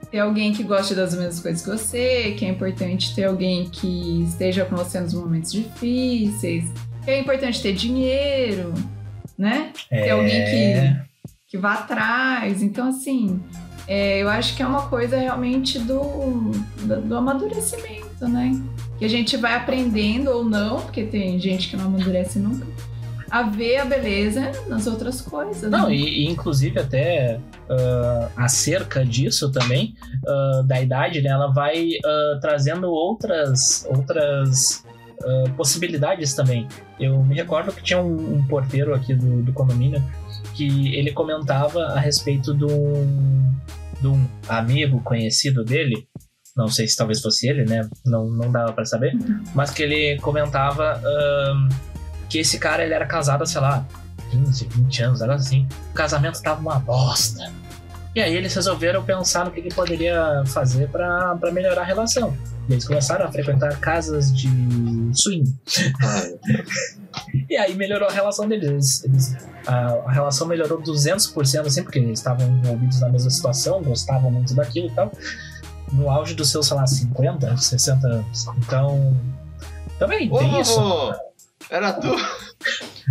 ter 0.10 0.18
alguém 0.20 0.52
que 0.52 0.64
goste 0.64 0.96
das 0.96 1.14
mesmas 1.14 1.40
coisas 1.40 1.62
que 1.62 1.70
você, 1.70 2.32
que 2.40 2.44
é 2.46 2.50
importante 2.50 3.14
ter 3.14 3.26
alguém 3.26 3.70
que 3.70 4.24
esteja 4.24 4.66
com 4.66 4.76
você 4.76 5.00
nos 5.00 5.14
momentos 5.14 5.52
difíceis, 5.52 6.66
é 7.12 7.20
importante 7.20 7.62
ter 7.62 7.74
dinheiro, 7.74 8.74
né? 9.38 9.72
É, 9.90 10.02
Tem 10.04 10.12
alguém 10.12 10.46
que 10.46 11.06
que 11.56 11.58
vá 11.58 11.76
atrás. 11.76 12.62
Então, 12.62 12.90
assim, 12.90 13.40
é, 13.88 14.22
eu 14.22 14.30
acho 14.30 14.56
que 14.56 14.62
é 14.62 14.68
uma 14.68 14.88
coisa 14.88 15.18
realmente 15.18 15.80
do, 15.80 16.52
do, 16.84 17.02
do 17.02 17.16
amadurecimento, 17.16 18.28
né? 18.28 18.52
Que 19.00 19.06
a 19.06 19.10
gente 19.10 19.38
vai 19.38 19.54
aprendendo 19.56 20.32
ou 20.32 20.44
não, 20.44 20.82
porque 20.82 21.04
tem 21.04 21.40
gente 21.40 21.70
que 21.70 21.78
não 21.78 21.86
amadurece 21.86 22.40
nunca, 22.40 22.66
a 23.30 23.44
ver 23.44 23.78
a 23.78 23.86
beleza 23.86 24.52
nas 24.68 24.88
outras 24.88 25.22
coisas. 25.22 25.70
Não, 25.70 25.88
né? 25.88 25.96
e, 25.96 26.26
e 26.26 26.30
inclusive 26.30 26.80
até 26.80 27.40
ah, 27.70 28.30
acerca 28.36 29.06
disso 29.06 29.52
também, 29.52 29.96
ah, 30.28 30.62
da 30.66 30.82
idade, 30.82 31.22
né, 31.22 31.30
ela 31.30 31.48
vai 31.48 31.90
ah, 32.04 32.40
trazendo 32.42 32.90
outras, 32.90 33.86
outras 33.90 34.85
ah, 35.24 35.50
possibilidades 35.56 36.34
também. 36.34 36.68
Eu 37.00 37.24
me 37.24 37.36
recordo 37.36 37.72
que 37.72 37.84
tinha 37.84 38.00
um, 38.00 38.36
um 38.36 38.48
porteiro 38.48 38.94
aqui 38.94 39.14
do, 39.14 39.44
do 39.44 39.54
condomínio 39.54 40.04
que 40.54 40.96
ele 40.96 41.12
comentava 41.12 41.80
a 41.88 42.00
respeito 42.00 42.54
de 42.54 42.66
um, 42.66 43.54
de 44.02 44.08
um 44.08 44.26
amigo 44.48 45.02
conhecido 45.02 45.64
dele, 45.64 46.08
não 46.56 46.68
sei 46.70 46.88
se 46.88 46.96
talvez 46.96 47.22
fosse 47.22 47.50
ele, 47.50 47.66
né, 47.66 47.88
não, 48.06 48.30
não 48.30 48.50
dava 48.50 48.72
pra 48.72 48.86
saber, 48.86 49.14
mas 49.54 49.72
que 49.72 49.84
ele 49.84 50.18
comentava 50.22 51.02
ah, 51.04 51.70
que 52.30 52.40
esse 52.40 52.58
cara 52.58 52.84
ele 52.84 52.94
era 52.94 53.06
casado, 53.06 53.46
sei 53.46 53.60
lá, 53.60 53.86
15, 54.32 54.68
20 54.68 55.04
anos, 55.04 55.22
algo 55.22 55.34
assim. 55.34 55.68
O 55.92 55.94
casamento 55.94 56.42
tava 56.42 56.60
uma 56.60 56.80
bosta. 56.80 57.52
E 58.16 58.22
aí 58.22 58.34
eles 58.34 58.54
resolveram 58.56 59.04
pensar 59.04 59.44
no 59.46 59.52
que, 59.52 59.62
que 59.62 59.74
poderia 59.76 60.42
fazer 60.48 60.88
pra 60.90 61.36
pra 61.36 61.52
melhorar 61.52 61.82
a 61.82 61.86
relação. 61.86 62.34
E 62.70 62.74
eles 62.74 62.88
começaram 62.88 63.26
a 63.26 63.32
frequentar 63.32 63.78
casas 63.80 64.34
de 64.36 64.48
swing. 65.14 65.54
E 67.50 67.56
aí 67.58 67.76
melhorou 67.76 68.08
a 68.08 68.12
relação 68.12 68.48
deles. 68.48 69.04
Eles- 69.04 69.36
a, 69.68 69.88
a 70.06 70.12
relação 70.12 70.48
melhorou 70.48 70.82
200%, 70.82 71.66
assim, 71.68 71.84
porque 71.84 72.00
eles 72.00 72.20
estavam 72.20 72.48
envolvidos 72.48 73.00
na 73.02 73.10
mesma 73.10 73.30
situação, 73.30 73.82
gostavam 73.82 74.32
muito 74.32 74.54
daquilo 74.56 74.88
e 74.88 74.92
tal. 74.92 75.12
No 75.92 76.10
auge 76.10 76.34
dos 76.34 76.50
seus, 76.50 76.68
sei 76.68 76.78
lá, 76.78 76.88
50, 76.88 77.58
60 77.58 78.08
anos. 78.08 78.48
Então. 78.58 79.16
Também 80.00 80.32
Ô, 80.32 80.38
tem 80.40 80.60
isso. 80.60 80.80
vovô! 80.80 81.14
Era 81.70 81.94
tu! 81.94 82.14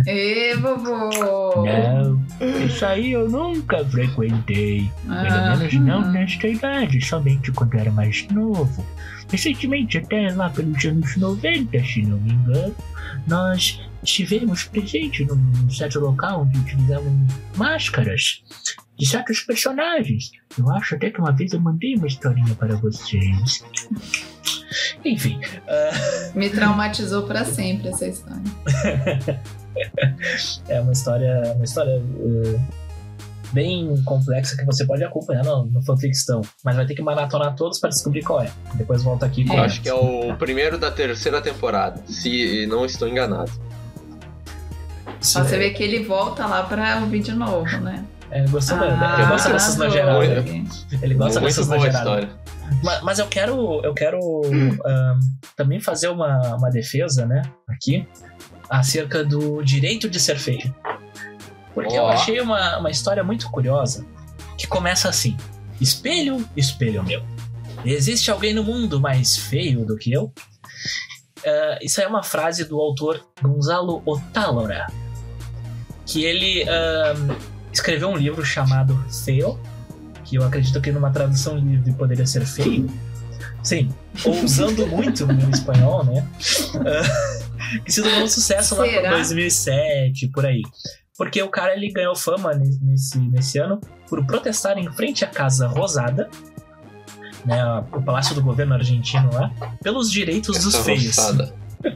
Ê, 0.07 0.55
vovô! 0.55 1.65
Não, 1.65 2.24
isso 2.65 2.85
aí 2.85 3.11
eu 3.11 3.29
nunca 3.29 3.83
frequentei. 3.85 4.91
Pelo 5.05 5.15
Ah, 5.15 5.55
menos 5.57 5.73
não 5.75 5.99
hum. 6.01 6.11
nesta 6.11 6.47
idade, 6.47 6.99
somente 7.05 7.51
quando 7.51 7.75
era 7.75 7.91
mais 7.91 8.27
novo. 8.29 8.85
Recentemente, 9.31 9.97
até 9.97 10.31
lá 10.31 10.49
pelos 10.49 10.83
anos 10.85 11.15
90, 11.17 11.83
se 11.83 12.01
não 12.03 12.17
me 12.19 12.31
engano, 12.33 12.75
nós 13.27 13.81
estivemos 14.03 14.65
presentes 14.65 15.25
num 15.27 15.69
certo 15.69 15.99
local 15.99 16.43
onde 16.43 16.59
utilizavam 16.59 17.25
máscaras 17.55 18.43
de 18.99 19.05
certos 19.07 19.39
personagens. 19.41 20.31
Eu 20.57 20.69
acho 20.71 20.95
até 20.95 21.09
que 21.09 21.19
uma 21.19 21.31
vez 21.31 21.51
eu 21.53 21.59
mandei 21.59 21.95
uma 21.95 22.07
historinha 22.07 22.53
para 22.55 22.75
vocês. 22.75 23.63
Enfim, 25.03 25.39
Me 26.35 26.49
traumatizou 26.49 27.23
pra 27.25 27.43
sempre 27.45 27.87
essa 27.89 28.07
história. 28.07 28.43
é 30.67 30.81
uma 30.81 30.91
história, 30.93 31.53
uma 31.55 31.63
história 31.65 32.01
eh, 32.19 32.59
bem 33.51 34.01
complexa 34.03 34.57
que 34.57 34.65
você 34.65 34.85
pode 34.85 35.03
acompanhar 35.03 35.43
no, 35.43 35.65
no 35.65 35.81
fanficção, 35.83 36.41
mas 36.63 36.75
vai 36.75 36.85
ter 36.85 36.95
que 36.95 37.01
maratonar 37.01 37.55
todos 37.55 37.79
para 37.79 37.89
descobrir 37.89 38.23
qual 38.23 38.41
é. 38.41 38.51
Depois 38.73 39.03
volta 39.03 39.25
aqui 39.25 39.45
com 39.45 39.53
Eu 39.55 39.63
acho 39.63 39.81
que 39.81 39.89
é 39.89 39.93
o 39.93 40.35
primeiro 40.35 40.77
da 40.77 40.91
terceira 40.91 41.41
temporada, 41.41 42.01
se 42.07 42.65
não 42.67 42.85
estou 42.85 43.07
enganado. 43.07 43.51
Só 45.21 45.43
você 45.43 45.57
vê 45.57 45.71
que 45.71 45.83
ele 45.83 46.03
volta 46.03 46.45
lá 46.45 46.63
pra 46.63 46.99
ouvir 47.01 47.21
de 47.21 47.33
novo, 47.33 47.77
né? 47.79 48.05
É, 48.31 48.39
ele 48.39 48.49
gostou 48.49 48.77
da- 48.77 49.15
Ah, 49.15 49.19
ele 49.19 49.29
gosta 49.29 49.49
dessas. 49.51 49.79
Ele 49.79 51.13
gosta 51.13 51.39
Muito 51.39 51.55
dessas 51.55 51.85
história. 51.95 52.29
Mas, 52.83 53.01
mas 53.03 53.19
eu 53.19 53.27
quero, 53.27 53.81
eu 53.83 53.93
quero 53.93 54.19
ahn, 54.85 55.19
também 55.55 55.79
fazer 55.79 56.07
uma, 56.09 56.55
uma 56.55 56.69
defesa, 56.69 57.25
né, 57.25 57.43
aqui, 57.69 58.07
acerca 58.69 59.23
do 59.23 59.61
direito 59.61 60.09
de 60.09 60.19
ser 60.19 60.37
feio. 60.37 60.73
Porque 61.73 61.95
eu 61.95 62.03
Ó. 62.03 62.09
achei 62.09 62.39
uma, 62.39 62.79
uma 62.79 62.89
história 62.89 63.23
muito 63.23 63.49
curiosa, 63.49 64.05
que 64.57 64.65
começa 64.65 65.09
assim: 65.09 65.35
Espelho, 65.79 66.47
espelho 66.55 67.03
meu. 67.03 67.23
Existe 67.83 68.31
alguém 68.31 68.53
no 68.53 68.63
mundo 68.63 68.99
mais 68.99 69.37
feio 69.37 69.85
do 69.85 69.97
que 69.97 70.11
eu? 70.11 70.33
Ah, 71.45 71.77
isso 71.81 72.01
é 72.01 72.07
uma 72.07 72.23
frase 72.23 72.65
do 72.65 72.79
autor 72.79 73.23
Gonzalo 73.41 74.01
Otálora, 74.05 74.87
que 76.05 76.23
ele 76.23 76.63
ahn, 76.63 77.35
escreveu 77.71 78.09
um 78.09 78.17
livro 78.17 78.43
chamado 78.43 78.97
Feo, 79.23 79.59
que 80.23 80.37
eu 80.37 80.43
acredito 80.43 80.81
que 80.81 80.91
numa 80.91 81.11
tradução 81.11 81.57
livre 81.57 81.93
poderia 81.93 82.25
ser 82.25 82.45
feio. 82.45 82.89
Sim, 83.61 83.93
ousando 84.25 84.87
muito 84.87 85.27
no 85.27 85.49
espanhol, 85.51 86.03
né? 86.03 86.27
Ah, 86.75 87.44
que 87.85 87.91
se 87.91 88.01
tornou 88.01 88.23
um 88.23 88.27
sucesso 88.27 88.75
lá 88.75 88.83
por 88.83 88.89
Será? 88.89 89.11
2007, 89.11 90.27
por 90.29 90.45
aí. 90.45 90.61
Porque 91.17 91.41
o 91.41 91.49
cara 91.49 91.73
ele 91.75 91.91
ganhou 91.91 92.15
fama 92.15 92.53
ne- 92.53 92.77
nesse, 92.81 93.17
nesse 93.17 93.57
ano 93.57 93.79
por 94.09 94.25
protestar 94.25 94.77
em 94.77 94.91
frente 94.93 95.23
à 95.23 95.27
Casa 95.27 95.67
Rosada, 95.67 96.29
né, 97.45 97.63
o 97.93 98.01
palácio 98.01 98.33
do 98.35 98.41
governo 98.41 98.73
argentino 98.73 99.29
lá, 99.33 99.49
pelos 99.83 100.11
direitos 100.11 100.57
dos 100.63 100.73
Essa 100.73 100.83
feios. 100.83 101.05
roçada. 101.05 101.55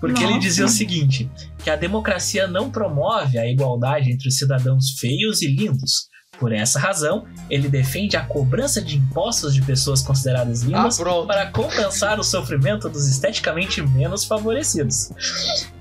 Porque 0.00 0.22
ele 0.22 0.34
Nossa. 0.34 0.40
dizia 0.40 0.64
o 0.64 0.68
seguinte: 0.68 1.30
que 1.62 1.70
a 1.70 1.76
democracia 1.76 2.46
não 2.46 2.70
promove 2.70 3.38
a 3.38 3.46
igualdade 3.50 4.10
entre 4.10 4.28
os 4.28 4.36
cidadãos 4.36 4.96
feios 4.98 5.40
e 5.42 5.46
lindos, 5.48 6.08
Por 6.38 6.52
essa 6.52 6.78
razão, 6.78 7.26
ele 7.48 7.68
defende 7.68 8.16
a 8.16 8.24
cobrança 8.24 8.82
de 8.82 8.96
impostos 8.98 9.54
de 9.54 9.62
pessoas 9.62 10.02
consideradas 10.02 10.62
Ah, 10.62 10.66
lindas 10.66 10.96
pronto. 10.98 11.26
para 11.26 11.46
compensar 11.50 12.18
o 12.18 12.24
sofrimento 12.24 12.88
dos 12.88 13.06
esteticamente 13.08 13.80
menos 13.82 14.24
favorecidos. 14.24 15.10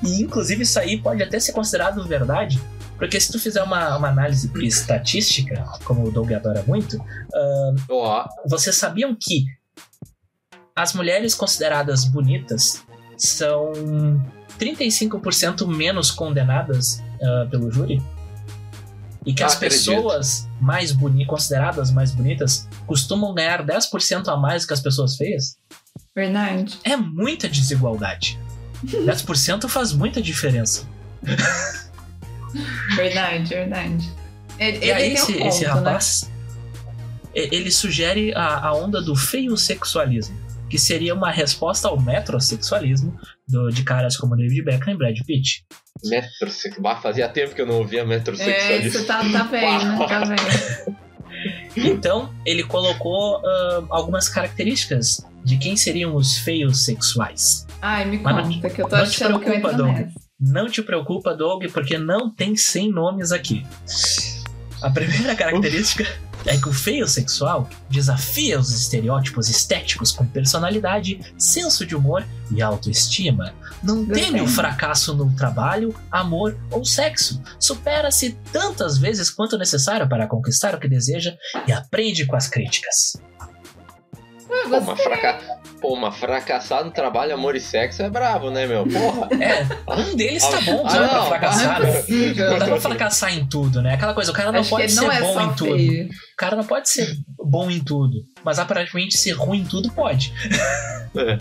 E 0.04 0.22
inclusive 0.22 0.64
isso 0.64 0.80
aí 0.80 1.02
pode 1.02 1.24
até 1.24 1.40
ser 1.40 1.54
considerado 1.54 2.06
verdade, 2.08 2.62
porque 2.98 3.20
se 3.20 3.32
tu 3.32 3.40
fizer 3.40 3.64
uma, 3.64 3.98
uma 3.98 4.10
análise 4.10 4.50
estatística, 4.66 5.64
como 5.84 6.08
o 6.08 6.12
Doug 6.12 6.32
adora 6.32 6.64
muito, 6.68 7.04
Ó, 7.90 8.26
vocês 8.48 8.76
sabiam 8.76 9.16
que 9.20 9.46
as 10.76 10.94
mulheres 10.94 11.34
consideradas 11.36 12.06
bonitas 12.06 12.84
são 13.18 13.72
35% 14.60 15.66
menos 15.68 16.12
condenadas 16.12 17.02
ah, 17.22 17.48
pelo 17.50 17.72
júri? 17.72 18.02
E 19.26 19.34
que 19.34 19.42
as 19.44 19.56
Acredito. 19.56 19.78
pessoas 19.80 20.48
mais 20.60 20.92
boni 20.92 21.26
consideradas 21.26 21.92
mais 21.92 22.12
bonitas 22.12 22.68
costumam 22.86 23.34
ganhar 23.34 23.66
10% 23.66 24.28
a 24.28 24.36
mais 24.38 24.66
que 24.66 24.74
as 24.74 24.82
pessoas 24.82 25.16
feias? 25.16 25.58
Verdade. 26.16 26.78
É 26.84 26.96
muita 26.98 27.48
desigualdade. 27.48 28.38
10% 28.86 29.68
faz 29.70 29.94
muita 29.94 30.22
diferença. 30.22 30.86
Verdade, 32.96 33.50
verdade. 33.50 34.12
Ele, 34.60 34.86
E 34.86 34.92
aí 34.92 35.14
esse, 35.14 35.32
um 35.32 35.38
ponto, 35.38 35.48
esse 35.48 35.62
né? 35.66 35.68
rapaz, 35.72 36.32
e- 37.34 37.50
ele 37.56 37.72
sugere 37.72 38.34
a, 38.36 38.68
a 38.68 38.74
onda 38.76 39.02
do 39.02 39.16
feio 39.16 39.58
sexualismo, 39.58 40.38
que 40.74 40.80
seria 40.80 41.14
uma 41.14 41.30
resposta 41.30 41.88
ao 41.88 42.02
metrosexualismo 42.02 43.16
do, 43.48 43.70
de 43.70 43.84
caras 43.84 44.18
como 44.18 44.36
David 44.36 44.64
Beckham 44.64 44.96
e 44.96 44.98
Brad 44.98 45.16
Pitt. 45.24 45.64
metrosex... 46.04 46.80
Bah, 46.80 46.96
fazia 46.96 47.30
tempo 47.30 47.54
que 47.54 47.62
eu 47.62 47.68
não 47.68 47.76
ouvia 47.76 48.02
É, 48.02 48.06
metrosexualismo. 48.06 48.88
isso 48.88 49.06
tá, 49.06 49.20
tá 49.20 49.44
velho, 49.44 49.86
né? 49.86 49.98
Tá 50.10 50.24
velho. 50.26 50.98
Então, 51.78 52.34
ele 52.44 52.64
colocou 52.64 53.40
ah, 53.46 53.86
algumas 53.92 54.28
características 54.28 55.24
de 55.44 55.60
quem 55.60 55.78
seriam 55.78 56.16
os 56.16 56.40
feios 56.40 56.84
sexuais. 56.86 57.68
Ai, 57.80 58.06
me 58.06 58.18
Mas 58.18 58.36
não 58.36 58.54
conta, 58.56 58.70
que 58.72 58.82
eu 58.82 58.90
tô 58.90 58.98
não 58.98 59.04
te 59.04 59.10
achando 59.10 59.40
que 59.40 59.50
eu 59.50 59.62
preocupa, 59.62 59.74
Doug. 59.78 60.08
Não 60.40 60.68
te 60.68 60.82
preocupa, 60.82 61.36
Doug, 61.36 61.66
porque 61.72 62.00
não 62.00 62.34
tem 62.34 62.56
100 62.56 62.90
nomes 62.90 63.32
aqui. 63.32 63.64
A 64.82 64.90
primeira 64.90 65.36
característica 65.36 66.04
é 66.46 66.58
que 66.58 66.70
o 66.70 66.74
feio 66.74 67.08
sexual 67.08 67.70
desafia 67.90 68.60
os 68.60 68.72
estereótipos 68.72 69.50
estéticos 69.50 70.12
com 70.12 70.26
personalidade, 70.26 71.20
senso 71.38 71.86
de 71.86 71.96
humor 71.96 72.26
e 72.52 72.62
autoestima. 72.62 73.54
Não 73.82 74.06
teme 74.06 74.42
o 74.42 74.48
fracasso 74.48 75.14
no 75.14 75.32
trabalho, 75.36 75.96
amor 76.12 76.58
ou 76.72 76.86
sexo. 76.86 77.42
Supera-se 77.60 78.38
tantas 78.52 78.98
vezes 78.98 79.30
quanto 79.30 79.58
necessário 79.58 80.08
para 80.08 80.28
conquistar 80.28 80.76
o 80.76 80.80
que 80.80 80.88
deseja 80.88 81.36
e 81.68 81.72
aprende 81.72 82.26
com 82.26 82.36
as 82.36 82.48
críticas. 82.48 83.18
Pô, 84.70 84.78
uma, 84.78 84.96
fraca... 84.96 85.40
Pô, 85.82 85.94
uma 85.94 86.12
fracassada 86.12 86.84
no 86.86 86.92
trabalho, 86.92 87.34
amor 87.34 87.56
e 87.56 87.60
sexo 87.60 88.02
é 88.02 88.10
brabo, 88.10 88.50
né, 88.50 88.66
meu? 88.66 88.86
Porra. 88.88 89.28
É, 89.42 89.66
um 89.94 90.16
deles 90.16 90.46
tá 90.48 90.62
bom, 90.62 90.84
Ah, 90.86 90.90
pra 90.92 91.08
não, 91.14 91.26
fracassar, 91.28 91.80
Não 91.82 91.88
é 91.88 91.92
né? 91.92 91.98
possível. 92.00 92.50
Não 92.52 92.60
dá 92.60 92.66
pra 92.66 92.80
fracassar 92.82 93.34
em 93.38 93.46
tudo, 93.46 93.82
né? 93.82 93.94
Aquela 93.96 94.14
coisa, 94.14 94.32
o 94.32 94.34
cara 94.34 94.52
não 94.52 94.60
Acho 94.62 94.70
pode 94.70 94.92
ser 94.92 95.02
não 95.02 95.12
é 95.12 95.20
bom 95.22 95.42
em 95.42 95.54
tudo. 95.54 95.76
feio. 95.76 96.06
O 96.08 96.36
cara 96.38 96.56
não 96.56 96.64
pode 96.64 96.90
ser 96.90 97.16
bom 97.38 97.70
em 97.70 97.84
tudo, 97.84 98.24
mas 98.44 98.60
aparentemente 98.60 99.18
ser 99.18 99.32
ruim 99.32 99.60
em 99.62 99.66
tudo 99.66 99.92
pode. 99.92 100.34
É. 101.16 101.38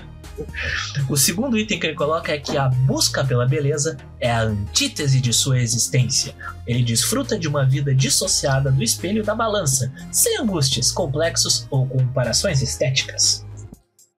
O 1.09 1.17
segundo 1.17 1.59
item 1.59 1.79
que 1.79 1.87
ele 1.87 1.97
coloca 1.97 2.33
é 2.33 2.39
que 2.39 2.57
a 2.57 2.69
busca 2.69 3.25
pela 3.25 3.47
beleza 3.47 3.97
é 4.21 4.31
a 4.31 4.43
antítese 4.43 5.21
de 5.21 5.33
sua 5.33 5.61
existência. 5.61 6.35
Ele 6.67 6.83
desfruta 6.83 7.39
de 7.39 7.49
uma 7.49 7.65
vida 7.65 7.95
dissociada 7.95 8.71
do 8.71 8.83
espelho 8.83 9.25
da 9.25 9.35
balança, 9.35 9.93
sem 10.11 10.39
angústias, 10.39 10.91
complexos 10.91 11.67
ou 11.71 11.87
comparações 11.87 12.63
estéticas. 12.63 13.45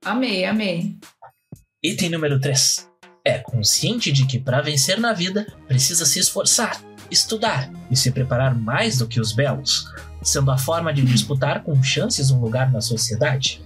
Amei, 0.05 0.45
amei. 0.45 0.97
Item 1.83 2.11
número 2.11 2.39
3. 2.41 2.89
É 3.25 3.39
consciente 3.39 4.13
de 4.13 4.27
que 4.27 4.39
para 4.39 4.61
vencer 4.61 5.01
na 5.01 5.15
vida 5.15 5.47
precisa 5.67 6.05
se 6.05 6.19
esforçar, 6.19 6.79
estudar 7.11 7.71
e 7.91 7.97
se 7.97 8.11
preparar 8.11 8.55
mais 8.55 8.99
do 8.99 9.09
que 9.09 9.19
os 9.19 9.33
belos, 9.33 9.87
sendo 10.23 10.51
a 10.51 10.59
forma 10.59 10.93
de 10.93 11.03
disputar 11.03 11.63
com 11.63 11.83
chances 11.83 12.31
um 12.31 12.41
lugar 12.41 12.71
na 12.71 12.83
sociedade. 12.83 13.63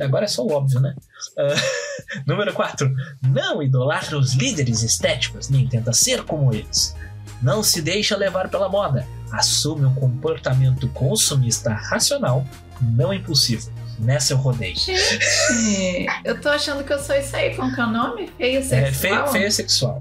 Agora 0.00 0.24
é 0.24 0.28
só 0.28 0.44
o 0.44 0.52
óbvio, 0.52 0.80
né? 0.80 0.94
Ah, 1.38 1.54
número 2.26 2.52
4. 2.52 2.90
Não 3.22 3.62
idolatra 3.62 4.16
os 4.18 4.34
líderes 4.34 4.82
estéticos, 4.82 5.48
nem 5.48 5.66
tenta 5.68 5.92
ser 5.92 6.22
como 6.24 6.52
eles. 6.54 6.94
Não 7.42 7.62
se 7.62 7.80
deixa 7.82 8.16
levar 8.16 8.48
pela 8.48 8.68
moda. 8.68 9.06
Assume 9.32 9.84
um 9.84 9.94
comportamento 9.94 10.88
consumista 10.90 11.72
racional, 11.72 12.44
não 12.80 13.12
impulsivo. 13.12 13.70
Nessa 13.98 14.32
eu 14.32 14.36
rodei. 14.36 14.74
Gente, 14.76 16.06
eu 16.24 16.40
tô 16.40 16.48
achando 16.48 16.84
que 16.84 16.92
eu 16.92 16.98
sou 17.00 17.16
isso 17.16 17.34
aí. 17.34 17.54
Como 17.56 17.74
que 17.74 17.80
é 17.80 17.84
o 17.84 17.90
nome? 17.90 18.28
Feio 18.36 18.60
É, 18.60 18.62
sexual? 18.62 18.92
feio, 18.94 19.26
feio 19.28 19.52
sexual. 19.52 20.00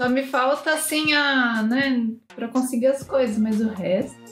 Só 0.00 0.08
me 0.08 0.24
falta, 0.26 0.72
assim, 0.72 1.12
a... 1.12 1.62
né? 1.62 2.06
Pra 2.34 2.48
conseguir 2.48 2.86
as 2.88 3.02
coisas, 3.02 3.38
mas 3.38 3.60
o 3.60 3.68
resto... 3.68 4.23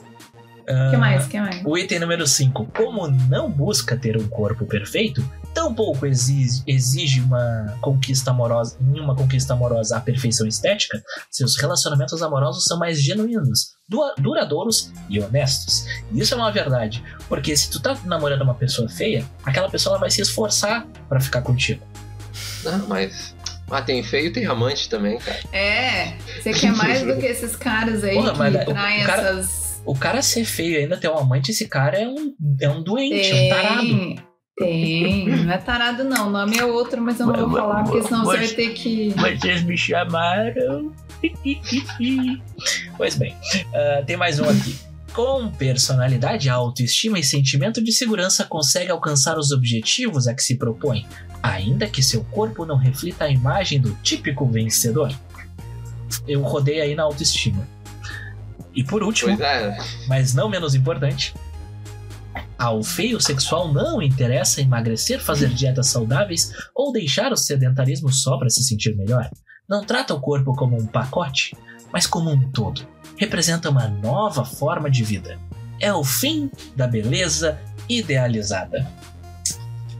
O 0.68 0.72
Ah, 0.72 0.90
que 0.90 0.96
mais? 0.96 1.26
O 1.26 1.28
que 1.28 1.40
mais? 1.40 1.62
O 1.64 1.76
item 1.78 1.98
número 1.98 2.26
5. 2.26 2.66
Como 2.76 3.06
não 3.28 3.50
busca 3.50 3.96
ter 3.96 4.16
um 4.16 4.26
corpo 4.28 4.64
perfeito, 4.64 5.22
tampouco 5.52 6.06
exige, 6.06 6.62
exige 6.66 7.20
uma 7.20 7.76
conquista 7.80 8.30
amorosa, 8.30 8.76
em 8.80 8.98
uma 9.00 9.14
conquista 9.14 9.52
amorosa 9.52 9.96
a 9.96 10.00
perfeição 10.00 10.46
estética, 10.46 11.02
seus 11.30 11.56
relacionamentos 11.58 12.22
amorosos 12.22 12.64
são 12.64 12.78
mais 12.78 13.02
genuínos, 13.02 13.74
duradouros 14.18 14.90
e 15.10 15.20
honestos. 15.20 15.84
E 16.12 16.20
isso 16.20 16.34
é 16.34 16.36
uma 16.36 16.50
verdade, 16.52 17.02
porque 17.28 17.56
se 17.56 17.70
tu 17.70 17.80
tá 17.80 17.96
namorando 18.04 18.42
uma 18.42 18.54
pessoa 18.54 18.88
feia, 18.88 19.24
aquela 19.44 19.68
pessoa 19.68 19.92
ela 19.94 20.00
vai 20.00 20.10
se 20.10 20.20
esforçar 20.22 20.86
pra 21.08 21.20
ficar 21.20 21.42
contigo. 21.42 21.82
Não, 22.64 22.86
mas. 22.88 23.34
Ah, 23.70 23.80
tem 23.80 24.02
feio 24.02 24.26
e 24.26 24.32
tem 24.32 24.44
amante 24.44 24.86
também, 24.88 25.18
cara. 25.18 25.40
É, 25.50 26.12
você 26.42 26.52
quer 26.52 26.72
mais 26.72 27.02
do 27.06 27.16
que 27.16 27.24
esses 27.24 27.56
caras 27.56 28.04
aí 28.04 28.14
Porra, 28.16 28.50
que 28.50 28.56
o- 28.70 28.74
traem 28.74 29.04
cara- 29.04 29.22
essas... 29.30 29.61
O 29.84 29.94
cara 29.94 30.22
ser 30.22 30.44
feio 30.44 30.74
e 30.74 30.76
ainda 30.78 30.96
ter 30.96 31.08
um 31.08 31.18
amante, 31.18 31.50
esse 31.50 31.66
cara 31.66 31.98
é 31.98 32.08
um, 32.08 32.34
é 32.60 32.68
um 32.68 32.82
doente, 32.82 33.30
é 33.30 33.34
um 33.34 33.48
tarado. 33.48 33.82
Tem, 34.56 35.24
tem. 35.24 35.28
Não 35.28 35.52
é 35.52 35.58
tarado, 35.58 36.04
não. 36.04 36.28
O 36.28 36.30
nome 36.30 36.58
é 36.58 36.64
outro, 36.64 37.00
mas 37.00 37.18
eu 37.18 37.26
não 37.26 37.48
vou 37.48 37.58
falar, 37.58 37.84
porque 37.84 38.02
senão 38.02 38.24
você 38.24 38.38
vai 38.38 38.48
ter 38.48 38.74
que. 38.74 39.10
Vocês 39.10 39.62
me 39.64 39.76
chamaram. 39.76 40.92
pois 42.96 43.16
bem, 43.16 43.34
ah, 43.74 44.02
tem 44.06 44.16
mais 44.16 44.38
um 44.38 44.48
aqui. 44.48 44.76
Com 45.12 45.50
personalidade, 45.50 46.48
autoestima 46.48 47.18
e 47.18 47.24
sentimento 47.24 47.82
de 47.82 47.92
segurança, 47.92 48.44
consegue 48.44 48.90
alcançar 48.90 49.38
os 49.38 49.50
objetivos 49.50 50.26
a 50.26 50.34
que 50.34 50.42
se 50.42 50.56
propõe, 50.56 51.06
ainda 51.42 51.86
que 51.86 52.02
seu 52.02 52.24
corpo 52.24 52.64
não 52.64 52.76
reflita 52.76 53.24
a 53.24 53.30
imagem 53.30 53.78
do 53.78 53.92
típico 54.02 54.46
vencedor. 54.46 55.12
Eu 56.26 56.40
rodei 56.42 56.80
aí 56.80 56.94
na 56.94 57.02
autoestima. 57.02 57.66
E 58.74 58.82
por 58.82 59.02
último, 59.02 59.40
é. 59.42 59.76
mas 60.08 60.32
não 60.34 60.48
menos 60.48 60.74
importante, 60.74 61.34
ao 62.58 62.82
feio 62.82 63.20
sexual 63.20 63.72
não 63.72 64.00
interessa 64.00 64.60
emagrecer, 64.60 65.20
fazer 65.20 65.48
dietas 65.50 65.88
saudáveis 65.88 66.52
ou 66.74 66.92
deixar 66.92 67.32
o 67.32 67.36
sedentarismo 67.36 68.12
só 68.12 68.38
para 68.38 68.48
se 68.48 68.62
sentir 68.62 68.96
melhor. 68.96 69.28
Não 69.68 69.84
trata 69.84 70.14
o 70.14 70.20
corpo 70.20 70.54
como 70.54 70.76
um 70.76 70.86
pacote, 70.86 71.56
mas 71.92 72.06
como 72.06 72.30
um 72.30 72.50
todo. 72.50 72.86
Representa 73.16 73.68
uma 73.70 73.88
nova 73.88 74.44
forma 74.44 74.90
de 74.90 75.04
vida. 75.04 75.38
É 75.80 75.92
o 75.92 76.04
fim 76.04 76.50
da 76.76 76.86
beleza 76.86 77.60
idealizada. 77.88 78.88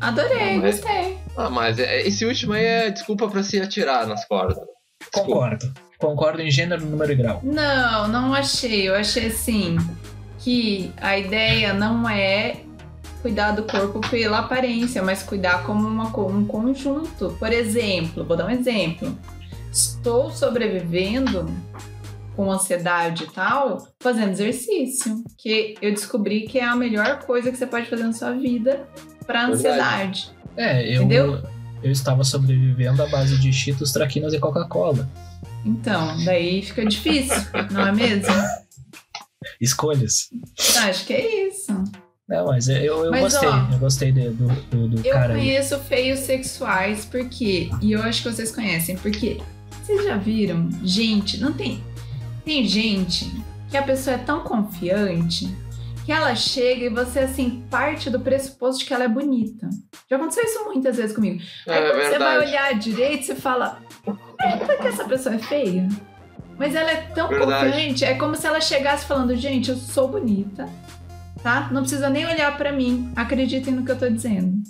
Adorei, 0.01 0.59
Mas- 0.59 0.81
gostei. 0.81 1.19
Ah, 1.37 1.49
mas 1.51 1.79
é- 1.79 2.03
esse 2.07 2.25
último 2.25 2.53
aí 2.55 2.65
é 2.65 2.91
desculpa 2.91 3.29
pra 3.29 3.43
se 3.43 3.61
atirar 3.61 4.07
nas 4.07 4.25
cordas. 4.27 4.59
Desculpa. 5.01 5.29
Concordo. 5.29 5.75
Concordo 6.03 6.43
em 6.43 6.51
gênero, 6.51 6.85
número 6.85 7.13
e 7.13 7.15
grau. 7.15 7.41
Não, 7.45 8.09
não 8.09 8.35
achei. 8.35 8.89
Eu 8.89 8.95
achei 8.97 9.27
assim 9.27 9.79
que 10.41 10.91
a 11.01 11.17
ideia 11.17 11.73
não 11.73 12.09
é 12.09 12.57
cuidar 13.23 13.53
do 13.53 13.63
corpo 13.63 14.01
pela 14.11 14.41
aparência, 14.41 15.01
mas 15.01 15.23
cuidar 15.23 15.63
como 15.63 15.87
uma, 15.87 16.09
um 16.27 16.45
conjunto. 16.45 17.37
Por 17.39 17.53
exemplo, 17.53 18.25
vou 18.25 18.37
dar 18.37 18.47
um 18.47 18.51
exemplo. 18.51 19.17
Estou 19.71 20.33
sobrevivendo 20.33 21.49
com 22.35 22.51
ansiedade 22.51 23.25
e 23.25 23.27
tal, 23.29 23.87
fazendo 24.01 24.33
exercício, 24.33 25.23
que 25.39 25.77
eu 25.81 25.93
descobri 25.93 26.43
que 26.43 26.59
é 26.59 26.65
a 26.65 26.75
melhor 26.75 27.21
coisa 27.21 27.53
que 27.53 27.57
você 27.57 27.67
pode 27.67 27.89
fazer 27.89 28.03
na 28.03 28.13
sua 28.13 28.33
vida 28.33 28.89
para 29.25 29.47
ansiedade. 29.47 30.31
É, 30.57 30.85
eu, 30.85 31.03
Entendeu? 31.03 31.43
eu 31.81 31.93
estava 31.93 32.25
sobrevivendo 32.25 33.03
à 33.03 33.07
base 33.07 33.39
de 33.39 33.53
Cheetos, 33.53 33.93
Traquinas 33.93 34.33
e 34.35 34.41
Coca-Cola. 34.41 35.09
Então, 35.65 36.17
daí 36.25 36.63
fica 36.63 36.85
difícil, 36.85 37.37
não 37.71 37.87
é 37.89 37.93
mesmo? 37.93 38.35
Escolhas. 39.61 40.29
Acho 40.85 41.07
que 41.07 41.13
é 41.13 41.49
isso. 41.49 41.73
Não, 42.29 42.47
mas 42.47 42.69
eu, 42.69 43.05
eu 43.05 43.11
Mas, 43.11 43.21
gostei. 43.35 43.49
ó, 43.49 43.73
eu 43.73 43.79
gostei 43.79 44.13
do, 44.13 44.33
do, 44.33 44.89
do 44.89 45.07
Eu 45.07 45.13
cara 45.13 45.35
aí. 45.35 45.41
conheço 45.41 45.79
feios 45.81 46.21
sexuais 46.21 47.05
porque, 47.05 47.69
e 47.83 47.93
eu 47.93 48.03
acho 48.03 48.23
que 48.23 48.31
vocês 48.33 48.51
conhecem, 48.55 48.97
porque 48.97 49.39
vocês 49.83 50.05
já 50.05 50.17
viram 50.17 50.69
gente, 50.83 51.39
não 51.39 51.53
tem, 51.53 51.83
tem 52.45 52.67
gente 52.67 53.31
que 53.71 53.77
a 53.77 53.83
pessoa 53.83 54.15
é 54.17 54.19
tão 54.19 54.41
confiante 54.41 55.49
que 56.07 56.13
ela 56.13 56.35
chega 56.35 56.87
e 56.87 56.89
você, 56.89 57.21
assim, 57.21 57.65
parte 57.71 58.09
do 58.09 58.19
pressuposto 58.21 58.81
de 58.81 58.87
que 58.87 58.95
ela 58.95 59.05
é 59.05 59.09
bonita. 59.09 59.69
Já 60.09 60.17
aconteceu 60.17 60.45
isso 60.45 60.65
muitas 60.65 60.97
vezes 60.97 61.15
comigo. 61.15 61.41
Aí 61.69 61.79
É 61.79 61.91
quando 61.91 62.03
você 62.03 62.19
vai 62.19 62.39
olhar 62.39 62.79
direito, 62.79 63.27
você 63.27 63.35
fala: 63.35 63.81
Eita, 64.45 64.77
que 64.77 64.87
essa 64.89 65.05
pessoa 65.05 65.35
é 65.35 65.39
feia. 65.39 65.89
Mas 66.59 66.75
ela 66.75 66.91
é 66.91 66.97
tão 67.15 67.29
Verdade. 67.29 67.71
confiante, 67.73 68.05
é 68.05 68.15
como 68.15 68.37
se 68.37 68.47
ela 68.47 68.61
chegasse 68.61 69.05
falando: 69.07 69.35
Gente, 69.37 69.71
eu 69.71 69.77
sou 69.77 70.09
bonita, 70.09 70.69
tá? 71.43 71.69
Não 71.73 71.81
precisa 71.83 72.09
nem 72.11 72.27
olhar 72.27 72.57
pra 72.57 72.73
mim, 72.73 73.13
acreditem 73.17 73.75
no 73.75 73.85
que 73.85 73.91
eu 73.93 73.99
tô 73.99 74.09
dizendo. 74.09 74.63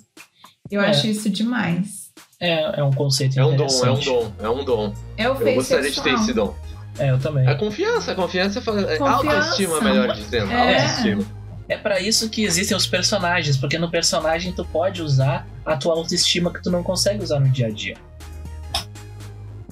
Eu 0.70 0.80
É. 0.80 0.90
acho 0.90 1.06
isso 1.06 1.28
demais. 1.28 2.10
É, 2.40 2.80
é 2.80 2.82
um 2.84 2.90
conceito 2.92 3.38
É 3.38 3.44
um 3.44 3.54
dom, 3.56 3.66
é 3.66 3.90
um 3.90 4.00
dom, 4.00 4.32
é 4.40 4.48
um 4.48 4.64
dom. 4.64 4.94
É 5.16 5.28
o 5.28 5.34
Eu 5.34 5.54
gostaria 5.54 5.90
de 5.90 5.96
ter 5.96 6.10
sexual. 6.10 6.22
esse 6.24 6.32
dom. 6.32 6.54
É, 6.98 7.10
eu 7.10 7.18
também. 7.18 7.48
É 7.48 7.54
confiança, 7.54 8.14
confiança, 8.14 8.58
é 8.58 8.62
Confiança. 8.62 9.04
autoestima, 9.08 9.80
melhor 9.80 10.12
dizendo. 10.14 10.50
É. 10.50 10.82
Autoestima. 10.82 11.24
É 11.68 11.76
pra 11.78 12.00
isso 12.00 12.28
que 12.28 12.44
existem 12.44 12.76
os 12.76 12.86
personagens, 12.86 13.56
porque 13.56 13.78
no 13.78 13.90
personagem 13.90 14.52
tu 14.52 14.64
pode 14.64 15.00
usar 15.00 15.46
a 15.64 15.76
tua 15.76 15.94
autoestima 15.94 16.52
que 16.52 16.60
tu 16.62 16.70
não 16.70 16.82
consegue 16.82 17.22
usar 17.22 17.38
no 17.40 17.48
dia 17.48 17.68
a 17.68 17.70
dia. 17.70 17.96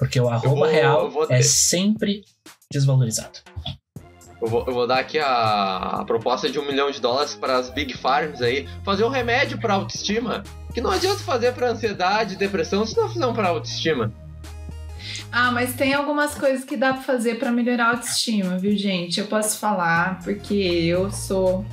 Porque 0.01 0.19
o 0.19 0.27
arroba 0.27 0.55
vou- 0.55 0.65
real 0.65 1.11
é 1.29 1.43
sempre 1.43 2.25
desvalorizado. 2.71 3.37
Eu 4.41 4.47
vou, 4.47 4.65
eu 4.65 4.73
vou 4.73 4.87
dar 4.87 4.97
aqui 4.97 5.19
a, 5.19 5.99
a 5.99 6.05
proposta 6.05 6.49
de 6.49 6.57
um 6.57 6.65
milhão 6.65 6.89
de 6.89 6.99
dólares 6.99 7.35
para 7.35 7.55
as 7.59 7.69
Big 7.69 7.95
Farms 7.95 8.41
aí. 8.41 8.67
Fazer 8.83 9.03
um 9.03 9.09
remédio 9.09 9.59
para 9.59 9.75
autoestima. 9.75 10.41
Que 10.73 10.81
não 10.81 10.89
adianta 10.89 11.19
fazer 11.19 11.53
para 11.53 11.69
ansiedade, 11.69 12.35
depressão, 12.35 12.83
se 12.83 12.97
não 12.97 13.07
fizer 13.09 13.31
para 13.31 13.49
autoestima. 13.49 14.11
Ah, 15.31 15.51
mas 15.51 15.75
tem 15.75 15.93
algumas 15.93 16.33
coisas 16.33 16.65
que 16.65 16.75
dá 16.75 16.93
pra 16.93 17.03
fazer 17.03 17.35
pra 17.37 17.51
melhorar 17.51 17.85
a 17.85 17.91
autoestima, 17.91 18.57
viu, 18.57 18.75
gente? 18.75 19.19
Eu 19.19 19.27
posso 19.27 19.59
falar 19.59 20.19
porque 20.23 20.55
eu 20.55 21.11
sou 21.11 21.63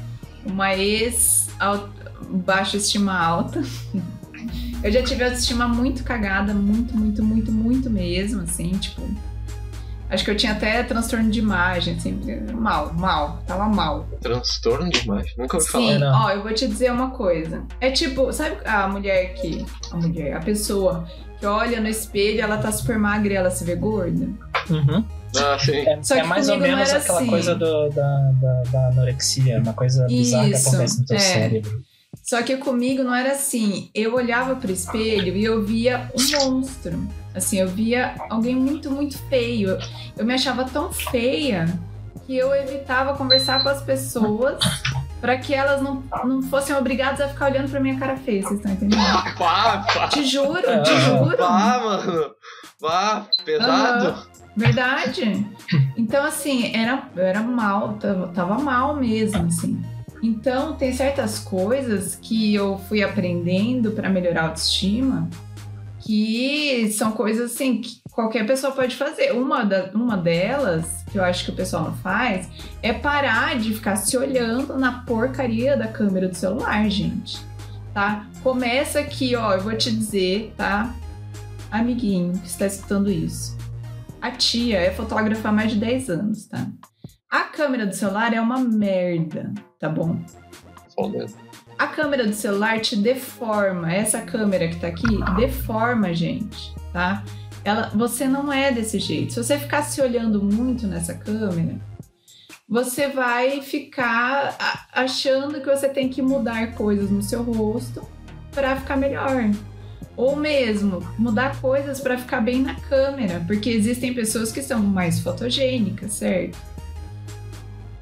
uma 0.45 0.77
ex 0.77 1.49
baixa 2.29 2.77
estima 2.77 3.19
alta. 3.19 3.63
Eu 4.83 4.93
já 4.93 5.03
tive 5.03 5.25
autoestima 5.25 5.67
muito 5.67 6.05
cagada, 6.05 6.55
muito, 6.55 6.97
muito, 6.97 7.23
muito, 7.23 7.51
muito 7.53 7.91
mesmo, 7.91 8.43
assim, 8.43 8.71
tipo. 8.73 9.03
Acho 10.11 10.25
que 10.25 10.31
eu 10.31 10.37
tinha 10.37 10.53
até 10.53 10.83
transtorno 10.85 11.31
de 11.31 11.39
imagem, 11.39 11.97
assim, 11.97 12.19
mal, 12.55 12.95
mal, 12.95 13.43
tava 13.47 13.69
mal. 13.69 14.09
Transtorno 14.23 14.89
de 14.89 15.01
imagem. 15.01 15.35
Nunca 15.37 15.59
ouvi 15.59 15.69
falar. 15.69 15.85
Sim, 15.87 15.93
É, 15.95 15.99
não. 15.99 16.25
ó, 16.25 16.31
eu 16.31 16.43
vou 16.43 16.55
te 16.55 16.67
dizer 16.67 16.91
uma 16.91 17.11
coisa. 17.11 17.63
É 17.79 17.91
tipo, 17.91 18.33
sabe 18.33 18.57
a 18.65 18.89
mulher 18.89 19.35
que. 19.35 19.67
A 19.93 19.97
mulher, 19.97 20.35
a 20.37 20.41
pessoa 20.41 21.07
que 21.39 21.45
olha 21.45 21.79
no 21.81 21.89
espelho, 21.89 22.41
ela 22.41 22.57
tá 22.57 22.73
super 22.73 22.99
magra 22.99 23.33
e 23.33 23.37
ela 23.37 23.51
se 23.51 23.65
vê 23.65 23.75
gorda? 23.75 24.27
Uhum. 24.71 25.05
Ah, 25.37 25.59
sim. 25.59 25.77
É, 25.87 26.03
Só 26.03 26.15
é 26.17 26.23
que 26.23 26.27
mais 26.27 26.49
ou 26.49 26.57
menos 26.59 26.89
aquela 26.91 27.19
assim. 27.19 27.29
coisa 27.29 27.55
do- 27.55 27.91
da, 27.91 28.31
da, 28.41 28.63
da 28.73 28.89
anorexia, 28.89 29.59
uma 29.61 29.75
coisa 29.75 30.07
bizarra 30.07 30.45
que 30.49 30.55
Isso, 30.55 30.69
acontece 30.69 31.01
no 31.01 31.07
teu 31.07 31.17
é. 31.17 31.21
cérebro. 31.21 31.83
Só 32.23 32.43
que 32.43 32.57
comigo 32.59 33.03
não 33.03 33.15
era 33.15 33.33
assim. 33.33 33.91
Eu 33.95 34.15
olhava 34.15 34.55
pro 34.57 34.71
espelho 34.71 35.35
e 35.37 35.45
eu 35.45 35.63
via 35.65 36.11
um 36.15 36.51
monstro. 36.51 36.99
Assim, 37.35 37.59
eu 37.61 37.69
via 37.69 38.15
alguém 38.29 38.55
muito, 38.57 38.91
muito 38.91 39.17
feio. 39.29 39.79
Eu 40.17 40.25
me 40.25 40.35
achava 40.35 40.65
tão 40.65 40.93
feia 40.93 41.67
que 42.27 42.37
eu 42.37 42.55
evitava 42.55 43.17
conversar 43.17 43.63
com 43.63 43.69
as 43.71 43.81
pessoas 43.83 44.59
para 45.21 45.37
que 45.39 45.55
elas 45.55 45.81
não, 45.81 46.03
não 46.25 46.43
fossem 46.43 46.77
obrigadas 46.77 47.21
a 47.21 47.29
ficar 47.29 47.47
olhando 47.51 47.71
pra 47.71 47.81
minha 47.81 47.99
cara 47.99 48.17
feia. 48.17 48.43
Vocês 48.43 48.59
estão 48.61 48.73
entendendo? 48.73 49.01
Pá, 49.03 49.35
pá, 49.39 49.87
pá, 49.95 50.09
Te 50.09 50.25
juro, 50.25 50.61
te 50.61 50.69
Ah. 50.69 50.85
juro. 50.85 51.37
pá, 51.37 51.81
mano. 51.83 52.31
Pá, 52.81 53.27
pesado. 53.45 54.29
Verdade. 54.57 55.47
Então, 55.97 56.25
assim, 56.25 56.75
era, 56.77 57.05
era 57.17 57.41
mal, 57.41 57.95
tava, 57.95 58.29
tava 58.29 58.59
mal 58.59 58.95
mesmo, 58.97 59.47
assim. 59.47 59.81
Então, 60.23 60.75
tem 60.75 60.93
certas 60.93 61.39
coisas 61.39 62.15
que 62.15 62.55
eu 62.55 62.79
fui 62.89 63.03
aprendendo 63.03 63.93
para 63.93 64.09
melhorar 64.09 64.43
a 64.43 64.47
autoestima 64.49 65.29
que 66.01 66.91
são 66.93 67.13
coisas, 67.13 67.53
assim, 67.53 67.83
que 67.83 68.01
qualquer 68.11 68.47
pessoa 68.47 68.73
pode 68.73 68.97
fazer. 68.97 69.33
Uma, 69.33 69.63
da, 69.63 69.91
uma 69.93 70.17
delas, 70.17 71.05
que 71.13 71.19
eu 71.19 71.23
acho 71.23 71.45
que 71.45 71.51
o 71.51 71.55
pessoal 71.55 71.85
não 71.85 71.97
faz, 71.97 72.49
é 72.83 72.95
parar 72.95 73.59
de 73.59 73.75
ficar 73.75 73.97
se 73.97 74.17
olhando 74.17 74.79
na 74.79 75.03
porcaria 75.03 75.77
da 75.77 75.87
câmera 75.87 76.29
do 76.29 76.35
celular, 76.35 76.89
gente. 76.89 77.39
Tá? 77.93 78.27
Começa 78.43 79.01
aqui, 79.01 79.37
ó, 79.37 79.53
eu 79.53 79.61
vou 79.61 79.77
te 79.77 79.91
dizer, 79.91 80.55
tá? 80.57 80.95
Amiguinho 81.71 82.33
que 82.39 82.49
está 82.49 82.67
escutando 82.67 83.11
isso. 83.11 83.59
A 84.21 84.31
tia 84.31 84.79
é 84.79 84.91
fotógrafa 84.91 85.51
há 85.51 85.53
mais 85.53 85.73
de 85.73 85.79
10 85.79 86.09
anos, 86.09 86.47
tá? 86.47 86.67
A 87.31 87.41
câmera 87.41 87.85
do 87.85 87.95
celular 87.95 88.33
é 88.33 88.41
uma 88.41 88.59
merda, 88.59 89.53
tá 89.79 89.87
bom? 89.87 90.19
A 91.79 91.87
câmera 91.89 92.27
do 92.27 92.33
celular 92.33 92.81
te 92.81 92.97
deforma. 92.97 93.93
Essa 93.93 94.23
câmera 94.23 94.67
que 94.69 94.81
tá 94.81 94.87
aqui 94.87 95.07
deforma, 95.37 96.15
gente, 96.15 96.75
tá? 96.91 97.23
Ela, 97.63 97.91
você 97.95 98.27
não 98.27 98.51
é 98.51 98.73
desse 98.73 98.99
jeito. 98.99 99.35
Se 99.35 99.45
você 99.45 99.59
ficar 99.59 99.83
se 99.83 100.01
olhando 100.01 100.43
muito 100.43 100.87
nessa 100.87 101.13
câmera, 101.13 101.79
você 102.67 103.09
vai 103.09 103.61
ficar 103.61 104.89
achando 104.91 105.61
que 105.61 105.67
você 105.67 105.89
tem 105.91 106.09
que 106.09 106.23
mudar 106.23 106.73
coisas 106.77 107.11
no 107.11 107.21
seu 107.21 107.43
rosto 107.43 108.09
para 108.53 108.75
ficar 108.77 108.97
melhor. 108.97 109.51
Ou 110.17 110.35
mesmo 110.35 111.07
mudar 111.19 111.61
coisas 111.61 112.01
para 112.01 112.17
ficar 112.17 112.41
bem 112.41 112.63
na 112.63 112.75
câmera, 112.75 113.45
porque 113.47 113.69
existem 113.69 114.15
pessoas 114.15 114.51
que 114.51 114.63
são 114.63 114.81
mais 114.81 115.21
fotogênicas, 115.21 116.15
certo? 116.15 116.78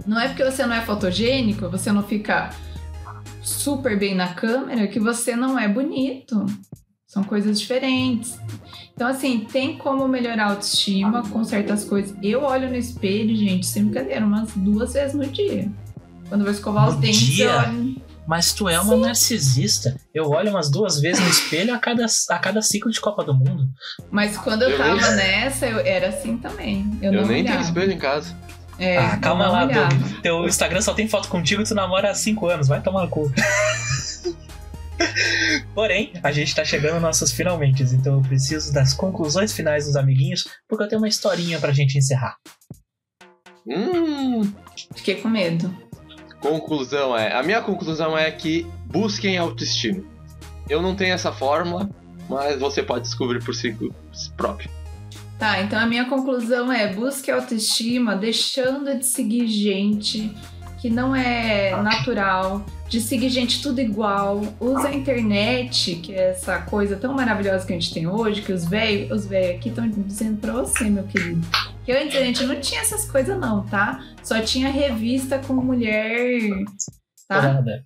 Não 0.07 0.21
é 0.21 0.29
porque 0.29 0.45
você 0.45 0.65
não 0.65 0.75
é 0.75 0.81
fotogênico, 0.83 1.69
você 1.69 1.91
não 1.93 2.03
fica 2.03 2.51
super 3.43 3.99
bem 3.99 4.15
na 4.15 4.29
câmera 4.35 4.87
que 4.87 4.99
você 5.01 5.35
não 5.37 5.59
é 5.59 5.69
bonito. 5.69 6.47
São 7.07 7.23
coisas 7.25 7.59
diferentes. 7.59 8.39
Então, 8.95 9.07
assim, 9.09 9.41
tem 9.51 9.79
como 9.79 10.07
melhorar 10.09 10.47
a 10.47 10.51
autoestima 10.51 11.23
com 11.29 11.43
certas 11.45 11.85
coisas. 11.85 12.15
Eu 12.23 12.43
olho 12.43 12.69
no 12.69 12.77
espelho, 12.77 13.35
gente, 13.35 13.67
sem 13.67 13.85
brincadeira, 13.85 14.25
umas 14.25 14.51
duas 14.55 14.93
vezes 14.95 15.15
no 15.15 15.27
dia. 15.27 15.71
Quando 16.29 16.41
eu 16.41 16.47
vou 16.47 16.55
escovar 16.55 16.85
No 16.87 16.91
os 16.95 16.97
dentes, 16.97 17.21
dia? 17.21 17.47
eu 17.47 17.59
olho. 17.59 18.03
Mas 18.27 18.53
tu 18.53 18.69
é 18.69 18.79
uma 18.81 18.97
narcisista. 18.97 19.97
Eu 20.13 20.29
olho 20.31 20.51
umas 20.51 20.69
duas 20.69 21.01
vezes 21.01 21.23
no 21.23 21.31
espelho 21.31 21.73
a 21.73 21.79
cada, 21.79 22.05
a 22.31 22.39
cada 22.41 22.61
ciclo 22.61 22.91
de 22.91 23.01
Copa 23.01 23.23
do 23.23 23.33
Mundo. 23.33 23.69
Mas 24.11 24.37
quando 24.37 24.63
eu 24.63 24.71
Eu 24.71 24.77
tava 24.79 24.97
nem- 25.13 25.17
nessa, 25.17 25.65
eu 25.67 25.79
era 25.79 26.09
assim 26.09 26.37
também. 26.37 26.99
Eu, 27.01 27.13
Eu, 27.13 27.21
não 27.23 27.29
nem 27.29 27.43
olhava. 27.43 27.59
tenho 27.59 27.69
espelho 27.69 27.93
em 27.93 27.99
casa. 27.99 28.35
É, 28.79 28.99
ah, 28.99 29.17
calma 29.17 29.49
lá. 29.49 29.65
Doug. 29.65 30.21
Teu 30.23 30.47
Instagram 30.47 30.83
só 30.83 30.95
tem 30.95 31.09
foto 31.09 31.29
contigo 31.29 31.63
e 31.63 31.65
tu 31.65 31.75
namora 31.75 32.11
há 32.11 32.15
5 32.15 32.47
anos. 32.49 32.69
Vai 32.69 32.83
tomar 32.83 33.03
no 33.03 33.09
cu. 33.09 33.33
Porém, 35.75 36.13
a 36.23 36.33
gente 36.33 36.55
tá 36.55 36.65
chegando 36.65 36.95
nos 36.95 37.03
nossos 37.03 37.31
finalmente, 37.31 37.83
então 37.83 38.15
eu 38.15 38.23
preciso 38.23 38.73
das 38.73 38.95
conclusões 38.95 39.53
finais 39.53 39.85
dos 39.85 39.95
amiguinhos, 39.95 40.49
porque 40.67 40.85
eu 40.85 40.89
tenho 40.89 41.01
uma 41.01 41.09
historinha 41.09 41.61
pra 41.61 41.73
gente 41.73 41.99
encerrar. 41.99 42.37
Hum. 43.67 44.51
Fiquei 44.95 45.17
com 45.17 45.29
medo. 45.29 45.75
Conclusão 46.41 47.17
é. 47.17 47.35
A 47.35 47.43
minha 47.43 47.61
conclusão 47.61 48.17
é 48.17 48.31
que 48.31 48.67
busquem 48.87 49.37
autoestima. 49.37 50.03
Eu 50.69 50.81
não 50.81 50.95
tenho 50.95 51.15
essa 51.15 51.33
fórmula, 51.33 51.89
mas 52.29 52.59
você 52.59 52.83
pode 52.83 53.05
descobrir 53.05 53.45
por 53.45 53.55
si 53.55 53.77
próprio. 54.37 54.71
Tá, 55.39 55.61
então 55.61 55.79
a 55.79 55.87
minha 55.87 56.07
conclusão 56.07 56.73
é 56.73 56.93
busque 56.93 57.31
autoestima 57.31 58.17
deixando 58.17 58.99
de 58.99 59.05
seguir 59.05 59.47
gente 59.47 60.35
que 60.81 60.89
não 60.89 61.15
é 61.15 61.75
natural, 61.83 62.65
de 62.89 63.01
seguir 63.01 63.29
gente 63.29 63.63
tudo 63.63 63.81
igual. 63.81 64.43
Usa 64.61 64.89
a 64.89 64.95
internet, 64.95 65.97
que 65.97 66.15
é 66.15 66.31
essa 66.31 66.61
coisa 66.63 66.97
tão 66.97 67.15
maravilhosa 67.15 67.67
que 67.67 67.73
a 67.73 67.77
gente 67.79 67.93
tem 67.93 68.07
hoje, 68.07 68.43
que 68.43 68.53
os 68.53 68.65
velhos 68.65 69.25
os 69.25 69.33
aqui 69.33 69.69
estão 69.69 69.89
dizendo 69.89 70.39
pra 70.39 70.53
você, 70.53 70.85
meu 70.85 71.05
querido. 71.05 71.47
Que 71.85 71.93
antes 71.93 72.17
a 72.17 72.25
gente 72.25 72.45
não 72.45 72.61
tinha 72.61 72.81
essas 72.81 73.11
coisas 73.11 73.39
não, 73.39 73.65
tá? 73.67 74.05
Só 74.23 74.41
tinha 74.41 74.69
revista 74.71 75.39
com 75.39 75.55
mulher, 75.55 76.41
tá? 77.29 77.43
Nada. 77.43 77.85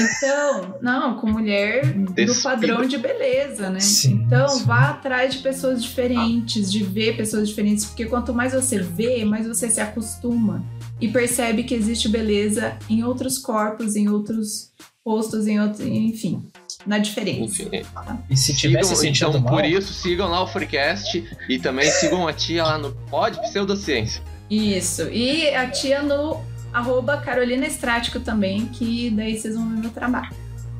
Então, 0.00 0.78
não, 0.80 1.16
com 1.18 1.30
mulher 1.30 1.84
do 1.86 2.42
padrão 2.42 2.86
de 2.86 2.98
beleza, 2.98 3.70
né? 3.70 3.80
Sim, 3.80 4.24
então, 4.26 4.48
sim. 4.48 4.64
vá 4.64 4.90
atrás 4.90 5.34
de 5.34 5.40
pessoas 5.40 5.82
diferentes, 5.82 6.70
de 6.70 6.82
ver 6.82 7.16
pessoas 7.16 7.48
diferentes, 7.48 7.84
porque 7.84 8.06
quanto 8.06 8.32
mais 8.32 8.52
você 8.52 8.78
vê, 8.78 9.24
mais 9.24 9.46
você 9.46 9.68
se 9.68 9.80
acostuma 9.80 10.64
e 11.00 11.08
percebe 11.08 11.64
que 11.64 11.74
existe 11.74 12.08
beleza 12.08 12.76
em 12.88 13.04
outros 13.04 13.38
corpos, 13.38 13.96
em 13.96 14.08
outros 14.08 14.72
rostos, 15.04 15.46
em 15.46 15.60
outros, 15.60 15.86
enfim, 15.86 16.42
na 16.86 16.98
diferença. 16.98 17.62
Enfim. 17.62 17.82
E 18.30 18.36
se 18.36 18.54
tiver 18.54 18.82
se 18.82 18.96
sentindo 18.96 19.30
então, 19.30 19.40
mal, 19.40 19.54
por 19.54 19.64
isso, 19.64 19.92
sigam 19.92 20.28
lá 20.28 20.42
o 20.42 20.46
Freecast 20.46 21.22
e 21.48 21.58
também 21.58 21.90
sigam 21.90 22.26
a 22.26 22.32
tia 22.32 22.64
lá 22.64 22.78
no 22.78 22.92
Pod 23.10 23.38
Pseudociência. 23.40 24.22
Isso. 24.50 25.02
E 25.10 25.48
a 25.54 25.68
tia 25.70 26.02
no 26.02 26.40
arroba 26.74 27.16
Carolina 27.18 27.66
Estrático 27.66 28.20
também, 28.20 28.66
que 28.66 29.10
daí 29.10 29.38
vocês 29.38 29.54
vão 29.54 29.68
ver 29.70 29.76
meu 29.80 29.90
trabalho. 29.90 30.34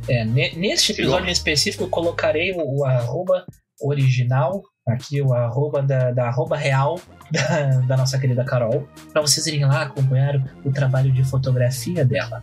é, 0.09 0.25
ne- 0.25 0.55
neste 0.57 0.93
episódio 0.93 1.29
em 1.29 1.33
específico, 1.33 1.85
eu 1.85 1.89
colocarei 1.89 2.53
o, 2.53 2.81
o 2.81 2.85
arroba 2.85 3.47
original, 3.81 4.63
aqui 4.87 5.23
o 5.23 5.33
arroba 5.33 5.83
da, 5.83 6.11
da 6.11 6.27
arroba 6.29 6.57
real 6.57 7.01
da, 7.31 7.81
da 7.87 7.97
nossa 7.97 8.19
querida 8.19 8.45
Carol, 8.45 8.87
para 9.13 9.23
vocês 9.23 9.47
irem 9.47 9.65
lá 9.65 9.83
acompanhar 9.83 10.37
o, 10.37 10.69
o 10.69 10.73
trabalho 10.73 11.11
de 11.13 11.25
fotografia 11.25 12.05
dela. 12.05 12.43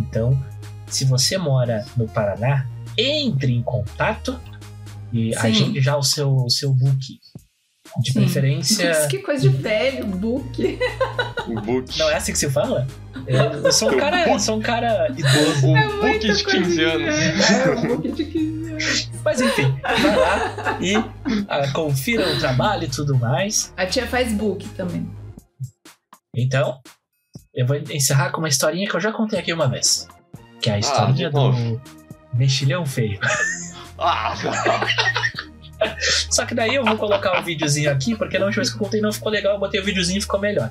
Então, 0.00 0.38
se 0.86 1.04
você 1.04 1.36
mora 1.36 1.84
no 1.96 2.06
Paraná, 2.08 2.66
entre 2.96 3.52
em 3.52 3.62
contato 3.62 4.38
e 5.12 5.32
Sim. 5.34 5.38
agende 5.38 5.80
já 5.80 5.96
o 5.96 6.02
seu, 6.02 6.34
o 6.34 6.48
seu 6.50 6.72
book. 6.72 7.20
De 8.00 8.12
Sim. 8.12 8.20
preferência. 8.20 8.88
Nossa, 8.88 9.08
que 9.08 9.18
coisa 9.18 9.48
de 9.48 9.56
velho, 9.56 10.06
book. 10.06 10.78
O 11.46 11.60
book. 11.60 11.98
Não 11.98 12.10
é 12.10 12.16
assim 12.16 12.32
que 12.32 12.38
se 12.38 12.50
fala? 12.50 12.86
Eu, 13.26 13.72
sou 13.72 13.90
um 13.92 13.96
cara, 13.96 14.28
eu 14.28 14.38
sou 14.38 14.58
um 14.58 14.60
cara 14.60 15.08
idoso. 15.16 15.68
O 15.68 15.76
É 15.76 15.88
book 15.88 16.18
de 16.18 16.44
15 16.44 16.44
coisa 16.44 16.82
anos. 16.82 17.50
É, 17.50 17.70
o 17.70 17.86
book 17.96 18.12
de 18.12 18.24
15 18.24 18.70
anos. 18.70 19.10
Mas 19.24 19.40
enfim, 19.40 19.74
vai 19.82 20.16
lá 20.16 20.78
e 20.80 20.94
ah, 21.48 21.72
confira 21.72 22.28
o 22.30 22.38
trabalho 22.38 22.84
e 22.84 22.88
tudo 22.88 23.16
mais. 23.18 23.72
A 23.76 23.86
tia 23.86 24.06
faz 24.06 24.32
book 24.32 24.68
também. 24.70 25.10
Então, 26.36 26.78
eu 27.54 27.66
vou 27.66 27.76
encerrar 27.76 28.30
com 28.30 28.38
uma 28.38 28.48
historinha 28.48 28.86
que 28.88 28.94
eu 28.94 29.00
já 29.00 29.10
contei 29.12 29.38
aqui 29.38 29.52
uma 29.52 29.66
vez. 29.68 30.06
Que 30.60 30.68
é 30.68 30.74
a 30.74 30.78
historinha 30.78 31.28
Ah, 31.28 31.30
do 31.30 31.80
mexilhão 32.34 32.84
feio. 32.84 33.18
Ah, 33.98 34.34
Só 36.30 36.44
que 36.44 36.54
daí 36.54 36.74
eu 36.74 36.84
vou 36.84 36.96
colocar 36.96 37.40
o 37.40 37.42
videozinho 37.42 37.90
aqui, 37.90 38.14
porque 38.14 38.38
na 38.38 38.46
última 38.46 38.62
vez 38.62 38.70
que 38.70 38.76
eu 38.76 38.84
contei 38.84 39.00
não 39.00 39.12
ficou 39.12 39.30
legal, 39.30 39.54
eu 39.54 39.60
botei 39.60 39.80
o 39.80 39.84
videozinho 39.84 40.18
e 40.18 40.20
ficou 40.20 40.40
melhor. 40.40 40.70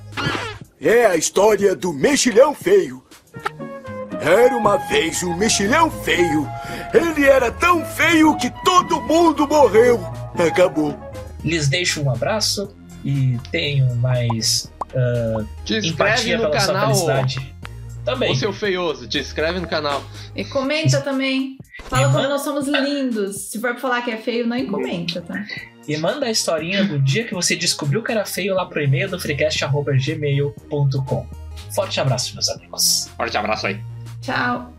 É 0.79 1.05
a 1.05 1.15
história 1.15 1.75
do 1.75 1.93
mexilhão 1.93 2.53
feio. 2.53 3.03
Era 4.19 4.55
uma 4.55 4.77
vez 4.77 5.23
um 5.23 5.35
mexilhão 5.35 5.91
feio. 5.91 6.47
Ele 6.93 7.27
era 7.27 7.51
tão 7.51 7.85
feio 7.85 8.35
que 8.37 8.51
todo 8.63 9.01
mundo 9.01 9.47
morreu. 9.47 9.99
Acabou. 10.37 10.97
Lhes 11.43 11.67
deixo 11.67 12.01
um 12.01 12.09
abraço 12.09 12.75
e 13.03 13.37
tenho 13.51 13.95
mais 13.97 14.71
ah, 14.95 15.43
te 15.65 15.75
inscreve 15.77 15.89
empatia 15.89 16.37
no 16.37 16.43
pela 16.43 16.59
sua 16.59 16.73
canal, 16.73 16.87
felicidade. 16.87 17.55
Também. 18.05 18.31
ô 18.31 18.35
seu 18.35 18.53
feioso. 18.53 19.07
Te 19.07 19.19
inscreve 19.19 19.59
no 19.59 19.67
canal. 19.67 20.03
E 20.35 20.45
comenta 20.45 21.01
também. 21.01 21.57
Fala 21.83 22.11
como 22.11 22.27
nós 22.27 22.41
somos 22.41 22.67
lindos. 22.67 23.49
Se 23.49 23.59
for 23.59 23.71
pra 23.71 23.79
falar 23.79 24.01
que 24.01 24.11
é 24.11 24.17
feio, 24.17 24.47
nem 24.47 24.65
comenta, 24.65 25.21
tá? 25.21 25.45
E 25.87 25.95
manda 25.97 26.25
a 26.25 26.31
historinha 26.31 26.83
do 26.83 26.99
dia 26.99 27.25
que 27.25 27.33
você 27.33 27.55
descobriu 27.55 28.01
que 28.01 28.11
era 28.11 28.25
feio 28.25 28.55
lá 28.55 28.65
pro 28.65 28.81
e-mail 28.81 29.09
do 29.09 29.19
freecast.gmail.com. 29.19 31.27
Forte 31.73 31.99
abraço, 31.99 32.33
meus 32.33 32.49
amigos. 32.49 33.09
Forte 33.15 33.37
abraço 33.37 33.67
aí. 33.67 33.79
Tchau. 34.21 34.73